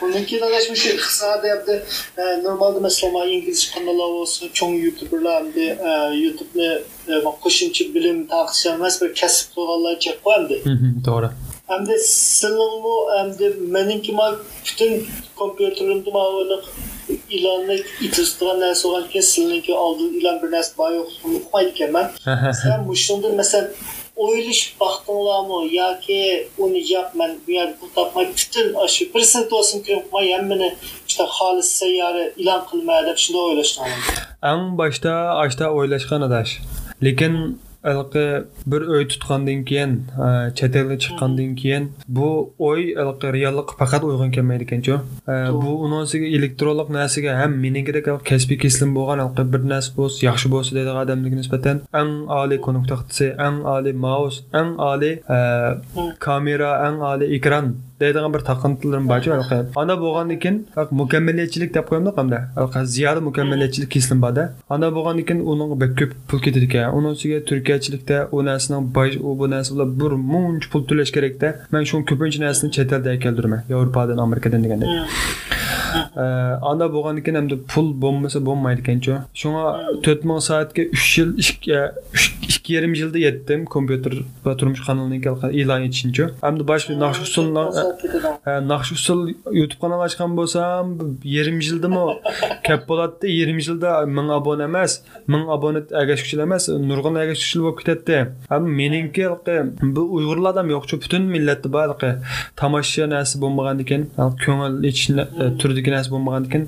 Undan 0.03 0.25
keyin 0.29 0.43
adashma 0.49 0.75
shu 0.81 0.89
iqtisodiy 0.95 1.49
yapti. 1.53 1.75
Normalda 2.47 2.79
masalan 2.87 3.27
ingliz 3.35 3.61
kanallar 3.73 4.09
olsun, 4.21 4.49
cho'ng 4.57 4.75
youtuberlar 4.85 5.43
e, 5.65 5.67
YouTube'ni 6.23 6.69
e, 7.11 7.13
qo'shimcha 7.43 7.83
bilim 7.95 8.17
taqsish 8.33 8.65
emas 8.73 8.95
bir 9.01 9.09
kasb 9.21 9.45
qilganlar 9.55 9.95
hı, 10.67 10.89
to'g'ri 11.07 11.29
Hamda 11.71 11.97
sizlarni 11.97 12.95
hamda 13.17 13.47
meningki 13.75 14.11
mal 14.19 14.33
butun 14.65 14.91
kompyuterimda 15.35 16.09
ilanni 17.37 17.77
itishtirgan 18.05 18.59
narsa 18.65 18.83
bo'lgan 18.89 19.07
keyin 19.13 19.27
sizlarniki 19.31 19.73
oldin 19.85 20.13
ilan 20.19 20.41
bir 20.43 20.51
narsa 20.55 20.77
bor 20.77 20.91
yo'q 20.97 21.09
uqmaydi 21.39 21.69
ekanman. 21.75 22.07
Sen 22.63 22.87
bu 22.87 22.95
shunda 23.05 23.29
mesela 23.41 23.67
o'ylash 24.15 24.61
vaqtinglarmi 24.81 25.75
yoki 25.75 26.47
uni 26.57 26.81
yo'q 26.93 27.15
man 27.19 27.31
bu 27.47 27.51
yerda 27.51 27.75
pul 27.79 27.89
topmay 27.95 28.27
butun 28.27 28.87
shu 28.95 29.05
bir 29.13 29.21
sent 29.21 29.53
olsin 29.53 29.83
kirmay 29.83 30.33
hammani 30.33 30.69
işte 31.07 31.23
xolis 31.23 31.69
sayyora 31.79 32.23
e'lon 32.41 32.61
qilma 32.69 32.95
deb 33.07 33.17
shunday 33.23 33.43
o'ylashdim 33.49 33.83
eng 34.51 34.63
boshda 34.81 35.13
ashta 35.43 35.65
o'ylashgan 35.77 36.21
adash 36.27 36.51
lekin 37.05 37.33
e, 40.25 40.53
chet 40.57 40.75
elga 40.75 40.97
chiqqandan 41.03 41.55
keyin 41.61 41.83
bu 42.07 42.29
o'y 42.69 42.83
halqi 42.95 43.33
reallikqa 43.37 43.73
faqat 43.81 44.03
uyg'un 44.09 44.31
kelmaydi 44.35 44.63
ekanchu 44.67 44.95
E, 45.27 45.33
bu 45.63 45.71
unisiga 45.85 46.27
elektronlik 46.37 46.89
narsaga 46.97 47.31
ham 47.41 47.51
meningidek 47.65 48.07
halqi 48.11 48.25
kasbiy 48.31 48.57
keslim 48.63 48.95
bo'lgan 48.97 49.19
halqi 49.23 49.43
bir 49.53 49.61
narsa 49.73 49.91
bo'lsa 49.97 50.25
yaxshi 50.29 50.47
bo'lsa 50.53 50.71
deydigan 50.77 50.99
odamlarga 51.03 51.37
nisbatan 51.41 51.77
eng 52.01 52.11
oliy 52.41 52.59
konuk 52.65 52.85
taxtasi 52.91 53.27
eng 53.47 53.57
oliy 53.75 53.93
mouse 54.05 54.37
eng 54.61 54.71
oliy 54.91 55.15
e, 55.35 55.39
kamera 56.25 56.71
eng 56.87 56.97
oliy 57.11 57.35
ekran 57.37 57.65
deydigan 58.01 58.33
bir 58.33 58.39
taqintilarim 58.51 59.05
borchu 59.09 59.29
ana 59.81 59.95
bo'lgandan 60.03 60.39
keyin 60.43 60.57
mukammaliyatchilik 61.01 61.73
deb 61.77 61.85
qo'yamda 61.89 62.11
hamda 62.17 62.39
ziyodi 62.95 63.19
mukammaliyatchilik 63.29 63.91
keslim 63.95 64.21
borda. 64.21 64.43
Ana 64.69 64.87
bo'lgandan 64.95 65.25
keyin 65.29 65.41
uning 65.51 65.69
ko'p 65.99 66.11
pul 66.29 66.39
ketadi 66.45 66.65
ekan 66.69 66.97
uni 66.97 67.07
ustiga 67.13 67.37
turkiyachilikda 67.71 68.29
u 68.31 68.45
narsaning 68.45 68.95
u 69.21 69.39
bu 69.39 69.49
narsa 69.49 69.75
bilan 69.75 69.99
bir 69.99 70.11
muncha 70.11 70.69
pul 70.71 70.83
to'lash 70.87 71.11
kerakda. 71.11 71.53
Man 71.71 71.83
shu 71.83 72.05
ko'pincha 72.05 72.39
narsani 72.45 72.71
chet 72.71 72.93
eldan 72.93 73.19
keltirman 73.19 73.61
yevropadan 73.69 74.17
amerikadan 74.17 74.63
degandek 74.63 74.89
hmm. 74.89 75.60
Anda 76.71 76.85
bo'lgandan 76.95 77.23
keyin 77.25 77.37
hamda 77.41 77.55
pul 77.71 77.87
bo'lmasa 78.03 78.39
bo'lmaydi 78.49 78.81
ekanchu 78.85 79.13
shunga 79.41 79.63
to'rt 80.05 80.21
ming 80.29 80.41
soatga 80.49 80.83
uch 80.97 81.09
yil 81.17 81.29
ikki 82.51 82.73
yarim 82.75 82.93
yilda 82.93 83.19
yetdim 83.27 83.65
kompyuter 83.75 84.13
va 84.45 84.57
turmush 84.59 84.81
kanalini 84.87 85.17
e'lon 85.61 85.81
etishinchu 85.87 86.23
hamda 86.45 86.63
boshqa 86.71 86.97
naqsh 87.03 87.21
usul 87.27 87.47
naqsh 88.71 88.91
usul 88.97 89.19
youtube 89.59 89.81
kanal 89.83 90.01
ochgan 90.07 90.31
bo'lsam 90.39 90.85
yarim 91.35 91.57
yildami 91.67 92.03
kap 92.67 92.81
bo'ladi 92.89 93.25
yarim 93.39 93.59
yilda 93.65 93.91
ming 94.17 94.29
obuna 94.37 94.63
emas 94.71 94.91
ming 95.33 95.43
obuna 95.55 95.81
agashkuchil 96.03 96.39
emas 96.47 96.63
nurg'un 96.89 97.15
agashkuchil 97.23 97.61
bo'lib 97.65 97.77
ketadi 97.81 98.17
meningki 98.79 99.25
bu 99.95 100.01
uyg'urlar 100.17 100.53
ham 100.59 100.67
yo'qchu 100.75 100.95
butun 101.03 101.23
millatda 101.35 101.69
bor 101.77 101.89
tomosha 102.61 103.05
narsa 103.15 103.35
bo'lmagandan 103.43 103.85
keyin 103.89 104.03
ko'ngil 104.43 104.73
ichish 104.89 105.07
turdagi 105.81 105.95
nasib 105.95 106.13
bo'lmagandan 106.15 106.49
keyin 106.51 106.67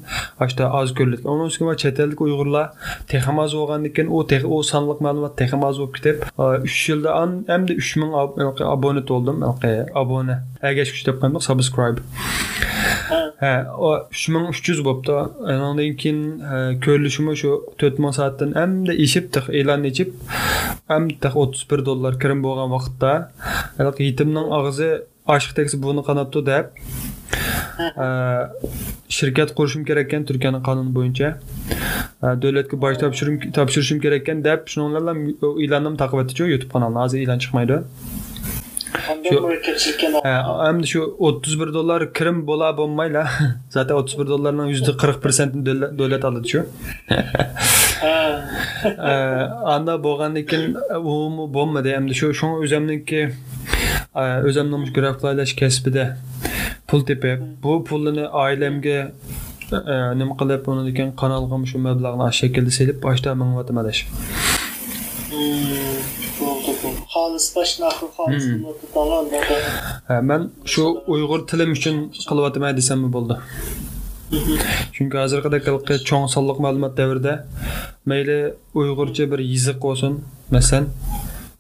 shu 0.52 0.66
oz 0.80 0.94
ko'riladi 0.98 1.28
uni 1.34 1.44
ustiga 1.50 1.76
chet 1.84 2.00
ellik 2.04 2.22
uyg'urlar 2.26 2.68
texam 3.12 3.40
oz 3.44 3.54
bo'lgandan 3.60 3.94
keyin 3.96 4.10
u 4.18 4.20
u 4.56 4.64
sonliq 4.72 5.00
ma'lumot 5.06 5.38
texam 5.42 5.64
oz 5.70 5.78
bo'lib 5.82 5.94
ketib 5.98 6.18
uch 6.68 6.80
e, 6.80 6.92
yilda 6.92 7.10
hamda 7.22 7.74
uch 7.82 7.92
ming 8.02 8.12
e, 8.14 8.66
obuna 8.76 9.02
to'ldim 9.10 9.38
obuna 10.02 10.36
e, 10.62 10.68
agashkuch 10.72 11.06
deb 11.08 11.16
qo'ymoq 11.22 11.44
subscribe. 11.50 12.00
Ha 13.44 13.54
uch 13.90 14.26
ming 14.34 14.50
uch 14.52 14.64
yuz 14.70 14.82
bo'libdi 14.88 15.16
undan 15.54 15.96
keyin 16.02 16.22
ko'rilishimi 16.86 17.38
shu 17.42 17.52
to'rt 17.80 17.98
ming 18.04 18.14
soatdan 18.20 18.58
hamda 18.60 18.94
eshib 19.06 19.26
e'lon 19.60 19.90
ichib 19.92 20.10
hamda 20.92 21.30
o'ttiz 21.42 21.64
bir 21.72 21.80
dollar 21.90 22.14
kirim 22.22 22.46
bo'lgan 22.46 22.70
vaqtda 22.76 23.12
yetimning 24.10 24.48
og'zi 24.60 24.92
oshiq 25.28 25.56
tegsa 25.56 25.82
buni 25.82 26.02
qanabdi 26.10 26.46
deb 26.46 26.66
shirkat 29.10 29.56
qurishim 29.58 29.84
kerak 29.90 30.06
ekan 30.08 30.24
turkiyani 30.30 30.60
qonuni 30.68 30.92
bo'yicha. 30.98 31.30
Davlatga 32.44 32.76
boj 32.86 32.96
topshirishim 33.58 34.00
kerak 34.06 34.22
ekan 34.22 34.38
deb 34.50 34.60
shuninglar 34.74 35.04
ham 35.12 35.20
e'lonimni 35.64 35.98
taqib 36.04 36.20
etdichu 36.24 36.44
youtube 36.54 36.72
kanalini. 36.76 37.00
Hozir 37.04 37.18
e'lon 37.26 37.40
chiqmaydi. 37.44 37.78
Endi 40.70 40.88
shu 40.92 41.00
o'ttiz 41.28 41.54
bir 41.62 41.70
dollar 41.78 42.00
kirim 42.18 42.38
bo'la 42.50 42.68
bo'lmayla 42.80 43.24
zaten 43.76 43.94
o'ttiz 44.00 44.16
bir 44.20 44.28
dollarning 44.34 44.68
yuzda 44.74 44.92
qirq 45.02 45.18
persentini 45.26 45.64
davlat 46.00 46.24
oladi 46.30 46.48
shu 46.54 46.60
anda 49.76 49.94
bo'lgandan 50.08 50.44
keyin 50.52 50.72
u 51.14 51.16
bo'lmadi. 51.58 51.90
Endi 52.00 52.14
shu 52.22 52.28
shunga 52.40 52.58
o'zimniki 52.68 53.22
o'zimni 54.16 54.92
grafikalash 54.98 55.54
kasbida 55.62 56.06
pul 56.88 57.02
tepib 57.10 57.40
bu 57.64 57.72
pulni 57.88 58.26
oilamga 58.44 59.00
nima 60.20 60.34
qilib 60.42 60.68
uni 60.74 60.94
keyin 60.98 61.12
kanalga 61.22 61.58
shu 61.72 61.78
mablag'ni 61.88 62.28
shaklda 62.42 62.72
selib 62.80 62.98
boshda 63.06 63.30
mingyapman 63.42 63.82
adash 63.84 64.02
xolis 67.14 67.46
boshni 67.56 67.84
oxir 67.92 68.10
xolis 68.18 68.46
man 70.30 70.42
shu 70.74 70.84
uyg'ur 71.14 71.40
tilim 71.52 71.72
uchun 71.78 71.96
qilyapman 72.30 72.72
desammi 72.80 73.10
bo'ldi 73.16 73.36
chunki 74.96 75.16
hozirgidek 75.24 75.64
cho'ng 76.10 76.26
sonliq 76.36 76.58
ma'lumot 76.66 76.94
davrida 77.00 77.34
mayli 78.12 78.40
uyg'urcha 78.80 79.24
bir 79.32 79.40
yiziq 79.52 79.78
bo'lsin 79.86 80.14
masalan 80.56 80.86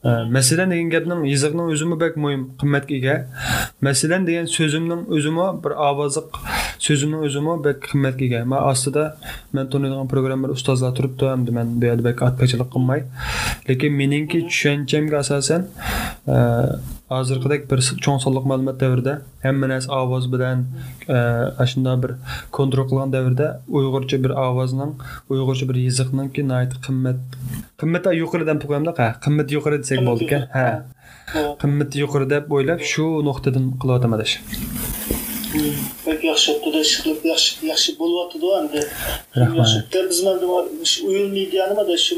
masalan 0.04 0.72
degan 0.72 0.89
gapning 0.92 1.22
yizig'ning 1.34 1.68
o'zimi 1.74 1.96
bak 2.00 2.18
muhim 2.24 2.42
qimmatga 2.60 2.96
ega 3.00 3.16
masalan 3.88 4.28
degan 4.28 4.46
so'zimning 4.56 5.04
o'zimi 5.16 5.46
bir 5.63 5.72
ovoziq 5.89 6.28
so'zimning 6.86 7.22
o'zimi 7.28 7.54
bak 7.68 7.78
qimmatga 7.89 8.24
ega 8.30 8.42
man 8.54 8.62
ostida 8.72 9.04
man 9.56 9.70
taniydigan 9.72 10.10
programmalar 10.13 10.56
ustozlar 10.58 10.92
turibdi 10.98 11.30
endi 11.36 11.52
man 11.58 11.68
bu 11.80 11.86
yerda 11.89 12.04
bak 12.10 12.26
atkachilik 12.30 12.70
qilmay 12.76 13.02
lekin 13.70 13.92
meningki 14.02 14.39
tushunchamga 14.50 15.18
asosan 15.24 15.62
hozirgidek 17.13 17.72
bir 17.72 17.80
cho'ng 18.04 18.20
sonliq 18.26 18.46
ma'lumot 18.52 18.78
davrida 18.84 19.13
hamma 19.44 19.68
narsa 19.72 19.89
ovoz 20.02 20.26
bilan 20.34 20.66
shunday 21.72 21.98
bir 22.04 22.12
kontrol 22.58 22.86
qilgan 22.89 23.10
davrda 23.16 23.48
uyg'urcha 23.78 24.18
bir 24.26 24.32
ovozning 24.48 24.92
uyg'urcha 25.34 25.66
bir 25.70 25.78
yiziqninki 25.86 26.42
qimmat 26.86 27.20
qimmat 27.82 28.04
yuqoridan 28.22 28.58
qo'yamda 28.63 28.92
qimmat 29.26 29.48
yuqori 29.56 29.78
desak 29.93 30.06
bo'ldi 30.10 30.27
ekan. 30.27 30.43
Ha. 30.56 30.67
Qimmati 31.62 32.03
yuqori 32.03 32.29
deb 32.34 32.51
o'ylab 32.58 32.82
shu 32.91 33.06
nuqtadan 33.27 33.65
qilyapman 33.82 34.17
adash 34.17 34.36
bek 36.06 36.12
yaxshi 36.34 36.52
yaxshi 36.52 36.98
qilib 37.04 37.26
yaxshi 37.32 37.52
yaxshi 37.72 37.91
bo'lyaptidi 38.02 38.48
endi 38.60 38.80
rahmat 39.41 39.98
biz 40.10 40.19
mana 40.28 40.48
uyul 41.10 41.30
mediani 41.38 41.74
mana 41.80 41.98
shu 42.06 42.15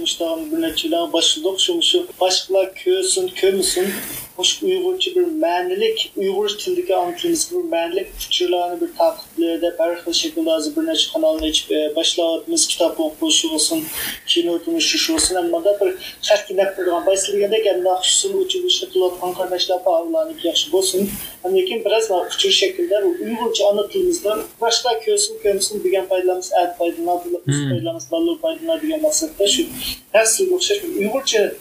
bir 0.52 0.60
necha 0.66 0.84
yillar 0.88 1.04
boshladik 1.16 1.60
shu 1.66 1.74
shu 1.90 2.00
boshqalar 2.22 2.68
ko'rsin 2.84 3.26
ko'rmasin 3.40 3.88
Hoş 4.36 4.64
Uygurca 4.64 5.16
bir 5.16 5.26
menilik, 5.26 6.12
Uygur 6.16 6.50
tildeki 6.50 6.96
anlatımız 6.96 7.52
bir 7.52 7.70
menilik 7.72 8.08
fikirlerini 8.18 8.82
bir 8.82 8.98
takiplerde 8.98 9.76
berhil 9.80 10.14
şekilde 10.14 10.52
azı 10.52 10.76
bir 10.76 10.88
neçe 10.88 11.12
kanalını 11.14 11.46
açıp 11.46 11.72
e, 11.72 11.96
başladığımız 11.96 12.68
kitap 12.68 13.00
okuyuşu 13.00 13.54
olsun, 13.54 13.84
kino 14.28 14.64
tunuşuşu 14.64 15.14
olsun. 15.14 15.36
Ama 15.36 15.66
da 15.66 15.80
bir 15.82 15.94
şarkı 16.22 16.58
ne 16.58 16.74
kurduğun 16.76 17.06
başlayanda 17.06 17.64
kendi 17.64 17.90
akışısını 17.90 18.38
uçuluşlu 18.38 18.90
kılatkan 18.90 19.34
kardeşler 19.34 19.86
bağlanıp 19.86 20.46
yaxşı 20.46 20.78
olsun. 20.78 21.10
Ama 21.44 21.56
lekin 21.56 21.86
biraz 21.86 22.10
daha 22.10 22.30
küçük 22.30 22.52
şekilde 22.52 23.04
Uygurca 23.04 23.66
anlatımızda 24.06 24.38
başta 24.62 24.90
kösün 25.00 25.38
kömsün 25.44 25.84
degan 25.84 26.08
paylarımız 26.08 26.52
ad 26.54 26.78
paylanar, 26.78 27.20
biz 27.48 27.70
paylarımız 27.70 28.12
ballı 28.12 28.42
paylanar 28.42 28.82
degan 28.82 29.02
maqsadda 29.02 29.48
shu 29.48 29.64
her 30.12 30.26
sırada 30.26 30.56
o'xshash 30.56 30.84
Uygurcha 31.00 31.52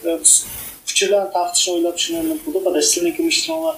fikrlarni 0.85 1.33
tarqatishni 1.33 1.73
o'ylab 1.75 1.97
shuni 1.97 2.39
bo'ldi. 2.47 2.65
Qada 2.65 2.83
sizlarniki 2.83 3.23
ishtiroklar 3.33 3.77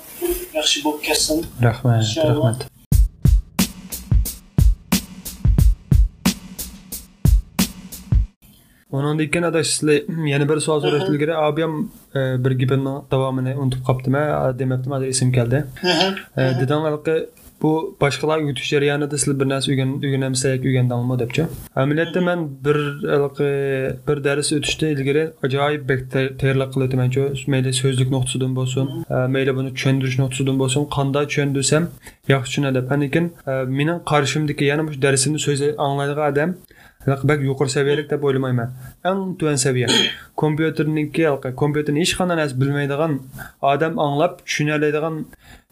yaxshi 0.55 0.85
bo'lib 0.85 1.03
ketsin. 1.03 1.47
Rahmat 1.63 2.17
rahmat. 2.17 2.67
Ondan 8.93 9.19
keyin 9.19 9.43
adash 9.43 9.67
sizlar 9.67 10.27
yana 10.33 10.49
bir 10.49 10.61
savol 10.61 10.81
so'rash 10.81 11.09
ilgari 11.11 11.35
abi 11.37 11.63
ham 11.63 11.75
bir 12.45 12.53
gapimni 12.61 12.95
davomini 13.11 13.53
unutib 13.63 13.83
qolibdimi 13.89 14.23
demabdim 14.59 14.93
hozir 14.93 15.07
esim 15.15 15.33
keldi 15.33 15.65
dedinglar 16.37 16.95
bu 17.63 17.97
boshqalar 18.01 18.39
o'tish 18.51 18.69
jarayonida 18.75 19.19
sizlar 19.19 19.41
bir 19.41 19.49
narsa 19.53 19.73
o'rganamsak 19.73 20.67
o'rgandingmi 20.69 21.19
debchi? 21.23 21.43
Amaliyotda 21.83 22.21
man 22.29 22.41
bir 22.67 22.79
bir 24.09 24.25
dars 24.25 24.53
o'tishda 24.59 24.87
ilgari 24.95 25.25
ajoyib 25.47 25.91
tayyorlik 26.41 26.71
qilyapmanchu 26.75 27.23
mayli 27.55 27.73
so'zlik 27.83 28.09
nuqtasidan 28.17 28.53
bo'lsin 28.59 28.87
mayli 29.35 29.57
buni 29.59 29.75
tushuntirish 29.77 30.19
nuqtasidan 30.23 30.57
bo'lsin 30.63 30.89
qanday 30.97 31.25
tushundirsam 31.31 31.89
yaxshi 32.35 32.51
tushunadi. 32.51 32.81
Lekin 33.03 33.25
meni 33.79 33.95
qarshimdagi 34.13 34.65
yana 34.73 34.93
shu 34.93 35.03
darsimni 35.07 35.41
so'zi 35.47 35.69
anglaydigan 35.87 36.33
odam 36.33 36.51
bak 37.31 37.41
yuqori 37.49 37.71
saviyalik 37.71 38.11
deb 38.11 38.23
o'ylamayman. 38.29 38.69
Eng 39.11 39.39
tuvan 39.39 39.59
saviya. 39.67 39.89
Kompyuterniki 40.43 41.23
kompyuterni 41.63 42.01
hech 42.05 42.15
qanday 42.19 42.37
narsa 42.41 42.61
bilmaydigan 42.61 43.13
odam 43.73 43.99
anglab 44.07 44.33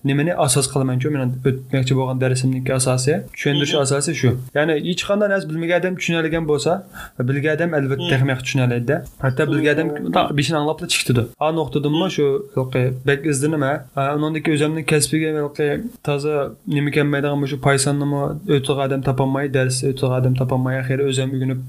tushuna 0.05 0.23
oladigan 0.23 0.35
nimani 0.35 0.35
asos 0.35 0.67
qilamanchu 0.73 1.11
men 1.11 1.23
o'tmoqchi 1.29 1.95
bo'lgan 1.97 2.21
darsimniki 2.21 2.73
asosi 2.75 3.12
tushuntirish 3.33 3.75
asosi 3.75 4.14
shu 4.14 4.31
ya'ni 4.55 4.75
hech 4.88 5.03
qanday 5.09 5.29
narsa 5.29 5.49
bilmagan 5.49 5.81
odam 5.81 5.95
tushuna 5.97 6.19
olgan 6.23 6.45
bo'lsa 6.49 6.73
bilgan 7.29 7.57
odam 7.57 7.75
albatta 7.75 8.09
texnik 8.11 8.38
tushuna 8.45 8.64
oladida 8.67 8.97
hatto 9.25 9.43
bilgan 9.53 9.75
odam 9.75 10.37
beshini 10.38 10.57
anglabda 10.61 10.87
chiqdidi 10.95 11.23
a 11.40 11.49
nuqtadimi 11.59 12.09
shu 12.17 12.27
bak 13.09 13.21
izdanima 13.33 13.73
undan 14.17 14.40
keyin 14.45 14.57
o'zimni 14.57 14.83
kasbiga 14.93 15.31
toza 16.07 16.35
nima 16.67 16.90
kelmaydigan 16.97 17.47
shu 17.53 17.57
paysonnimi 17.69 18.21
o'tiq 18.57 18.79
odam 18.87 19.01
topolmay 19.09 19.47
dars 19.57 19.77
o'tiq 19.90 20.11
odam 20.19 20.35
topolmay 20.40 20.75
axir 20.83 20.99
o'zim 21.09 21.29
o'rganib 21.37 21.61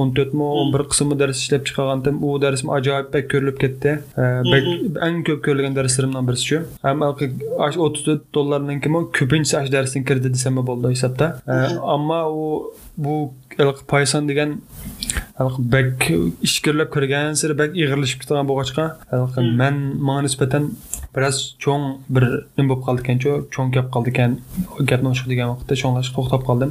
o'n 0.00 0.08
to'rtmi 0.16 0.44
o'n 0.60 0.68
bir 0.74 0.82
qismi 0.92 1.14
dars 1.22 1.36
ishlab 1.42 1.62
chiqargandim 1.68 2.16
u 2.26 2.28
darsim 2.44 2.68
ajoyib 2.78 3.06
bak 3.14 3.24
ko'rilib 3.32 3.56
ketdi 3.64 3.90
eng 5.06 5.18
ko'p 5.28 5.40
ko'rilgan 5.46 5.74
darslarimdan 5.78 6.24
birisi 6.28 6.46
shu 6.50 6.58
ash 7.66 7.76
o'ttiz 7.86 8.20
dollarninkimi 8.34 9.00
ko'pinchisi 9.18 9.56
ash 9.60 9.70
darsdan 9.74 10.06
kirdi 10.08 10.32
desam 10.36 10.60
bo'ldi 10.70 10.92
hisobda 10.94 11.26
ammo 11.94 12.20
u 12.42 12.46
bu 13.04 13.14
payson 13.92 14.28
degan 14.30 14.56
bak 15.74 16.10
ishkirlab 16.48 16.90
kirgan 16.96 17.38
sari 17.42 17.58
bak 17.62 17.70
ig'irlashib 17.82 18.22
ketgan 18.22 18.50
bo'lg'achqa 18.50 18.84
man 19.60 19.76
manga 20.08 20.22
nisbatan 20.28 20.70
biroz 21.14 21.36
cho'ng 21.64 21.84
bir 22.14 22.24
nima 22.56 22.68
bo'lib 22.70 22.82
qoldi 22.86 23.00
ekanchu 23.04 23.30
cho'ng 23.54 23.70
gap 23.76 23.88
qoldi 23.94 24.12
ekan 24.14 24.36
gapni 24.90 25.08
o'shiq 25.12 25.28
degan 25.32 25.48
vaqtda 25.52 25.74
cho'nglashib 25.82 26.14
to'xtab 26.18 26.42
qoldim. 26.48 26.70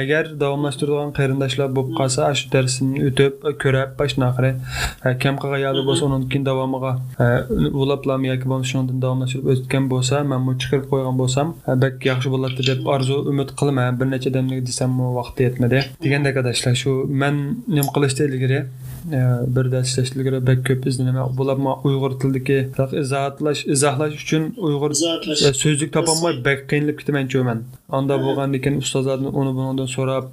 Agar 0.00 0.24
davomlashtiradigan 0.42 1.10
qarindoshlar 1.18 1.68
bo'lib 1.76 1.92
qolsa 2.00 2.30
shu 2.38 2.46
darsini 2.54 3.04
o'tib 3.08 3.32
ko'rib 3.62 4.04
shunaqa 4.12 4.50
kam 5.22 5.34
qolgan 5.42 5.60
yo'li 5.66 5.82
bo'lsa 5.88 6.02
undan 6.08 6.24
keyin 6.30 6.44
davomiga 6.50 6.92
ulablam 7.82 8.20
yoki 8.30 8.46
bo'lmasa 8.50 8.70
shundan 8.72 8.98
davomlashtirib 9.04 9.46
o'tgan 9.54 9.84
bo'lsa 9.92 10.22
man 10.32 10.40
bu 10.46 10.52
chiqarib 10.62 10.86
qo'ygan 10.92 11.16
bo'lsam 11.22 11.46
bak 11.84 11.94
yaxshi 12.10 12.28
bo'ladi 12.34 12.68
deb 12.70 12.80
orzu 12.94 13.16
umid 13.32 13.50
qilaman 13.58 14.00
bir 14.00 14.06
necha 14.14 14.30
damlik 14.36 14.60
desam 14.68 14.90
vaqti 15.18 15.40
yetmadi. 15.48 15.78
Degandek 16.04 16.36
adashlar 16.42 16.74
shu 16.82 16.92
man 17.22 17.34
nima 17.76 17.90
qilishda 17.96 18.22
ilgari 18.28 18.60
bir 19.56 19.72
dars 19.72 19.88
ishlash 19.88 20.12
ilgari 20.16 20.46
bak 20.46 20.58
ko'p 20.68 20.86
izlanma 20.90 21.24
bular 21.38 21.56
uyg'ur 21.88 22.12
tilidagi 22.20 22.58
izohlash 23.02 23.62
izohlash 23.74 24.14
uchun 24.22 24.42
uyg'ur 24.68 24.90
so'zlik 25.62 25.90
topolmay 25.96 26.34
bak 26.48 26.58
qiynalib 26.70 26.96
ketamanchu 27.00 27.44
man 27.48 27.58
anda 27.98 28.14
bo'lgandan 28.24 28.60
keyin 28.64 28.76
ustozlardan 28.84 29.30
uni 29.40 29.52
bundan 29.58 29.88
so'rab 29.96 30.24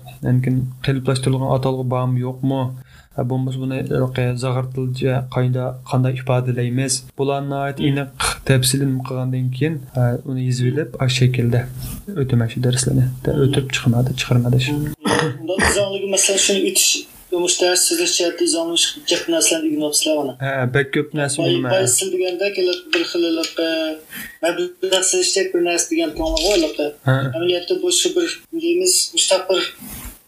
qiliplashtirilgan 0.86 1.50
atalg'i 1.58 1.86
bormi 1.94 2.20
yo'qmi? 2.28 2.62
Bo'lmasa 3.32 3.58
buni 3.64 3.78
zag'ir 4.44 4.66
tilcha 4.76 5.14
qanday 5.36 5.68
qanday 5.92 6.14
ifodalaymiz? 6.20 6.94
Bularni 7.20 7.56
aniq 7.64 8.10
tafsilini 8.50 9.00
qilgandan 9.08 9.48
keyin 9.58 9.76
uni 10.30 10.42
yozib 10.50 10.68
olib 10.72 10.90
shu 11.02 11.16
shaklda 11.20 11.62
o'taman 12.22 12.48
shu 12.54 12.60
darslarni 12.68 13.06
o'tib 13.46 13.66
chiqmadi 13.76 14.12
chiqarmadi 14.20 14.60
shu. 14.66 14.74
Masalan 16.16 16.40
shuni 16.46 16.62
o'tish 16.70 17.15
Ders 17.62 17.82
sizlerçe 17.82 18.36
izanmış 18.42 18.98
cep 19.06 19.30
neslen 19.30 19.66
ignotslar 19.66 20.16
ona. 20.16 20.38
Ha, 20.40 20.74
bek 20.74 20.94
köp 20.94 21.14
nesli 21.14 21.44
bilmem. 21.44 21.72
Bay 21.72 21.88
sil 21.96 22.12
kelip 22.56 22.94
bir 22.94 23.02
xililik 23.02 23.58
mablag 24.42 25.04
sizlerçe 25.04 25.54
bir 25.54 25.66
nes 25.66 25.92
degan. 25.92 26.12
Amaliyotda 27.06 27.82
bu 27.82 27.92
shu 27.92 28.10
bir 28.22 28.42
deymiz 28.62 29.14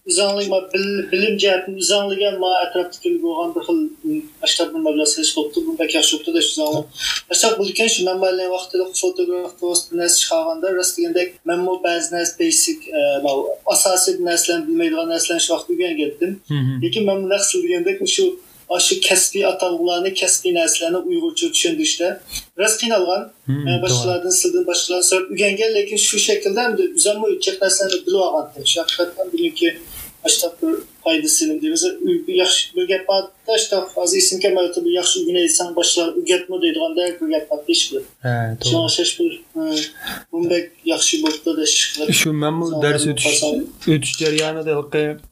ميزانلىق 0.08 0.68
بىلىم 1.12 1.36
جەھەتتىن 1.44 1.76
مىزانلىقى 1.78 2.30
ما 2.44 2.52
ئەتراپتىكى 2.62 3.12
بولغان 3.24 3.50
بىر 3.56 3.66
خىل 3.68 3.82
ئاشلار 4.46 4.70
بىر 4.76 4.84
مەبلەغ 4.86 5.10
سېلىش 5.14 5.32
بوپتۇ 5.38 5.64
بۇ 5.66 5.76
بەك 5.82 5.96
ياخشى 5.98 6.16
بوپتۇ 6.16 6.36
دەش 6.38 6.48
مىزانلىق 6.52 7.04
باشلاپ 7.32 7.60
بولكەن 7.60 7.92
شۇ 7.96 8.08
مەن 8.08 8.24
بىلەن 8.24 8.54
ۋاقتىلىق 8.56 8.96
فوتوگراف 9.02 9.54
دوست 9.62 9.92
بىر 9.92 10.02
نەرسە 10.02 10.24
چىقارغاندا 10.24 10.74
راست 10.80 11.00
دېگەندەك 11.00 11.38
مەنمۇ 11.52 11.78
بەزى 11.86 12.16
نەرسە 12.16 12.40
بېيسىك 12.42 12.90
ئاساسىي 13.70 14.20
نەرسىلەرنى 14.30 14.68
بىلمەيدىغان 14.70 15.14
نەرسىلەرنى 15.14 15.48
شۇ 15.48 15.54
ۋاقىت 15.56 15.76
ئۆگەنگەنىدىم 15.76 16.34
لېكىن 16.86 17.10
مەن 17.12 17.24
بۇنداق 17.26 17.44
قىسىل 17.44 17.68
دېگەندەك 17.68 18.06
شۇ 18.18 18.28
aşı 18.70 18.98
kəsbi 19.00 19.44
atanlarını, 19.48 20.12
kəsbi 20.22 20.52
nəslərini 20.56 21.00
Uyğurca 21.08 21.48
düşündükdə 21.56 22.10
biraz 22.58 22.78
qınalğan, 22.82 23.30
başqalardan 23.84 24.34
sildim, 24.40 24.66
başqalardan 24.68 25.08
sorub 25.10 25.32
öyrənən, 25.36 25.72
lakin 25.78 26.02
şu 26.04 26.20
şəkildə 26.26 26.66
həm 26.66 26.76
də 26.80 26.90
üzəmə 27.00 27.32
ölkə 27.32 27.56
nəsləni 27.62 28.02
bilib 28.08 28.26
alğan. 28.28 28.50
Şəxsən 28.74 29.32
bilin 29.32 29.56
ki, 29.62 29.72
bir 30.62 30.76
foydasini 31.08 31.62
deymiz 31.62 31.84
yaxshi 32.28 32.76
bir 32.76 32.88
gap 32.88 33.08
borda 33.08 33.58
işte 33.58 33.76
hozir 33.96 34.18
esim 34.18 34.40
kelmayapti 34.40 34.86
bir 34.86 34.92
yaxshi 34.92 35.20
o'rganaysang 35.20 35.76
boshqalar 35.76 36.10
o'rgatma 36.20 36.62
deydiganda 36.62 37.02
bir 37.22 37.28
gap 37.34 37.52
bor 37.52 37.60
ish 37.68 37.84
bu 37.92 38.00
shunga 38.66 38.86
o'xshash 38.88 39.14
bir 39.20 39.32
bunday 40.32 40.62
yaxshi 40.86 41.16
bo'libdi 41.24 42.14
shu 42.22 42.34
man 42.34 42.62
bu 42.62 42.68
dars 42.84 43.08
o'tish 43.12 43.44
o'tish 43.94 44.14
jarayonida 44.22 44.74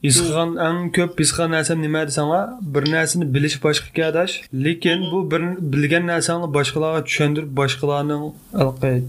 his 0.05 0.17
qilgan 0.21 0.51
eng 0.67 0.79
ko'p 0.97 1.19
his 1.23 1.31
qilgan 1.35 1.51
narsam 1.57 1.81
nima 1.85 2.01
desanglar 2.09 2.43
bir 2.75 2.83
narsani 2.95 3.25
bilish 3.35 3.57
boshqa 3.65 3.89
kadash 3.99 4.33
lekin 4.65 4.99
bu 5.11 5.19
bir 5.31 5.41
bilgan 5.73 6.07
narsangni 6.13 6.47
boshqalarga 6.57 7.01
tushuntirib 7.09 7.51
boshqalarning 7.61 8.23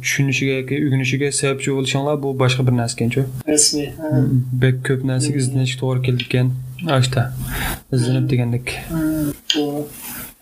tushunishiga 0.02 0.52
yoki 0.60 0.74
o'rganishiga 0.84 1.32
sababchi 1.40 1.68
bo'lishinglar 1.76 2.22
bu 2.24 2.28
boshqa 2.42 2.62
bir 2.68 2.74
narsa 2.80 2.94
ekanchu 2.96 3.20
rasmiy 3.54 3.88
bek 4.62 4.76
ko'p 4.88 5.00
narsaga 5.12 5.38
izlanishga 5.44 5.80
to'g'ri 5.82 6.00
keldi 6.08 6.24
ekan 6.82 7.00
işte. 7.00 7.28
Izlenip 7.92 8.30
degandek 8.30 8.80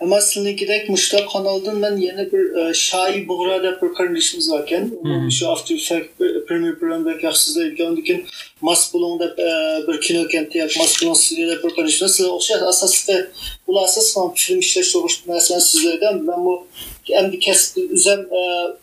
Ama 0.05 0.21
siznikidek 0.21 0.89
Muştak 0.89 1.31
kanaldan 1.33 1.83
ben 1.83 1.97
yeni 1.97 2.33
bir 2.33 2.57
e, 2.57 2.75
Şahi 2.75 3.29
Buğra 3.29 3.63
deb 3.63 3.83
bir 3.83 3.95
kardeşimiz 3.95 4.51
varken 4.51 4.91
hmm. 5.03 5.31
şu 5.33 5.51
After 5.51 5.75
Effects 5.75 6.09
Premier 6.49 6.79
Program'daki 6.79 7.27
yaxsızda 7.27 7.67
ilgilendikən 7.67 8.21
Mas 8.61 8.95
Bulun 8.95 9.21
deb 9.21 9.39
e, 9.39 9.49
bir 9.89 10.01
kino 10.01 10.29
kenti 10.29 10.59
yak 10.59 10.77
Mas 10.79 11.03
Bulun 11.03 11.15
sizlerdə 11.15 11.57
bir 11.63 11.75
kardeşimiz 11.77 12.13
sizler 12.17 12.31
oxşar 12.31 12.63
asasda 12.63 13.27
bu 13.67 13.81
asas 13.81 14.15
falan 14.15 14.35
film 14.35 14.59
işleş 14.59 14.87
soruş 14.87 15.23
mesela 15.27 15.61
sizlerden 15.61 16.29
ben 16.29 16.45
bu 16.45 16.67
endi 17.11 17.41
kasb 17.41 17.79
o'zim 17.95 18.29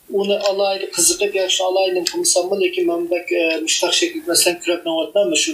uni 0.10 0.38
alayli 0.40 0.92
qiziqib 0.92 1.36
yaxshi 1.36 1.64
alayli 1.64 2.04
qilsammi 2.04 2.62
lekin 2.62 2.88
man 2.88 3.10
bak 3.12 3.28
mushtaq 3.62 3.94
shaklda 3.94 4.28
masalan 4.28 4.60
ko'ryapman 4.60 5.34
shu 5.44 5.52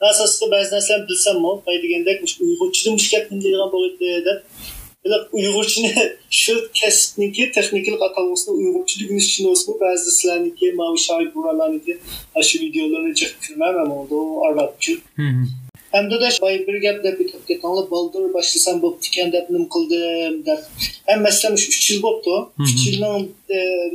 asosida 0.00 0.50
ba'zi 0.50 0.74
narsalarni 0.74 1.08
bilsammi? 1.08 1.52
Degandek 1.82 2.18
uyg'urchada 2.40 2.90
mush 2.96 3.10
gapni 3.10 3.44
deydigan 3.44 3.72
bo'ladi 3.72 4.24
deb 4.28 4.38
uyg'urchani 5.32 5.92
shu 6.30 6.54
kasbniki 6.80 7.50
texnikalik 7.56 8.02
atalg'usini 8.08 8.52
uyg'urchada 8.58 9.04
o'rganish 9.04 9.28
uchun 9.30 9.52
o'smi 9.52 9.74
ba'zi 9.84 10.10
sizlarniki 10.16 10.72
mana 10.80 10.96
shoir 11.06 11.28
buralarniki 11.34 11.92
shu 12.48 12.56
videolarni 12.64 13.14
ko'rmayman 13.46 13.88
u 14.10 14.20
arabcha 14.48 14.92
hamda 15.94 16.16
da 16.22 16.28
boy 16.44 16.54
bir 16.66 16.76
gap 16.84 16.98
deb 17.06 17.16
o'tib 17.24 17.42
ketganlar 17.48 17.86
baldur 17.94 18.24
boshlasam 18.36 18.76
bo'pti 18.84 19.06
ekan 19.10 19.28
deb 19.36 19.46
nim 19.54 19.64
qildim 19.74 20.34
deb. 20.48 20.60
Ham 21.08 21.20
masalan 21.26 21.54
uch 21.58 21.90
yil 21.90 22.00
bo'pti. 22.06 22.34
Uch 22.64 22.80
yilning 22.86 23.28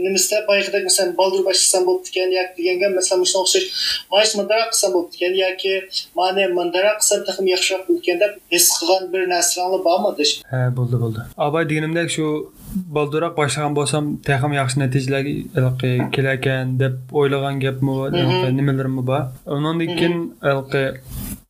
nimasida 0.04 0.38
boyagidek 0.48 0.84
masalan 0.90 1.12
baldur 1.18 1.42
boshlasam 1.48 1.84
bo'pti 1.90 2.10
ekan 2.12 2.32
yoki 2.38 2.54
deganga 2.58 2.88
masalan 3.00 3.26
shunga 3.32 3.44
o'xshash 3.46 3.68
mana 4.12 4.26
shu 4.30 4.38
mandara 4.40 4.64
qilsam 4.72 4.92
bo'pti 4.98 5.16
ekan 5.20 5.34
yoki 5.44 5.74
mana 6.20 6.44
mandara 6.60 6.92
qilsam 7.00 7.20
taxim 7.28 7.48
yaxshiroq 7.54 7.84
bo'ldi 7.88 8.02
ekan 8.04 8.18
deb 8.24 8.32
his 8.54 8.66
qilgan 8.80 9.04
bir 9.14 9.24
narsalar 9.34 9.82
bormidi 9.88 10.26
ha 10.54 10.62
bo'ldi 10.78 10.96
bo'ldi. 11.04 11.20
Abay 11.48 11.64
deganimdek 11.72 12.10
shu 12.16 12.26
balduroq 12.98 13.34
boshlagan 13.40 13.74
bo'lsam 13.80 14.04
texim 14.30 14.54
yaxshi 14.60 14.78
natijalarga 14.84 15.92
kelarkan 16.16 16.74
deb 16.84 16.96
o'ylagan 17.20 17.56
gapmi 17.66 17.94
nimalarim 18.58 18.96
bor? 19.12 19.22
Undan 19.56 19.86
keyin 20.00 20.18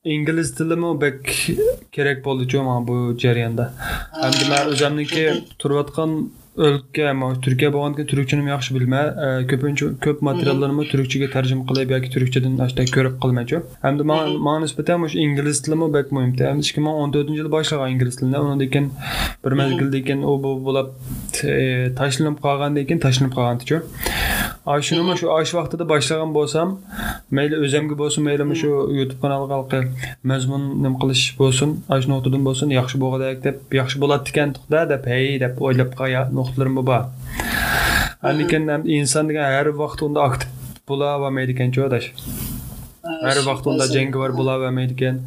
ingliz 0.03 0.55
tilimi 0.55 1.01
bek 1.01 1.49
kerak 1.91 2.25
bo'ldi 2.25 2.57
mana 2.57 2.87
bu 2.87 3.17
jarayonda? 3.17 3.73
Hamda 4.11 4.45
man 4.49 4.71
o'zimniki 4.73 5.25
turayotgan 5.59 6.11
o'lka 6.57 7.05
turkiya 7.45 7.69
bo'lgandan 7.73 8.05
turkchani 8.11 8.49
yaxshi 8.49 8.75
bilmay 8.75 9.05
ko'pincha 9.51 9.85
ko'p 10.05 10.19
materiallarni 10.27 10.83
turkchaga 10.91 11.29
tarjima 11.35 11.63
qilib 11.69 11.93
yoki 11.95 12.09
turkchadan 12.15 12.59
ashta 12.65 12.85
ko'rib 12.95 13.15
qilmaychu 13.23 13.61
hamda 13.85 14.03
manga 14.09 14.59
nisbatan 14.65 15.07
shu 15.13 15.17
ingliz 15.25 15.61
tilimi 15.65 15.87
bek 15.95 16.11
muhimda 16.17 16.51
hamda 16.51 16.67
ikki 16.69 16.83
ming 16.87 16.99
o'n 17.03 17.15
to'rtinchi 17.15 17.39
yilda 17.41 17.53
boshlagan 17.55 17.95
ingliz 17.95 18.19
tilini 18.19 18.43
undan 18.43 18.69
keyin 18.75 18.91
bir 19.45 19.57
mezgildan 19.61 20.03
keyin 20.09 20.21
u 20.31 20.35
bu 20.43 20.51
bo'lib 20.67 20.93
tashlanib 22.01 22.37
qolgandan 22.45 22.89
keyin 22.91 23.01
tashlanib 23.07 23.33
qolgandichu 23.37 23.81
shuni 24.87 25.17
shu 25.21 25.27
shu 25.49 25.55
vaqtida 25.59 25.85
boshlagan 25.91 26.31
bo'lsam 26.37 26.67
mayli 27.37 27.55
o'zimga 27.65 27.95
bo'lsin 28.01 28.21
mayli 28.27 28.55
shu 28.61 28.69
youtube 28.99 29.21
kanalga 29.23 29.79
mazmun 30.31 30.63
nima 30.83 30.97
qilish 31.03 31.23
bo'lsin 31.41 31.69
shu 32.01 32.07
nuqtadan 32.13 32.41
bo'lsin 32.47 32.67
yaxshi 32.79 32.95
bo'lgandek 33.03 33.43
deb 33.47 33.77
yaxshi 33.79 34.01
bo'ladi 34.03 34.33
ekan 34.33 34.49
deb 34.93 35.03
hey 35.13 35.27
deb 35.45 35.53
o'ylab 35.65 35.91
qolgan 35.99 36.25
nuqtalarim 36.39 36.75
bor 36.79 37.03
lekin 38.39 38.61
inson 38.97 39.23
degan 39.29 39.45
har 39.55 39.67
vaqt 39.83 39.99
unda 40.07 40.19
aktiv 40.29 40.49
bo'lavermaydi 40.89 41.51
ekanchu 41.55 41.85
adash 41.89 42.07
har 43.27 43.37
vaqt 43.49 43.65
unda 43.71 43.85
jangovar 43.95 44.31
bo'lavermaydi 44.39 44.93
ekan 44.97 45.17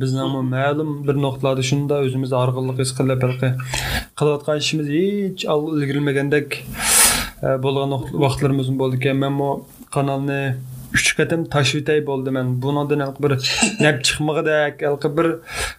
bizni 0.00 0.24
ma'lum 0.54 0.90
bir 1.08 1.16
nuqtalarda 1.24 1.64
shunda 1.70 1.94
o'zimizni 2.06 2.36
org'inlik 2.44 2.78
his 2.82 2.90
qilib 2.98 3.20
qilayotgan 4.18 4.62
ishimiz 4.64 4.86
hech 4.96 5.42
ilgirilmagandek 5.54 6.48
bo'lgan 7.42 7.96
vaqtlarimiz 8.24 8.72
bo'ldi 8.80 8.96
ekan. 9.00 9.16
Men 9.24 9.38
bu 9.40 9.50
kanalni 9.96 10.40
uch 10.96 11.10
qatim 11.18 11.44
tashvitay 11.54 12.00
bo'ldi 12.10 12.30
man 12.36 12.46
bundan 12.62 13.14
bir 13.22 13.34
nap 13.84 13.96
chiqmag'idek 14.06 14.84
bir 15.18 15.26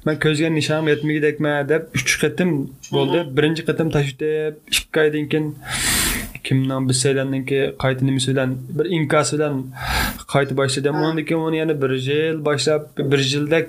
man 0.05 0.15
ko'zga 0.25 0.49
nishon 0.57 0.91
yetmagidekman 0.93 1.69
deb 1.71 1.83
uch 1.99 2.13
qatim 2.23 2.51
bo'ldi. 2.95 3.19
Birinchi 3.37 3.65
qatim 3.69 3.87
tashvitay 3.95 4.35
ikki 4.71 4.99
oydan 5.05 5.25
keyin 5.31 5.47
kimdan 6.43 6.89
bilsanglardan 6.89 7.45
keyin 7.49 7.75
qayta 7.83 8.05
nimasi 8.05 8.31
bilan 8.31 8.49
bir 8.77 8.85
inkos 8.97 9.33
bilan 9.33 9.55
qayta 10.33 10.57
boshladim 10.59 10.95
undan 10.95 11.25
keyin 11.29 11.41
uni 11.47 11.57
yana 11.57 11.81
bir 11.81 11.91
yil 12.07 12.45
boshlab 12.47 12.81
bir 13.11 13.19
yildak 13.33 13.67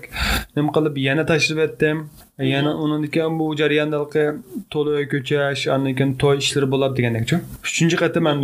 nima 0.56 0.70
qilib 0.76 0.96
yana 1.08 1.26
tashlab 1.26 1.58
etdim. 1.66 1.98
Yana 2.54 2.76
undan 2.82 3.06
keyin 3.14 3.38
bu 3.38 3.46
jarayonda 3.60 3.98
to'lov 4.72 4.96
ko'chash 5.12 5.62
andan 5.74 5.94
keyin 5.98 6.12
to'y 6.22 6.36
ishlari 6.44 6.66
bo'ladi 6.74 6.94
degandekchi 6.98 7.36
uchinchi 7.68 7.96
qatim 8.02 8.22
man 8.28 8.38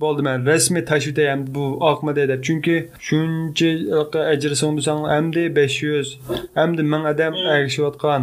bo'ldi 0.00 0.22
man 0.28 0.46
rasmiy 0.46 0.84
tashib 0.90 1.12
etayapman 1.12 1.54
bu 1.54 1.64
oqmadi 1.90 2.28
deb. 2.28 2.40
Chunki 2.46 2.76
shuncha 3.08 3.70
ajr 4.32 4.52
so'ndisang 4.62 5.00
endi 5.18 5.42
besh 5.56 5.76
yuz 5.82 6.08
endi 6.62 6.82
ming 6.92 7.04
odam 7.12 7.34
ergashayotgan 7.54 8.22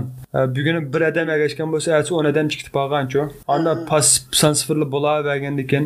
bugun 0.56 0.78
bir 0.94 1.02
odam 1.10 1.28
ergashgan 1.36 1.70
bo'lsa 1.74 1.90
ertasi 1.98 2.14
o'n 2.20 2.26
odam 2.32 2.48
chiqib 2.52 2.70
qolganchu 2.78 3.22
anda 3.56 3.72
pas 3.90 4.08
son 4.42 4.54
sifirli 4.60 4.88
bo'lavergandan 4.96 5.68
keyin 5.72 5.86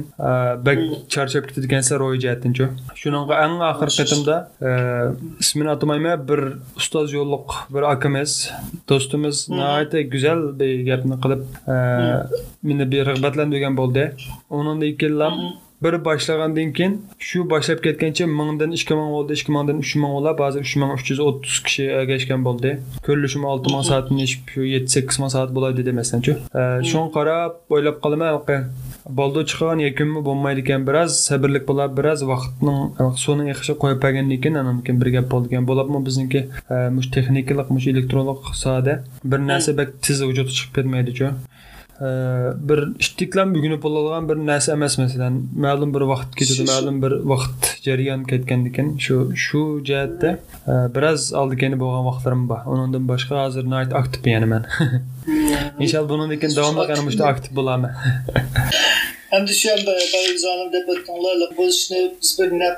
bak 0.68 0.80
charchab 1.14 1.44
ketadigansan 1.50 1.96
ro'y 2.04 2.18
jihatdanchu 2.24 2.66
shunga 3.02 3.36
eng 3.46 3.56
oxirgi 3.72 3.98
qatimda 4.02 4.36
ismini 5.44 5.70
atamayman 5.76 6.28
bir 6.30 6.42
ustoz 6.80 7.08
yo'lliq 7.18 7.48
bir 7.74 7.84
akamiz 7.94 8.32
do'stimiz 8.90 9.36
nihoyatda 9.58 10.02
go'zal 10.14 10.40
bir 10.60 10.74
gapni 10.90 11.16
qilib 11.24 11.42
meni 12.68 12.86
bir 12.92 13.02
rag'batlantirgan 13.10 13.74
bo'ldi. 13.82 14.04
Undan 14.50 14.80
keyin 15.02 15.16
bir 15.84 16.06
boshlagandan 16.06 16.74
keyin 16.78 16.94
shu 17.20 17.50
boshlab 17.50 17.80
ketgancha 17.86 18.26
mingdan 18.40 18.72
ikki 18.78 18.94
ming 19.00 19.10
bo'ldi 19.16 19.34
ikki 19.40 19.52
mingdan 19.56 19.78
uch 19.84 19.94
ming 20.02 20.14
bo'lib 20.18 20.40
hozir 20.46 20.62
uch 20.68 20.76
ming 20.82 20.92
uch 20.96 21.10
yuz 21.12 21.20
o'ttiz 21.28 21.58
kishi 21.66 21.84
ergashgan 22.00 22.46
bo'ldi. 22.48 22.70
Ko'rinishim 23.08 23.44
olti 23.52 23.74
ming 23.74 23.86
soatni 23.90 24.26
shu 24.34 24.62
yetti 24.74 24.90
sakkiz 24.96 25.20
ming 25.22 25.32
soat 25.36 25.50
bo'ladi 25.58 25.86
demasdanchu 25.90 26.34
shunga 26.90 27.10
qarab 27.18 27.52
o'ylab 27.76 27.98
qolaman 28.04 28.30
boldi 29.20 29.42
chiqqan 29.50 29.80
yakunmi 29.88 30.22
bo'lmaydi 30.28 30.64
ekan 30.66 30.88
biroz 30.88 31.12
sabrlik 31.28 31.64
bo'lib 31.70 31.92
biroz 32.00 32.24
vaqtning 32.32 32.80
suvni 33.24 33.46
eqishi 33.54 33.74
qo'yib 33.84 34.00
bergandan 34.06 34.42
keyin 34.44 34.56
ana 34.62 34.72
bir 35.02 35.10
gap 35.16 35.28
bo'ldi 35.34 35.48
ekan. 35.52 35.70
Bo'libmi 35.72 36.00
bizniki 36.08 36.42
mush 36.96 37.10
texnikalik 37.16 37.70
mush 37.76 37.88
elektronlik 37.94 38.42
sohada 38.64 38.94
bir 39.32 39.40
narsa 39.52 39.78
bak 39.80 39.90
tez 40.06 40.18
vujudga 40.30 40.54
chiqib 40.58 40.74
ketmaydichu 40.78 41.28
bir 42.70 42.80
ishtiklan 43.00 43.56
bugunib 43.56 43.82
bo'ladigan 43.84 44.30
bir 44.30 44.38
narsa 44.50 44.72
emas 44.78 44.98
masalan 44.98 45.34
ma'lum 45.66 45.94
bir 45.96 46.04
vaqt 46.12 46.36
ketadi 46.40 46.66
ma'lum 46.72 47.02
bir 47.04 47.14
vaqt 47.32 47.62
jarayon 47.88 48.24
ketgandan 48.32 48.72
keyin 48.76 48.92
shu 49.06 49.18
shu 49.46 49.62
jihatda 49.90 50.30
biroz 50.96 51.34
oldikani 51.42 51.80
bo'lgan 51.84 52.04
vaqtlarim 52.10 52.44
bor. 52.52 52.60
Undan 52.72 53.04
boshqa 53.12 53.36
hozir 53.46 53.64
aktiv 54.02 54.32
yana 54.36 54.48
man 54.54 54.64
inshaalloh 55.84 56.10
bundan 56.10 56.40
keyin 56.42 56.56
davomli 56.60 56.90
yana 56.92 57.04
mushta 57.10 57.24
aktiv 57.34 57.52
bo'laman. 57.60 57.92
Hem 59.30 59.48
de 59.48 59.54
şu 59.54 59.72
anda 59.72 59.98
Bayezan'ın 60.14 60.74
debatlarla 60.74 61.58
bu 61.58 61.70
işini 61.70 62.16
biz 62.22 62.40
bir 62.40 62.52
nep 62.52 62.78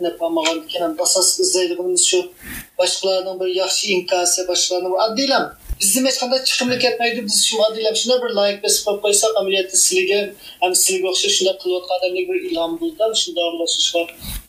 nep 0.00 0.22
almagan 0.22 0.64
ekan 0.68 0.96
asas 1.00 1.40
izlaydiganimiz 1.40 2.06
şu 2.06 2.32
başkalarının 2.78 3.40
bir 3.40 3.46
yaxshi 3.46 3.92
inkası 3.92 4.48
başkalarının 4.48 4.94
addilam 4.98 5.54
bizim 5.80 6.06
hech 6.06 6.18
qanday 6.22 6.40
chiqimli 6.48 6.76
ketmaydi 6.84 7.20
biz 7.28 7.36
shu 7.48 7.56
addilam 7.66 7.94
shunday 8.00 8.18
bir 8.24 8.32
like 8.38 8.58
bosib 8.64 8.82
qo'yib 8.86 9.00
qo'ysak 9.04 9.32
amaliyotda 9.40 9.76
sizlarga 9.84 10.20
ham 10.62 10.72
sizlarga 10.80 11.08
o'xshash 11.12 11.34
shunday 11.38 11.56
qilayotgan 11.62 11.96
odamlarga 11.98 12.28
bir 12.30 12.38
ilhom 12.50 12.72
bo'ldi 12.82 13.20
shunday 13.22 13.44
aralashishga 13.48 14.02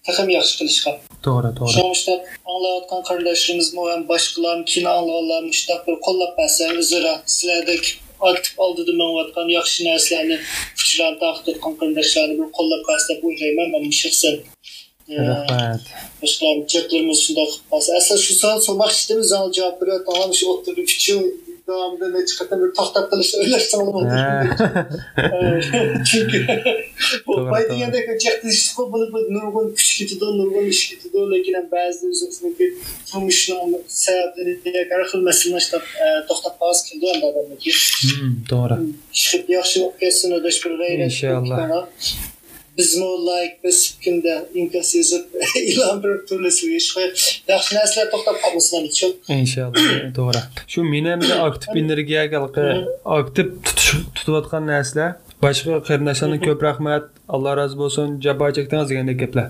taxim 0.07 0.29
yaxshi 0.37 0.53
qilishga. 0.59 0.91
To'g'ri 1.25 1.51
to'g'ri. 1.57 1.73
Shu 1.75 1.83
mushtaq 1.93 2.21
anglayotgan 2.53 3.01
qarindoshlarimiz 3.09 3.67
ham 3.91 4.01
boshqalar 4.11 4.57
kino 4.71 4.91
anglaganlar 4.99 5.41
mushtaq 5.51 5.79
bir 5.87 5.95
qo'llab 6.07 6.31
bersa 6.39 6.71
o'zaro 6.83 7.13
sizlardek 7.35 7.83
aktiv 8.29 8.53
oldida 8.65 8.93
manayotgan 9.01 9.47
yaxshi 9.57 9.79
narsalarni 9.89 10.37
kuchlarni 10.79 11.17
taqdim 11.23 11.53
etgan 11.53 11.73
qarindoshlarni 11.79 12.35
bir 12.41 12.49
qo'llab 12.57 12.81
bersa 12.89 13.07
deb 13.13 13.23
o'ylayman 13.29 13.67
man 13.75 13.83
shaxsan 14.01 14.35
rahmat 15.29 15.81
boshqalar 16.21 16.57
cheklarimiz 16.73 17.19
shunday 17.25 17.47
qilib 17.51 17.65
qolsa 17.71 17.89
asli 17.99 18.17
shu 18.25 18.33
savol 18.41 18.59
so'moqchi 18.67 19.01
edimiz 19.05 19.29
javob 19.57 19.75
beryapti 19.81 20.37
shu 20.39 20.45
o'ttirib 20.53 20.85
uch 20.85 21.07
yil 21.09 21.21
davomida 21.67 22.07
necha 22.15 22.33
qatam 22.39 22.57
bir 22.63 22.71
to'xtab 22.77 23.05
qilishni 23.11 23.37
o'ylashdan 23.41 23.81
chunki 26.09 26.39
bo'lmaydi 27.27 27.69
degandek 27.71 28.05
buni 28.93 29.05
nurg'un 29.37 29.67
kuch 29.77 29.91
ketadi 29.99 30.31
nurg'un 30.39 30.65
ish 30.73 30.83
ketadi 30.91 31.17
lekin 31.33 31.55
ba'zida 31.75 32.05
o'zimizniki 32.13 32.65
turmushni 33.09 33.55
sabablarini 34.03 34.71
har 34.91 35.01
xil 35.11 35.21
masalalar 35.29 35.83
to'xtab 36.29 36.53
qolgisi 36.61 36.83
keldi 36.89 37.05
odamlarga 37.13 37.55
to'g'ri 38.51 38.77
ish 39.17 39.25
qilib 39.31 39.49
yaxshi 39.57 39.77
bo'lib 39.81 39.97
ketsin 40.03 40.29
bir 40.45 40.53
inshaalloh 42.77 42.77
bizmi 42.77 43.09
like 43.29 43.55
bosib 43.63 44.03
kunda 44.03 44.33
imkon 44.55 44.83
sezib 44.91 45.23
e'lon 45.59 45.97
berib 46.03 46.23
turlisiga 46.29 46.75
ish 46.81 46.89
qo'yib 46.95 47.13
yaxshi 47.53 47.75
narsalar 47.77 48.07
to'xtab 48.13 48.37
qolmasin 48.43 48.77
inshaalloh 49.39 50.13
to'g'ri. 50.17 50.41
Shu 50.71 50.83
meni 50.83 51.11
aktiv 51.47 51.81
energiyaga 51.83 52.37
aktiv 53.19 53.47
tutayotgan 54.15 54.63
narsalar 54.73 55.11
boshqa 55.43 55.81
qarindoshlarga 55.87 56.39
ko'p 56.47 56.61
rahmat. 56.69 57.03
Alloh 57.35 57.53
rozi 57.59 57.75
bo'lsin. 57.81 58.07
Jabo 58.25 58.51
chekdingiz 58.57 58.87
degandek 58.91 59.17
gaplar 59.23 59.49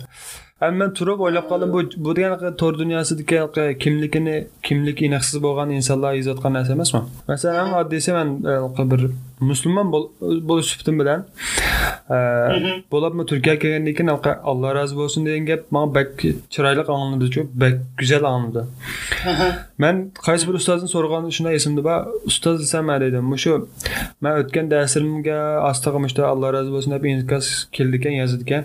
man 0.61 0.93
turib 0.93 1.19
o'ylab 1.25 1.49
qoldim 1.49 1.73
bu 1.73 1.81
bu 2.05 2.15
degani 2.15 2.55
to'r 2.61 2.77
dunyosidagi 2.79 3.77
kimligini 3.83 4.47
kimligi 4.63 5.07
aniqsiz 5.09 5.43
bo'lgan 5.43 5.69
insonlar 5.77 6.13
yozayotgan 6.13 6.53
narsa 6.53 6.73
emasmi? 6.73 7.01
Masalan 7.27 7.73
oddiysi 7.81 8.13
man 8.13 8.43
bir 8.91 9.01
musulmon 9.39 9.91
bo'lish 10.49 10.67
suhbatim 10.71 10.99
bilan. 10.99 11.25
Bo'libmi 12.93 13.25
turkiyaga 13.25 13.59
kelgandan 13.59 13.93
keyin 13.97 14.37
alloh 14.51 14.75
rozi 14.77 14.95
bo'lsin 15.01 15.25
degan 15.25 15.45
gap 15.45 15.61
manga 15.71 15.95
bak 15.95 16.09
chiroyli 16.53 16.83
angladichu 16.95 17.41
bak 17.63 17.75
go'zal 17.99 18.23
angladi 18.23 18.67
man 19.83 19.95
qaysi 20.27 20.43
bir 20.47 20.55
ustozdan 20.61 20.89
so'ragan 20.95 21.29
shunday 21.37 21.55
esimda 21.59 21.81
bor 21.89 21.99
ustoz 22.29 22.55
desam 22.63 22.87
dedim. 23.03 23.37
Shu 23.43 23.51
man 24.23 24.33
o'tgan 24.41 24.65
darsimga 24.73 25.39
ostiga 25.69 26.25
alloh 26.33 26.49
rozi 26.57 26.71
bo'lsin 26.75 26.91
deb 26.95 27.05
inkas 27.13 27.47
keldi 27.77 27.95
ekan 28.01 28.13
yozdi 28.21 28.43
ekan 28.47 28.63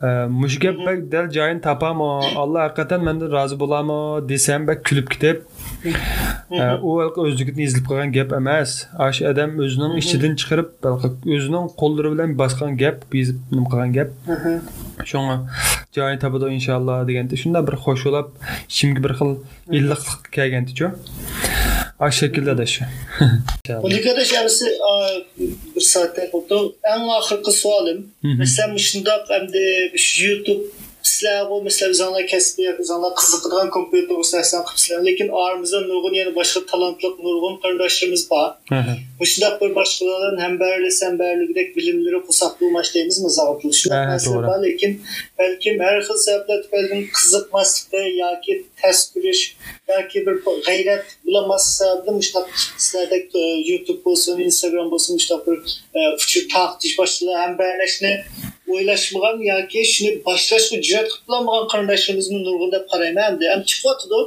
mush 0.00 0.58
gap 0.58 0.76
dal 1.12 1.26
joyini 1.36 1.60
topami 1.60 2.08
alloh 2.42 2.60
haqiqatdan 2.66 3.02
mendan 3.08 3.30
rozi 3.36 3.56
bo'lami 3.62 4.28
desam 4.28 4.66
bak 4.68 4.84
kulib 4.88 5.08
ketib 5.14 5.36
u 6.88 6.92
o'zligini 7.24 7.62
izlab 7.68 7.84
qolgan 7.90 8.12
gap 8.18 8.32
emas. 8.40 8.70
Shu 9.16 9.26
odam 9.32 9.58
o'zining 9.64 9.98
ichidan 10.02 10.38
chiqarib 10.40 10.68
o'zining 11.36 11.66
qo'llari 11.80 12.14
bilan 12.14 12.38
bosgan 12.42 12.78
gap 12.82 12.96
yozib 13.20 13.38
qilgan 13.72 13.90
gap. 13.98 14.08
Shunga 15.10 15.36
joyini 15.96 16.18
topadi 16.24 16.52
inshaalloh 16.58 16.98
deganda 17.08 17.34
shunday 17.42 17.62
bir 17.68 17.76
xo'shlab 17.84 18.28
ichimga 18.72 19.00
bir 19.06 19.12
xil 19.18 19.30
illiqlik 19.78 20.22
kelgandichu 20.36 20.86
shu 22.00 22.12
shaklda 22.20 22.66
shu 22.74 22.84
Arkadaş 23.68 24.32
yarısı 25.78 26.00
bir 26.00 26.06
saatte 26.06 26.30
oldu. 26.32 26.76
En 26.84 27.08
ahırkı 27.08 27.52
sualım. 27.52 28.10
Mesela 28.22 28.78
şundaq 28.78 29.24
hem 29.28 29.52
de 29.52 29.92
YouTube 30.20 30.62
sizlar 31.18 31.50
bu 31.50 31.62
mesela 31.62 31.90
bizanlar 31.90 32.26
kasbiy 32.26 32.78
bizanlar 32.78 33.12
qiziqadigan 33.14 33.70
kompyuter 33.70 34.14
ustasidan 34.14 34.64
qilibsizlar 34.64 35.06
lekin 35.06 35.28
oramizda 35.28 35.80
nurg'un 35.80 36.14
yana 36.20 36.32
boshqa 36.40 36.60
talantli 36.72 37.08
nurg'un 37.26 37.54
qarindoshlarimiz 37.62 38.22
bor 38.30 38.48
shundoq 39.30 39.54
bir 39.60 39.70
boshqalardan 39.78 40.36
hambarli 40.44 40.90
sambarligidek 41.02 41.68
bilimlari 41.76 42.20
qo'saqli 42.28 42.62
umashlaymizmi 42.70 43.30
zavqli 43.38 43.72
shunaqa 43.80 44.04
narsalar 44.12 44.44
bor 44.50 44.58
lekin 44.66 44.92
balkim 45.38 45.76
har 45.86 45.96
xil 46.08 46.18
sabablar 46.26 46.58
tufaylidan 46.64 47.02
qiziqmaslikda 47.16 48.00
yoki 48.22 48.52
test 48.82 49.04
ko'rish 49.14 49.42
yoki 49.94 50.18
bir 50.26 50.36
g'ayrat 50.68 51.06
bo'lmaslik 51.34 51.74
sababli 51.80 52.10
mushtaq 52.20 52.46
sizlardek 52.84 53.26
youtube 53.70 54.00
bo'lsin 54.06 54.44
instagram 54.50 54.86
bo'lsin 54.94 55.12
mushtaq 55.18 55.40
bir 55.48 55.58
uchib 56.24 56.44
taqtish 56.56 56.94
boshqalar 58.68 58.78
hambarlashni 58.78 59.38
o'ylashmagan 59.38 59.38
yoki 59.42 59.84
shuni 59.84 60.10
boshlashga 60.24 60.82
jur'at 60.88 61.08
qilolmagan 61.14 61.66
qarindoshlarimizni 61.72 62.38
nurg'un 62.46 62.70
deb 62.72 62.84
qarayman 62.92 63.24
endi 63.32 63.44
ham 63.52 63.62
chiqyotidi 63.70 64.20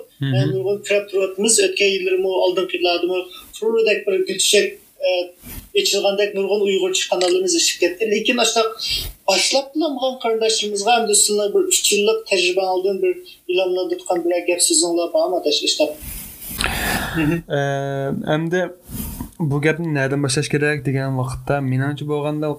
nurg'un 0.54 0.78
ko'rib 0.88 1.06
turyapmiz 1.12 1.54
o'tgan 1.66 1.89
yillarmi 1.96 2.28
oldingi 2.46 2.74
yillardami 2.78 3.20
furidek 3.58 4.00
bir 4.08 4.16
gulchak 4.28 4.68
echilgandek 5.80 6.30
nurg'un 6.38 6.62
uyg'urcha 6.68 7.06
kanalimiz 7.12 7.54
ishib 7.62 7.78
ketdi 7.84 8.04
lekin 8.14 8.38
shunaqa 8.52 8.64
boshlab 9.30 9.66
bilolmagan 9.76 10.16
qarindoshlarimizga 10.24 10.92
hamda 10.98 11.16
sizlar 11.24 11.48
bir 11.56 11.64
uch 11.72 11.88
yillik 11.94 12.20
tajriba 12.30 12.64
oldin 12.74 13.02
bir 13.04 13.14
ilhomlantirgan 13.52 14.18
bir 14.26 14.32
gap 14.50 14.62
so'zinglar 14.68 15.08
bormi 15.16 15.38
ishlab 15.70 15.92
endi 18.36 18.60
bu 19.50 19.62
gapni 19.62 19.94
nerdan 19.94 20.24
boshlash 20.24 20.50
kerak 20.54 20.86
degan 20.86 21.18
vaqtda 21.22 21.56
menimcha 21.72 22.06
bo'lganda 22.12 22.50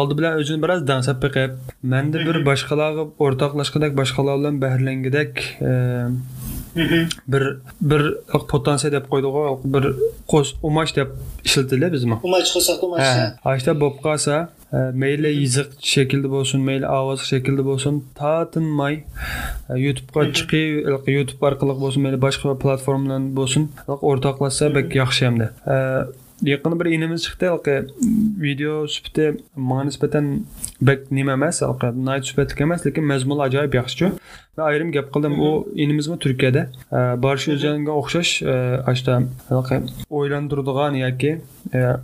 oldi 0.00 0.18
bilan 0.18 0.38
o'zini 0.40 0.62
biroz 0.64 0.86
dansab 0.90 1.18
biqib 1.24 1.58
manda 1.94 2.24
bir 2.28 2.38
boshqalarga 2.50 3.04
o'rtoqlashgandek 3.26 3.92
boshqalar 4.00 4.38
bilan 4.40 4.60
bahrlangandek 4.64 5.42
бір 6.74 7.46
бір 7.80 8.04
потенция 8.50 8.90
деп 8.92 9.08
қойды 9.10 9.30
ғой 9.32 9.56
бір 9.64 9.88
қос 10.30 10.54
умач 10.62 10.92
деп 10.96 11.14
ішілтіле 11.44 11.90
бізме 11.90 12.18
умач 12.22 12.52
қосақ 12.54 12.84
умач 12.86 13.34
ашта 13.42 13.74
болып 13.74 14.02
қалса 14.04 14.48
мейлі 14.72 15.32
изық 15.44 15.78
шекілді 15.80 16.28
болсын 16.28 16.64
мейлі 16.64 16.88
ауыз 16.90 17.24
шекілді 17.28 17.64
болсын 17.64 18.02
татынмай 18.18 19.02
ютубқа 19.72 20.28
шығып 20.36 21.08
ютуб 21.14 21.44
арқылы 21.50 21.78
болсын 21.80 22.04
мейлі 22.04 22.20
басқа 22.20 22.54
платформадан 22.60 23.32
болсын 23.38 23.70
ортақласса 23.88 24.68
бәк 24.74 24.92
жақсы 24.92 25.32
yaqin 26.42 26.80
bir 26.80 26.86
inimiz 26.86 27.22
chiqdi 27.26 27.46
halqi 27.46 27.76
video 28.44 28.86
sufati 28.86 29.24
manga 29.56 29.84
nisbatan 29.84 30.26
bak 30.80 31.00
nima 31.10 31.32
emas 31.32 31.62
halqi 31.62 31.88
nayt 32.08 32.24
sifatli 32.30 32.62
emas 32.62 32.86
lekin 32.86 33.04
mazmuni 33.04 33.42
ajoyib 33.48 33.74
yaxshichu 33.80 34.10
va 34.58 34.62
ayrim 34.70 34.92
gap 34.92 35.10
qildim 35.14 35.34
u 35.48 35.50
inimizmi 35.84 36.18
turkiyada? 36.24 36.62
Borish 37.24 37.48
o'zanga 37.54 37.92
o'xshash 38.00 38.32
ashta 38.92 39.20
halqi 39.50 39.80
o'ylantiradigan 40.20 40.98
yoki 41.04 41.32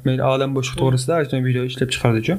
mayli 0.07 0.23
olam 0.33 0.51
bo'shliq 0.59 0.77
to'g'risida 0.83 1.21
ashta 1.23 1.43
video 1.49 1.65
ishlab 1.71 1.91
chiqardichu 1.95 2.35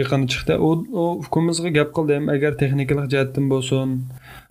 yaqin 0.00 0.28
chiqdi. 0.32 0.54
U 0.68 0.70
u 1.02 1.04
hukumimizga 1.24 1.70
gap 1.78 1.90
qildim 1.96 2.32
agar 2.36 2.52
texnikalik 2.62 3.10
jihatdan 3.14 3.52
bo'lsin 3.52 3.98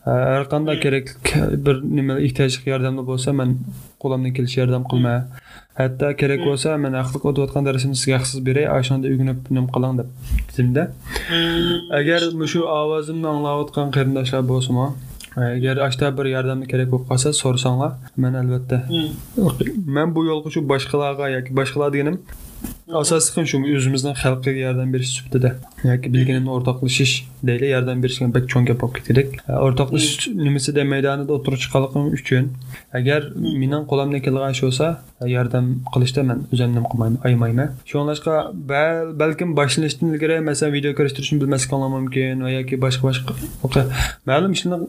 har 0.05 0.45
qanday 0.53 0.77
kerak 0.85 1.07
bir 1.65 1.75
nima 1.97 2.19
ehtiyoj 2.27 2.61
yordamda 2.71 3.03
bo'lsa 3.11 3.33
man 3.39 3.57
qo'limdan 4.03 4.31
kelishi 4.37 4.59
yordam 4.61 4.83
qilma 4.91 5.15
hatto 5.79 6.07
kerak 6.21 6.41
bo'lsa 6.47 6.77
man 6.83 6.93
haqliq 6.99 7.23
o'tayotgan 7.29 7.67
darsimni 7.67 7.97
sizga 8.01 8.19
haqsiz 8.19 8.39
beray 8.47 8.65
ashanda 8.77 9.11
uyg'onib 9.13 9.49
nim 9.55 9.65
qiling 9.75 9.93
deb 9.99 10.09
dedimda. 10.49 10.83
Agar 11.99 12.21
shu 12.53 12.61
ovozimni 12.79 13.27
anglayotgan 13.33 13.87
qarindoshlar 13.95 14.43
bo'lsinmi 14.51 14.87
agar 15.49 15.75
ashta 15.87 16.11
bir 16.17 16.25
yordamni 16.35 16.65
kerak 16.71 16.87
bo'lib 16.93 17.07
qolsa 17.11 17.29
so'rasanglar 17.41 17.91
man 18.23 18.33
albatta. 18.41 18.77
Man 19.95 20.15
bu 20.15 20.21
yo'lga 20.29 20.49
shu 20.55 20.61
boshqalarga 20.71 21.25
yoki 21.37 21.51
boshqalar 21.59 21.89
deganim 21.95 22.17
asosiy 22.93 23.45
shu 23.49 23.57
o'zimizdan 23.77 24.13
xalqqa 24.13 24.51
yordam 24.51 24.91
berish 24.93 25.11
sifatida 25.17 25.49
yoki 25.89 26.11
bilganimni 26.13 26.51
o'rtoqlashish 26.55 27.13
deyli 27.49 27.69
yordam 27.71 28.03
berishga 28.03 28.27
bak 28.35 28.45
cho'ng 28.51 28.67
gap 28.69 28.77
bo'lib 28.83 28.95
ketdik 28.97 29.31
o'rtoqlashish 29.67 30.27
nimasida 30.47 30.83
maydonida 30.93 31.33
o'tirib 31.37 31.59
chiqqanligim 31.63 32.05
uchun 32.19 32.51
agar 32.99 33.21
mening 33.61 33.87
qo'limdan 33.91 34.21
kelgan 34.27 34.53
ish 34.55 34.61
bo'lsa 34.65 34.91
yordam 35.35 35.65
qilishda 35.93 36.21
man 36.29 36.45
o'zimdan 36.53 36.85
qilmayman 36.91 37.17
aymayman 37.29 37.73
shunlashqa 37.91 38.35
balkim 39.23 39.57
boshlanishdan 39.61 40.13
ilgari 40.13 40.39
masalan 40.49 40.73
video 40.77 40.91
ko'rishtirishni 40.99 41.41
bilmasligim 41.43 41.89
mumkin 41.97 42.45
va 42.45 42.53
yoki 42.57 42.81
boshqa 42.85 43.03
boshqa 43.63 43.81
ma'lum 44.31 44.51
ishlarni 44.57 44.87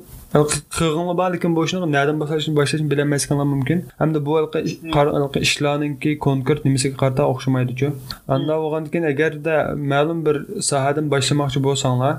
qilg'inli 0.79 1.15
bor 1.23 1.31
lekin 1.35 1.57
bu 1.57 1.65
ishni 1.69 1.81
nadan 1.97 2.17
boshlashni 2.23 2.53
boshlashni 2.61 2.91
bilolmasligim 2.93 3.49
mumkin 3.55 3.79
hamda 4.01 4.19
bu 4.27 4.33
ishlarninki 5.49 6.19
konkret 6.27 6.65
nimasiga 6.69 6.97
qarata 7.03 7.23
o'xshamaydichu 7.87 8.35
anda 8.35 8.55
bo'lgandan 8.63 8.91
keyin 8.91 9.07
agarda 9.13 9.75
ma'lum 9.93 10.19
bir 10.27 10.37
sohadan 10.71 11.11
boshlamoqchi 11.15 11.61
bo'lsanglar 11.67 12.15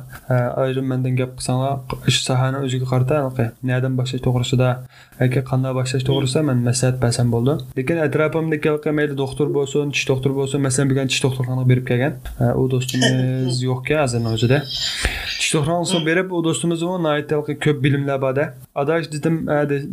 ayrim 0.64 0.86
mendan 0.92 1.16
gap 1.20 1.32
qilsanglar 1.38 1.74
shu 2.14 2.22
sohani 2.30 2.58
o'ziga 2.66 2.86
qarata 2.92 3.16
nadan 3.72 3.94
boshlash 4.00 4.24
to'g'risida 4.28 4.70
yoki 5.22 5.42
qanday 5.52 5.74
boshlash 5.80 6.06
to'g'risida 6.10 6.42
man 6.50 6.58
maslahat 6.70 6.98
bersam 7.04 7.28
bo'ldi. 7.36 7.54
Lekin 7.80 7.98
atrofimdagi 8.08 8.70
mayli 9.00 9.18
doktor 9.24 9.48
bo'lsin 9.58 9.92
tish 9.96 10.06
doktor 10.12 10.32
bo'lsin 10.40 10.60
masalan 10.68 10.88
bugun 10.92 11.08
tish 11.12 11.22
doktorxonaga 11.26 11.70
berib 11.72 11.86
kelgan. 11.92 12.14
U 12.62 12.64
do'stimiz 12.74 13.62
yo'qka 13.70 13.96
hozirni 14.04 14.30
o'zida. 14.36 14.58
Tish 15.40 15.52
doktorxonasiga 15.56 16.02
berib 16.10 16.28
u 16.38 16.44
do'stimiz 16.48 16.80
ko'p 17.66 17.78
bilimlar 17.86 18.22
borda. 18.26 18.46
Adash 18.82 19.08
dedim 19.16 19.36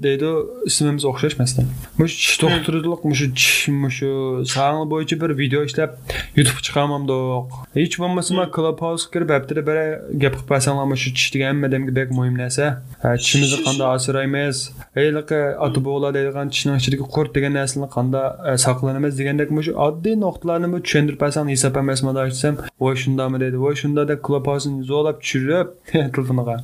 deydi 0.07 0.29
ismimiz 0.71 1.05
o'xshash 1.11 1.39
masalan. 1.43 1.69
Mush 2.01 2.15
tish 2.21 2.37
doktorlik 2.45 3.05
mushu 3.11 3.27
tish 3.39 3.69
mushu 3.85 4.11
sog'liq 4.55 4.87
bo'yicha 4.93 5.17
bir 5.23 5.31
video 5.43 5.64
ishlab 5.71 5.91
youtube 6.39 6.61
chiqarmamdiq 6.67 7.59
hech 7.79 7.99
bo'lmasa 8.03 8.39
man 8.39 8.51
club 8.57 8.81
house 8.87 9.05
kirib 9.13 9.31
haftada 9.37 9.63
bir 9.69 9.77
gap 10.23 10.35
qilib 10.39 10.51
bersanglar 10.55 10.97
shu 11.05 11.15
tish 11.17 11.29
degan 11.35 11.49
hamma 11.55 11.95
bek 12.01 12.11
muhim 12.19 12.39
narsa. 12.43 12.65
Tishimizni 13.03 13.59
qanday 13.67 13.89
asraymiz? 13.97 14.57
Heyliqi 14.99 15.41
ota 15.67 15.85
bog'lar 15.89 16.15
deydigan 16.17 16.49
tishning 16.55 16.77
ichidagi 16.81 17.07
qurt 17.15 17.35
degan 17.37 17.53
narsani 17.61 17.89
qanday 17.97 18.27
e, 18.51 18.57
saqlanamiz 18.67 19.19
degandek 19.21 19.51
shu 19.67 19.73
oddiy 19.87 20.17
nuqtalarni 20.25 20.81
tushuntirib 20.87 21.21
bersang 21.25 21.49
hisob 21.55 21.77
emasmi 21.83 22.13
desam 22.19 22.55
voy 22.85 22.95
shundami 23.03 23.41
deydi 23.43 23.57
voy 23.65 23.75
shunda 23.83 24.03
deb 24.11 24.21
club 24.27 24.45
house'ni 24.51 24.85
zo'rlab 24.91 25.17
tushirib 25.23 25.69
telefoniga 26.15 26.57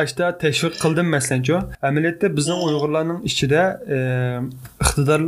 ashda 0.00 0.26
tashviq 0.44 0.74
qildim 0.84 1.08
masalanchu 1.16 1.56
amaliyotda 1.88 2.26
bizning 2.38 2.60
uyg'urlarning 2.68 3.20
ichida 3.30 3.62
e, 3.96 3.98
iqtidor 4.84 5.20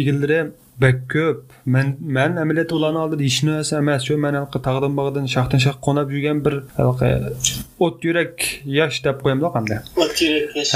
egillari 0.00 0.40
бәк 0.80 1.02
көп 1.12 1.52
мен 1.68 1.92
мен 2.00 2.38
әмілет 2.40 2.72
ұланы 2.72 3.02
алды 3.02 3.18
ішін 3.26 3.52
өсі 3.58 3.76
әмәс. 3.78 4.06
Жөн 4.08 4.22
мен 4.24 4.38
әлқы 4.40 4.60
тағдым 4.64 4.96
бағдың 4.98 5.28
шақтын 5.30 5.62
шақ 5.62 5.80
қонап 5.84 6.10
жүрген 6.12 6.40
бір 6.44 6.62
әлқы 6.80 7.10
от 7.82 7.98
жүрек 8.02 8.46
яш 8.64 9.00
деп 9.04 9.22
қоямын 9.22 9.42
да 9.44 9.50
қандай. 9.54 9.80
от 9.96 10.16
жүрек 10.16 10.56
яш. 10.56 10.72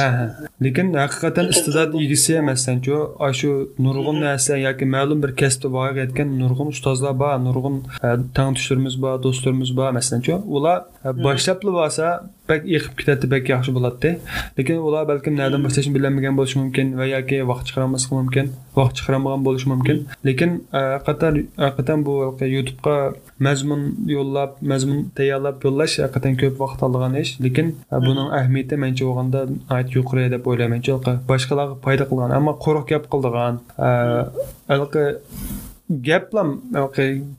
Лекін 0.61 0.93
әқиқатан 1.01 1.51
істедат 1.51 1.95
егісі 1.97 2.39
әмәсен 2.41 2.83
жө 2.85 3.01
ашу 3.23 3.53
нұрғын 3.81 4.23
нәсі 4.25 4.61
яки 4.63 4.89
мәлім 4.89 5.23
бір 5.25 5.35
кәсіпті 5.41 5.73
бағы 5.73 6.07
еткен 6.07 6.37
нұрғын 6.41 6.73
ұстазла 6.75 7.13
ба 7.17 7.35
нұрғын 7.43 7.83
ә, 8.01 8.17
таң 8.37 8.57
түштіріміз 8.59 8.99
ба 9.03 9.17
достырымыз 9.23 9.73
ба 9.77 9.93
мәсен 9.97 10.25
жө 10.27 10.41
олар 10.47 10.87
boshlabli 11.27 11.71
bo'lsa 11.79 12.07
bak 12.49 12.63
eqib 12.77 12.95
ketadi 12.99 13.31
bak 13.35 13.49
yaxshi 13.53 13.75
bo'ladi 13.77 14.11
lekin 14.59 14.77
ular 14.89 15.03
balkim 15.11 15.35
nadan 15.41 15.61
boshlashni 15.67 15.93
bilmagan 15.97 16.35
bo'lishi 16.39 16.59
mumkin 16.63 16.87
va 16.99 17.07
yoki 17.15 17.39
vaqt 17.51 17.65
chiqarolmasligi 17.69 18.15
mumkin 18.21 18.47
vaqt 18.79 18.95
chiqarolmagan 18.99 19.43
bo'lishi 19.47 19.69
mumkin 19.73 19.97
lekin 20.29 20.51
haqiqatan 20.73 21.35
haqiqatan 21.65 21.99
bu 22.07 22.15
youtubega 22.57 22.97
mazmun 23.47 23.83
yo'llab 24.17 24.51
mazmun 24.73 24.99
tayyorlab 25.19 25.57
yo'llash 25.67 25.95
haqiqatan 26.05 26.35
ko'p 26.43 26.55
vaqt 26.65 26.81
oladigan 26.87 27.15
ish 27.23 27.33
lekin 27.47 27.67
buning 28.07 28.29
ahamiyati 28.41 28.75
mancha 28.85 29.05
bo'lganda 29.09 29.41
yuqori 29.97 30.27
deb 30.35 30.43
o'ylayman 30.51 30.81
boshqalarga 31.31 31.75
foyda 31.87 32.05
qilgan 32.11 32.37
ammo 32.39 32.53
quruq 32.65 32.87
gap 32.93 33.05
qildigan 33.13 33.55
гәпла 35.87 36.43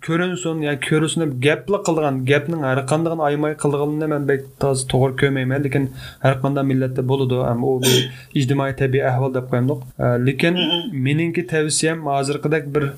көрінсін 0.06 0.62
я 0.64 0.78
көрүсүнүп 0.80 1.34
гэпли 1.44 1.82
кылган 1.84 2.22
гэпнин 2.28 2.64
ар 2.64 2.80
кандагын 2.88 3.20
аймай 3.28 3.56
кылгылыны 3.60 4.08
мен 4.08 4.24
бек 4.30 4.46
таз 4.62 4.86
тогур 4.88 5.12
көрмөймүн 5.20 5.66
лекин 5.66 5.90
ар 6.24 6.40
кандай 6.40 6.64
миллетте 6.64 7.02
болуду 7.02 7.42
эми 7.44 7.68
у 7.68 7.80
бир 7.84 8.14
ижтимаий 8.32 8.74
табий 8.74 9.04
ахвал 9.04 9.34
деп 9.34 9.50
коемдук 9.50 9.84
лекин 9.98 10.56
менинки 10.94 11.42
тавсиям 11.42 12.08
азыркыдек 12.08 12.68
бир 12.68 12.94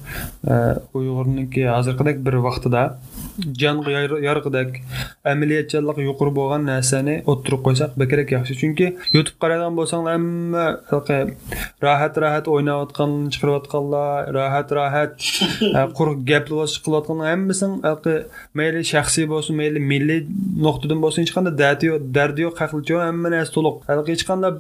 уйгурнуки 0.94 1.62
азыркыдек 1.62 2.20
бир 2.20 2.38
вактыда 2.46 3.00
vaqtida 3.40 3.60
jonga 3.62 3.92
yorg'idek 4.22 4.82
amaliyatchanlik 5.26 5.98
yuqori 6.10 6.32
bo'lgan 6.40 6.66
narsani 6.66 7.16
o'ttirib 7.32 7.62
qo'ysak 7.68 7.98
bakrak 8.00 8.32
yaxshi. 8.32 8.54
Chunki 8.62 8.88
youtube 9.14 9.38
qaragan 9.44 9.76
bo'lsanglar 9.78 10.14
hamma 10.18 10.66
rohat 11.84 12.18
rohat 12.24 12.48
o'ynayotgan 12.48 13.12
chiqarayotganlar 13.34 14.34
rohat 14.38 14.72
rohat 14.78 15.14
quruq 15.98 16.20
gaplar 16.32 16.70
qilayotgan 16.86 17.20
hammasini 17.32 18.16
mayli 18.60 18.82
shaxsiy 18.94 19.26
bo'lsin 19.34 19.54
mayli 19.62 19.80
milliy 19.92 20.22
nuqtadan 20.66 21.00
bo'lsin 21.04 21.20
hech 21.24 21.34
qanday 21.38 21.54
dardi 21.64 21.86
yo'q 21.92 22.02
dardi 22.18 22.40
yo'q 22.46 22.56
haqlicha 22.62 23.02
hamma 23.08 23.30
narsa 23.36 23.52
to'liq. 23.58 23.76
Hech 24.14 24.26
qanday 24.30 24.52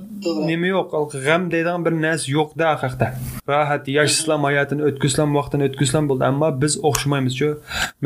nima 0.49 0.67
yo'q 0.75 0.87
g'am 1.25 1.41
deydigan 1.53 1.85
bir 1.85 1.93
narsa 2.05 2.25
yo'qda 2.37 2.67
haqda 2.83 3.07
rohat 3.51 3.83
yashaslam 3.97 4.41
hayotini 4.49 4.81
o'tkazsam 4.89 5.29
vaqtini 5.39 5.63
o'tkazsam 5.69 6.03
bo'ldi 6.09 6.23
ammo 6.31 6.49
biz 6.63 6.73
o'xshamaymiz 6.89 7.33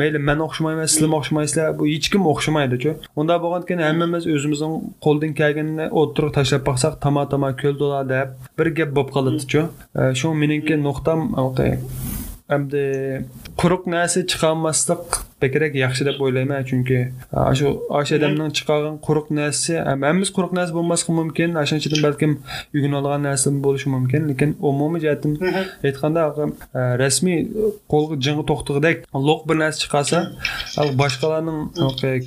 mayli 0.00 0.18
man 0.28 0.38
o'xshamayman 0.46 0.63
sizlar 0.92 1.16
o'xshamaysizlar 1.18 1.68
bu 1.78 1.86
hech 1.92 2.08
kim 2.12 2.22
o'xshamaydichu 2.32 2.94
unda 3.20 3.36
bo'lgandan 3.44 3.84
hammamiz 3.88 4.24
o'zimizning 4.34 4.74
qo'ldan 5.04 5.32
kelganini 5.40 5.86
o'tirib 6.00 6.30
tashlab 6.38 6.62
boqsak 6.68 6.94
tama 7.04 7.22
tama 7.32 7.50
ko'l 7.62 7.74
to'la 7.82 8.00
deb 8.14 8.28
bir 8.58 8.68
gap 8.78 8.90
bo'lib 8.96 9.10
qoladichu 9.16 9.62
shu 10.20 10.34
meningki 10.42 10.74
nuqtam 10.86 11.20
hamda 12.52 12.84
quruq 13.60 13.82
narsa 13.94 14.20
chiqarmaslik 14.30 15.04
bekrak 15.44 15.78
yaxshi 15.84 16.08
deb 16.08 16.20
o'ylayman. 16.24 16.62
Chunki 16.70 16.98
shu 17.58 17.66
o'sha 17.98 18.18
odamning 18.18 18.50
chiqargan 18.58 18.96
quruq 19.06 19.26
narsasi 19.38 19.74
hammamiz 19.90 20.28
quruq 20.36 20.52
narsa 20.58 20.72
bo'lmasligi 20.78 21.18
mumkin. 21.20 21.48
O'shanchadan 21.62 22.00
balkim 22.06 22.32
uyg'onadigan 22.74 23.22
narsa 23.28 23.54
bo'lishi 23.66 23.88
mumkin. 23.96 24.28
Lekin 24.30 24.56
umumiy 24.70 25.00
jihatdan 25.04 25.32
aytganda 25.88 26.22
rasmiy 27.02 27.38
qo'lga 27.92 28.20
jing'i 28.26 28.44
to'xtig'idek 28.50 28.96
loq 29.28 29.40
bir 29.48 29.56
narsa 29.62 29.78
chiqarsa 29.84 30.18
boshqalarning 31.02 31.60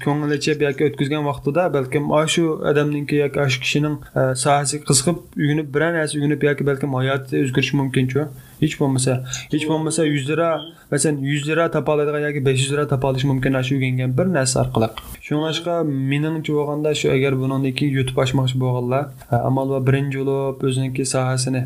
ko'ngilicha 0.05 0.53
yoki 0.67 0.89
o'tkazgan 0.89 1.23
vaqtida 1.29 1.63
balkim 1.77 2.03
shu 2.33 2.43
odamniki 2.71 3.15
yoki 3.23 3.47
shu 3.53 3.59
kishining 3.65 3.95
sohasiga 4.43 4.83
qiziqib 4.89 5.17
uyg'onib 5.41 5.67
biror 5.75 5.91
narsa 5.97 6.13
uyg'onib 6.19 6.41
yoki 6.49 6.69
balkim 6.69 6.99
hayoti 6.99 7.43
o'zgarishi 7.43 7.79
mumkinchu 7.81 8.27
hech 8.61 8.75
bo'lmasa 8.81 9.13
hech 9.53 9.65
bo'lmasa 9.69 10.05
yuz 10.13 10.23
lira 10.29 10.49
masalan 10.91 11.17
yuz 11.31 11.43
lira 11.49 11.65
topa 11.75 11.89
oladigan 11.95 12.21
yoki 12.27 12.41
besh 12.47 12.59
yuz 12.63 12.71
lira 12.73 12.85
topa 12.93 13.05
olish 13.11 13.25
mumkin 13.31 13.51
shu 13.67 13.75
o'rgangan 13.77 14.11
bir 14.17 14.27
narsa 14.37 14.55
orqali. 14.63 14.87
Shunga 15.27 15.75
meningcha 16.11 16.51
bo'lganda 16.57 16.89
shu 16.99 17.07
agar 17.15 17.33
bundan 17.41 17.61
keyin 17.77 17.91
youtube 17.97 18.19
ochmoqchi 18.25 18.57
bo'lganlar 18.63 19.03
amal 19.49 19.67
va 19.73 19.79
birinchi 19.87 20.17
bo'lib 20.21 20.63
o'ziniki 20.69 21.03
sohasini 21.13 21.63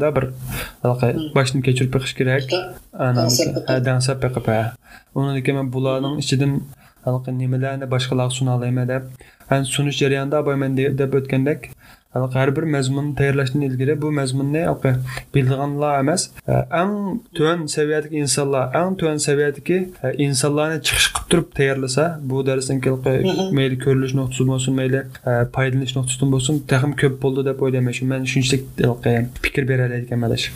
da 0.00 0.08
bir 0.16 0.24
boshdan 1.36 1.60
kechirib 1.66 1.90
beqish 1.96 2.14
kerak. 2.20 2.44
Dansab 3.88 4.18
beqib 4.24 4.46
undan 5.14 5.42
keyin 5.44 5.56
man 5.58 5.68
bularning 5.74 6.14
ichidan 6.22 6.52
nimalarni 7.42 7.86
boshqalarga 7.94 8.34
suna 8.38 8.56
olaman 8.56 8.88
deb 8.88 9.02
sunish 9.74 9.96
jarayonida 10.02 10.38
boyman 10.46 10.76
deb 10.76 11.14
o'tgandek 11.18 11.70
har 12.14 12.56
bir 12.56 12.62
mazmunni 12.62 13.14
tayyorlashdan 13.16 13.62
ilgari 13.62 14.02
bu 14.02 14.10
mazmunni 14.12 14.64
halbuki 14.64 14.94
bilganlar 15.34 15.98
emas, 15.98 16.30
e, 16.48 16.52
eng 16.52 17.20
tuan 17.34 17.66
saviyadagi 17.66 18.16
insonlar, 18.16 18.74
eng 18.80 18.98
tuan 18.98 19.16
saviyadagi 19.16 19.78
e, 20.04 20.12
insonlarni 20.24 20.82
chiqish 20.82 21.08
qilib 21.14 21.30
turib 21.30 21.48
tayyorlasa, 21.58 22.20
bu 22.22 22.46
darsdan 22.46 22.80
mayli 23.58 23.78
ko'rilish 23.84 24.14
nuqtasi 24.18 24.46
bo'lsin, 24.52 24.74
mayli 24.80 25.00
e, 25.30 25.32
foydalanish 25.56 25.94
nuqtasidan 25.96 26.30
bo'lsin, 26.34 26.62
taxim 26.72 26.92
ko'p 27.02 27.22
bo'ldi 27.22 27.46
deb 27.50 27.58
o'ylamayman. 27.64 28.08
Men 28.12 28.24
shunchalik 28.32 28.64
fikr 29.44 29.68
bera 29.70 29.86
oladigan 29.88 30.18
madash. 30.24 30.46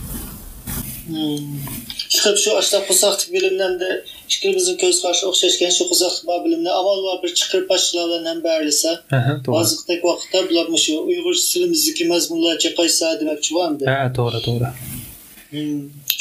chiqib 2.15 2.37
shu 2.43 2.51
ashta 2.61 2.79
qo'saqlik 2.89 3.31
bilimlarda 3.35 3.91
ikkilimizning 4.33 4.79
ko'z 4.83 4.97
qarashi 5.05 5.25
o'xshashgan 5.31 5.73
shu 5.77 5.85
qo'saqlik 5.91 6.25
bor 6.31 6.39
bilimni 6.47 6.71
avval 6.81 7.01
va 7.09 7.15
bir 7.23 7.31
chiqirib 7.39 7.67
boshchilardan 7.73 8.25
ham 8.31 8.39
berilsa 8.49 8.91
Aha, 9.19 9.33
to'g'ri. 9.45 9.55
hozirgidek 9.59 10.01
vaqtda 10.09 10.39
bular 10.49 10.67
shu 10.87 10.95
uyg'ur 11.11 11.35
tilimizdagi 11.53 12.05
mazmunlarga 12.13 12.71
qaysa 12.79 13.05
demoqchi 13.21 13.51
bo'lamdi 13.57 13.83
Ha, 13.93 13.99
to'g'ri, 14.19 14.41
to'g'ri. 14.47 14.71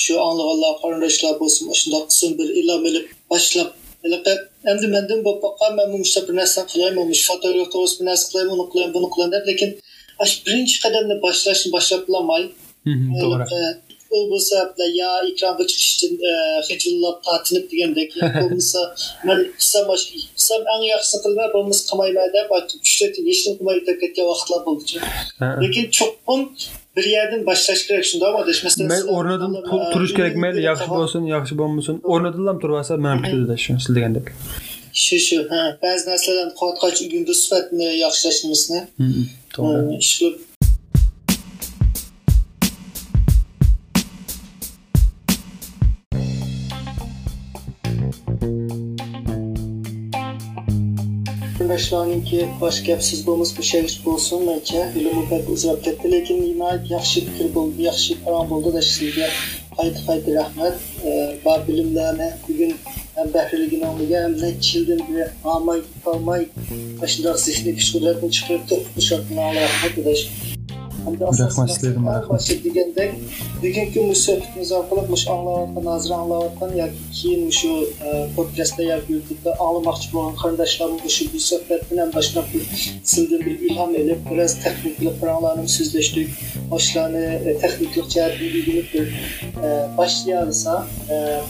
shu 0.03 0.13
anglaganlar 0.27 0.73
qarindoshlar 0.81 1.33
bo'lsin 1.41 1.63
shundoq 1.81 2.03
qism 2.11 2.31
bir 2.39 2.47
ilhom 2.61 2.83
ilib 2.89 3.05
boshlab 3.31 3.69
endi 4.71 4.85
mendan 4.95 5.19
bo'lib 5.25 5.41
boqqan 5.45 5.71
man 5.79 5.87
mushta 6.03 6.19
bir 6.27 6.35
narsa 6.41 6.59
qilayman 6.71 7.05
mush 7.11 7.23
fotograf 7.29 7.67
to'g'risida 7.73 7.99
bir 8.01 8.07
narsa 8.11 8.25
qilayman 8.31 8.55
uni 8.59 8.65
qilayman 8.71 8.93
buni 8.97 9.07
qilayman 9.13 9.33
deb 9.37 9.45
lekin 9.51 9.69
ash 10.23 10.33
birinchi 10.45 10.75
qadamni 10.83 11.15
boshlashni 11.25 11.69
boshlab 11.75 12.01
bo'lolmay 12.07 12.43
Mhm, 12.91 13.07
U 14.17 14.19
bo'lsa 14.31 14.55
yo 14.99 15.09
ekranga 15.29 15.65
chiqishdan 15.71 16.13
hijillab 16.67 17.17
tortinib 17.27 17.65
degandek 17.71 18.11
bo'lmasa 18.39 18.81
man 19.27 19.39
qilsam 19.59 19.85
qilsam 20.11 20.61
eng 20.73 20.83
yaxshisini 20.93 21.23
qilma 21.25 21.45
bo'lmasa 21.55 21.81
qilmayman 21.89 22.29
deb 22.37 22.47
uchta 22.59 23.05
hech 23.29 23.41
nima 23.45 23.57
qilmay 23.57 23.75
o'tib 23.81 23.97
ketgan 24.03 24.25
vaqtlar 24.31 24.59
bo'ldi 24.67 24.95
lekin 25.63 25.85
cho'qim 25.97 26.41
bir 26.95 27.05
yerdan 27.15 27.41
boshlash 27.49 27.83
kerak 27.87 28.05
shundaymi 28.11 28.37
adash 28.43 28.61
masalan 28.65 28.87
Mayli 28.93 29.07
o'rnidan 29.17 29.51
tu- 29.69 29.85
turish 29.93 30.13
kerak, 30.17 30.35
mayli 30.43 30.61
yaxshi 30.69 30.89
bo'lsin, 30.97 31.23
yaxshi 31.35 31.53
bo'lmasin, 31.61 31.95
o'rnidan 32.13 32.45
ham 32.51 33.01
mana 33.05 33.17
bitadi 33.23 33.55
shu 33.63 33.71
siz 33.85 33.91
degandek. 33.97 34.27
shu 34.93 35.17
shu 35.27 35.37
ha 35.51 35.61
ba'zi 35.83 36.03
narsalarni 36.11 36.53
qotqach 36.61 36.97
uyunda 37.05 37.33
sifatini 37.41 37.87
yaxshilashimizni 38.05 38.79
To'g'ri. 39.55 39.97
ish 40.03 40.11
qilib 40.17 40.35
Qarindoshlarninki 51.63 52.39
boshqa 52.61 52.85
gapsiz 52.87 53.19
bo'lmas 53.27 53.51
bu 53.57 53.63
şey 53.63 53.85
bo'lsin 54.05 54.41
mencha 54.47 54.81
ilmi 54.99 55.23
pek 55.29 55.49
uzrab 55.53 55.77
ketdi 55.85 56.11
lekin 56.13 56.41
nihoyat 56.41 56.89
yaxshi 56.95 57.21
fikr 57.27 57.47
bo'ldi 57.57 57.85
yaxshi 57.85 58.17
parom 58.23 58.49
bo'ldi 58.49 58.73
da 58.75 58.81
sizga. 58.87 59.29
Qayta 59.77 60.01
qayta 60.07 60.35
rahmat. 60.39 60.75
Bor 61.45 61.59
bilimlarni 61.67 62.27
bugun 62.47 62.73
ham 63.15 63.33
bahriligini 63.35 63.85
olmagan 63.91 64.23
ham 64.25 64.35
necha 64.41 64.71
yildan 64.79 65.01
beri 65.09 65.27
olmay 65.53 65.79
olmay. 66.13 66.43
Shundoq 67.13 67.37
zehniy 67.45 67.77
kuch 67.79 67.93
qudratni 67.93 68.33
chiqarib 68.35 68.67
turib 68.73 69.07
shartni 69.09 69.47
rahmat 69.61 69.93
adash 70.03 70.23
Rahmat 71.03 71.69
sizlarga, 71.69 71.99
rahmat. 71.99 72.29
boshqa 72.29 72.55
degandek 72.63 73.11
bugungi 73.63 74.01
musohbatimiz 74.11 74.71
orqali 74.77 75.01
mush 75.13 75.25
anglayotgan 75.33 75.85
hozir 75.93 76.11
anglayotgan 76.19 76.71
yoki 76.81 77.01
keyin 77.17 77.49
shu 77.59 77.71
e, 78.07 78.09
podcastda 78.35 78.83
yoki 78.91 79.09
youtubeda 79.15 79.51
anglamoqchi 79.65 80.07
bo'lgan 80.13 80.35
qarindoshlarimiz 80.41 81.11
shu 81.15 81.23
bu 81.33 81.39
suhbat 81.49 81.81
bilan 81.91 82.09
boshlab 82.15 82.47
sizdan 83.13 83.41
bir 83.45 83.55
ilhom 83.67 83.91
elib 84.01 84.21
biroz 84.29 84.53
texniklik 84.63 85.15
bilanlarni 85.21 85.67
so'zlashdik 85.77 86.29
boshlarni 86.71 87.25
e, 87.47 87.49
texniklik 87.63 88.07
jihatdan 88.13 88.47
o'rganib 88.47 88.87
bir 88.93 89.05
e, 89.65 89.67
boshlayolsa 89.99 90.73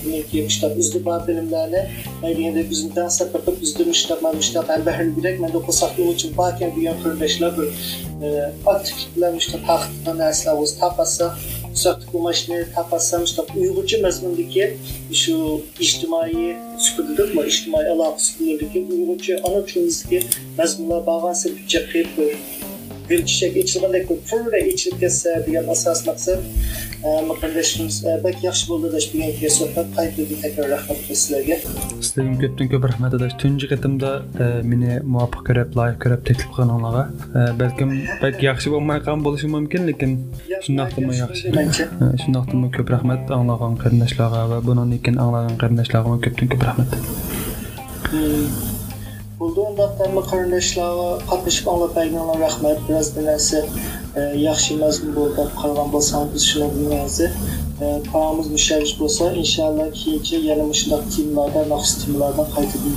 demakki 0.04 0.38
shunaqa 0.56 0.76
o'zida 0.82 1.00
bor 1.10 1.20
bilimlarni 1.28 1.82
deganda 2.24 2.64
bizni 2.72 2.90
darslar 2.98 3.28
qilib 3.34 3.62
bizda 3.64 3.84
mushtaq 3.92 4.20
mana 4.26 4.36
mushtaq 4.42 4.66
ham 4.74 4.82
bahri 4.90 5.10
kerak 5.18 5.36
manda 5.44 5.60
qo'saqlik 5.68 6.06
uchun 6.16 6.32
bor 6.40 6.52
ekan 8.24 8.36
degan 8.36 8.52
qarindoshlar 8.66 9.10
bilan 9.16 9.34
shunaqa 9.46 9.66
taqiqdan 9.70 10.16
narsalar 10.24 10.56
o'zi 10.64 10.76
topasa 10.82 11.26
uzoqlik 11.76 12.10
bo'lmashni 12.14 12.58
topasam 12.76 13.22
shunaqa 13.30 13.54
uyg'urcha 13.62 13.98
mazmundagi 14.06 14.66
shu 15.22 15.36
ijtimoiy 15.86 16.46
suhbatdami 16.86 17.42
ijtimoiy 17.52 17.88
aloqa 17.94 18.20
suhbatdagi 18.28 18.80
uyg'urcha 18.94 19.34
ana 19.48 19.60
tilimizdagi 19.68 20.20
mazmunlar 20.60 21.02
borgan 21.10 21.36
sirpicha 21.44 21.80
ichilgandek 23.10 24.10
bir 24.10 24.20
purda 24.30 24.60
ichilib 24.74 24.98
ketsa 25.04 25.30
degan 25.48 25.66
asos 25.76 26.06
maqsad 26.10 26.40
muqaddashimiz 27.32 27.96
bak 28.26 28.36
yaxshi 28.48 28.66
bo'ldi 28.72 28.94
dash 28.96 29.08
bugungi 29.14 29.50
suhbat 29.60 29.88
qaytadan 29.98 30.38
takror 30.46 30.68
rahmat 30.76 31.00
sizlarga 31.10 31.58
Sizlarga 32.04 32.36
ko'pdan 32.44 32.68
ko'p 32.74 32.84
rahmat 32.90 33.14
adash. 33.18 33.36
Tunji 33.42 33.68
qatimda 33.72 34.10
e, 34.44 34.48
meni 34.72 34.92
muvofiq 35.14 35.42
ko'rib, 35.48 35.70
loyiq 35.80 35.98
ko'rib 36.04 36.22
taklif 36.30 36.50
qilganlarga, 36.58 37.04
e, 37.40 37.42
balkim 37.62 37.90
balki 38.24 38.44
yaxshi 38.50 38.74
bo'lmay 38.76 39.00
qolgan 39.06 39.26
bo'lishi 39.28 39.48
mumkin, 39.56 39.82
lekin 39.90 40.12
shundoqdimi 40.66 41.14
yaxshi. 41.22 41.46
E, 42.04 42.12
Shundoqdimi 42.24 42.68
ko'p 42.78 42.94
rahmat 42.96 43.34
anglagan 43.40 43.74
qarindoshlarga 43.84 44.46
va 44.54 44.62
bundan 44.68 44.96
keyin 45.08 45.18
anglagan 45.26 45.60
qarindoshlarga 45.66 46.22
ko'pdan 46.28 46.48
ko'p 46.54 46.64
rahmat. 46.70 46.90
Bo'ldi 49.40 49.60
undaqda 49.70 50.24
qarindoshlarga 50.32 51.10
qatnashib 51.32 51.66
anglatmaganlar 51.74 52.38
rahmat 52.46 52.78
biroz 52.88 53.08
bir 53.16 53.24
narsa 53.30 53.60
yaxshi 54.48 54.72
mazmun 54.84 55.12
bo'ldi 55.18 55.34
deb 55.40 55.52
qaragan 55.62 55.90
bo'lsangiz 55.96 56.34
biz 56.36 56.44
shuni 56.52 56.68
bilmaymiz 56.76 57.18
paramiz 58.12 58.48
mushavish 58.56 58.94
bo'lsa 59.02 59.32
inshaalloh 59.44 59.88
keyincha 60.02 60.38
yana 60.50 60.66
shundoq 60.82 61.04
temalardan 61.16 61.66
maxsus 61.74 61.96
temalardan 62.04 62.48
qaytadan 62.56 62.96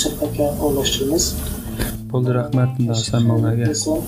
suhbatga 0.00 0.46
o'rlashtiramiz 0.64 1.26
Bo'ldi 2.12 2.32
rahmat 2.34 2.70
unda 2.80 2.94
sammonlarga. 3.08 3.68
Bo'lsin. 3.70 3.98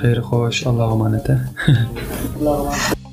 Xayr 0.00 0.20
xo'sh, 0.28 0.60
Alloh 0.72 0.92
omonat. 0.98 1.32
Emanet. 1.32 3.05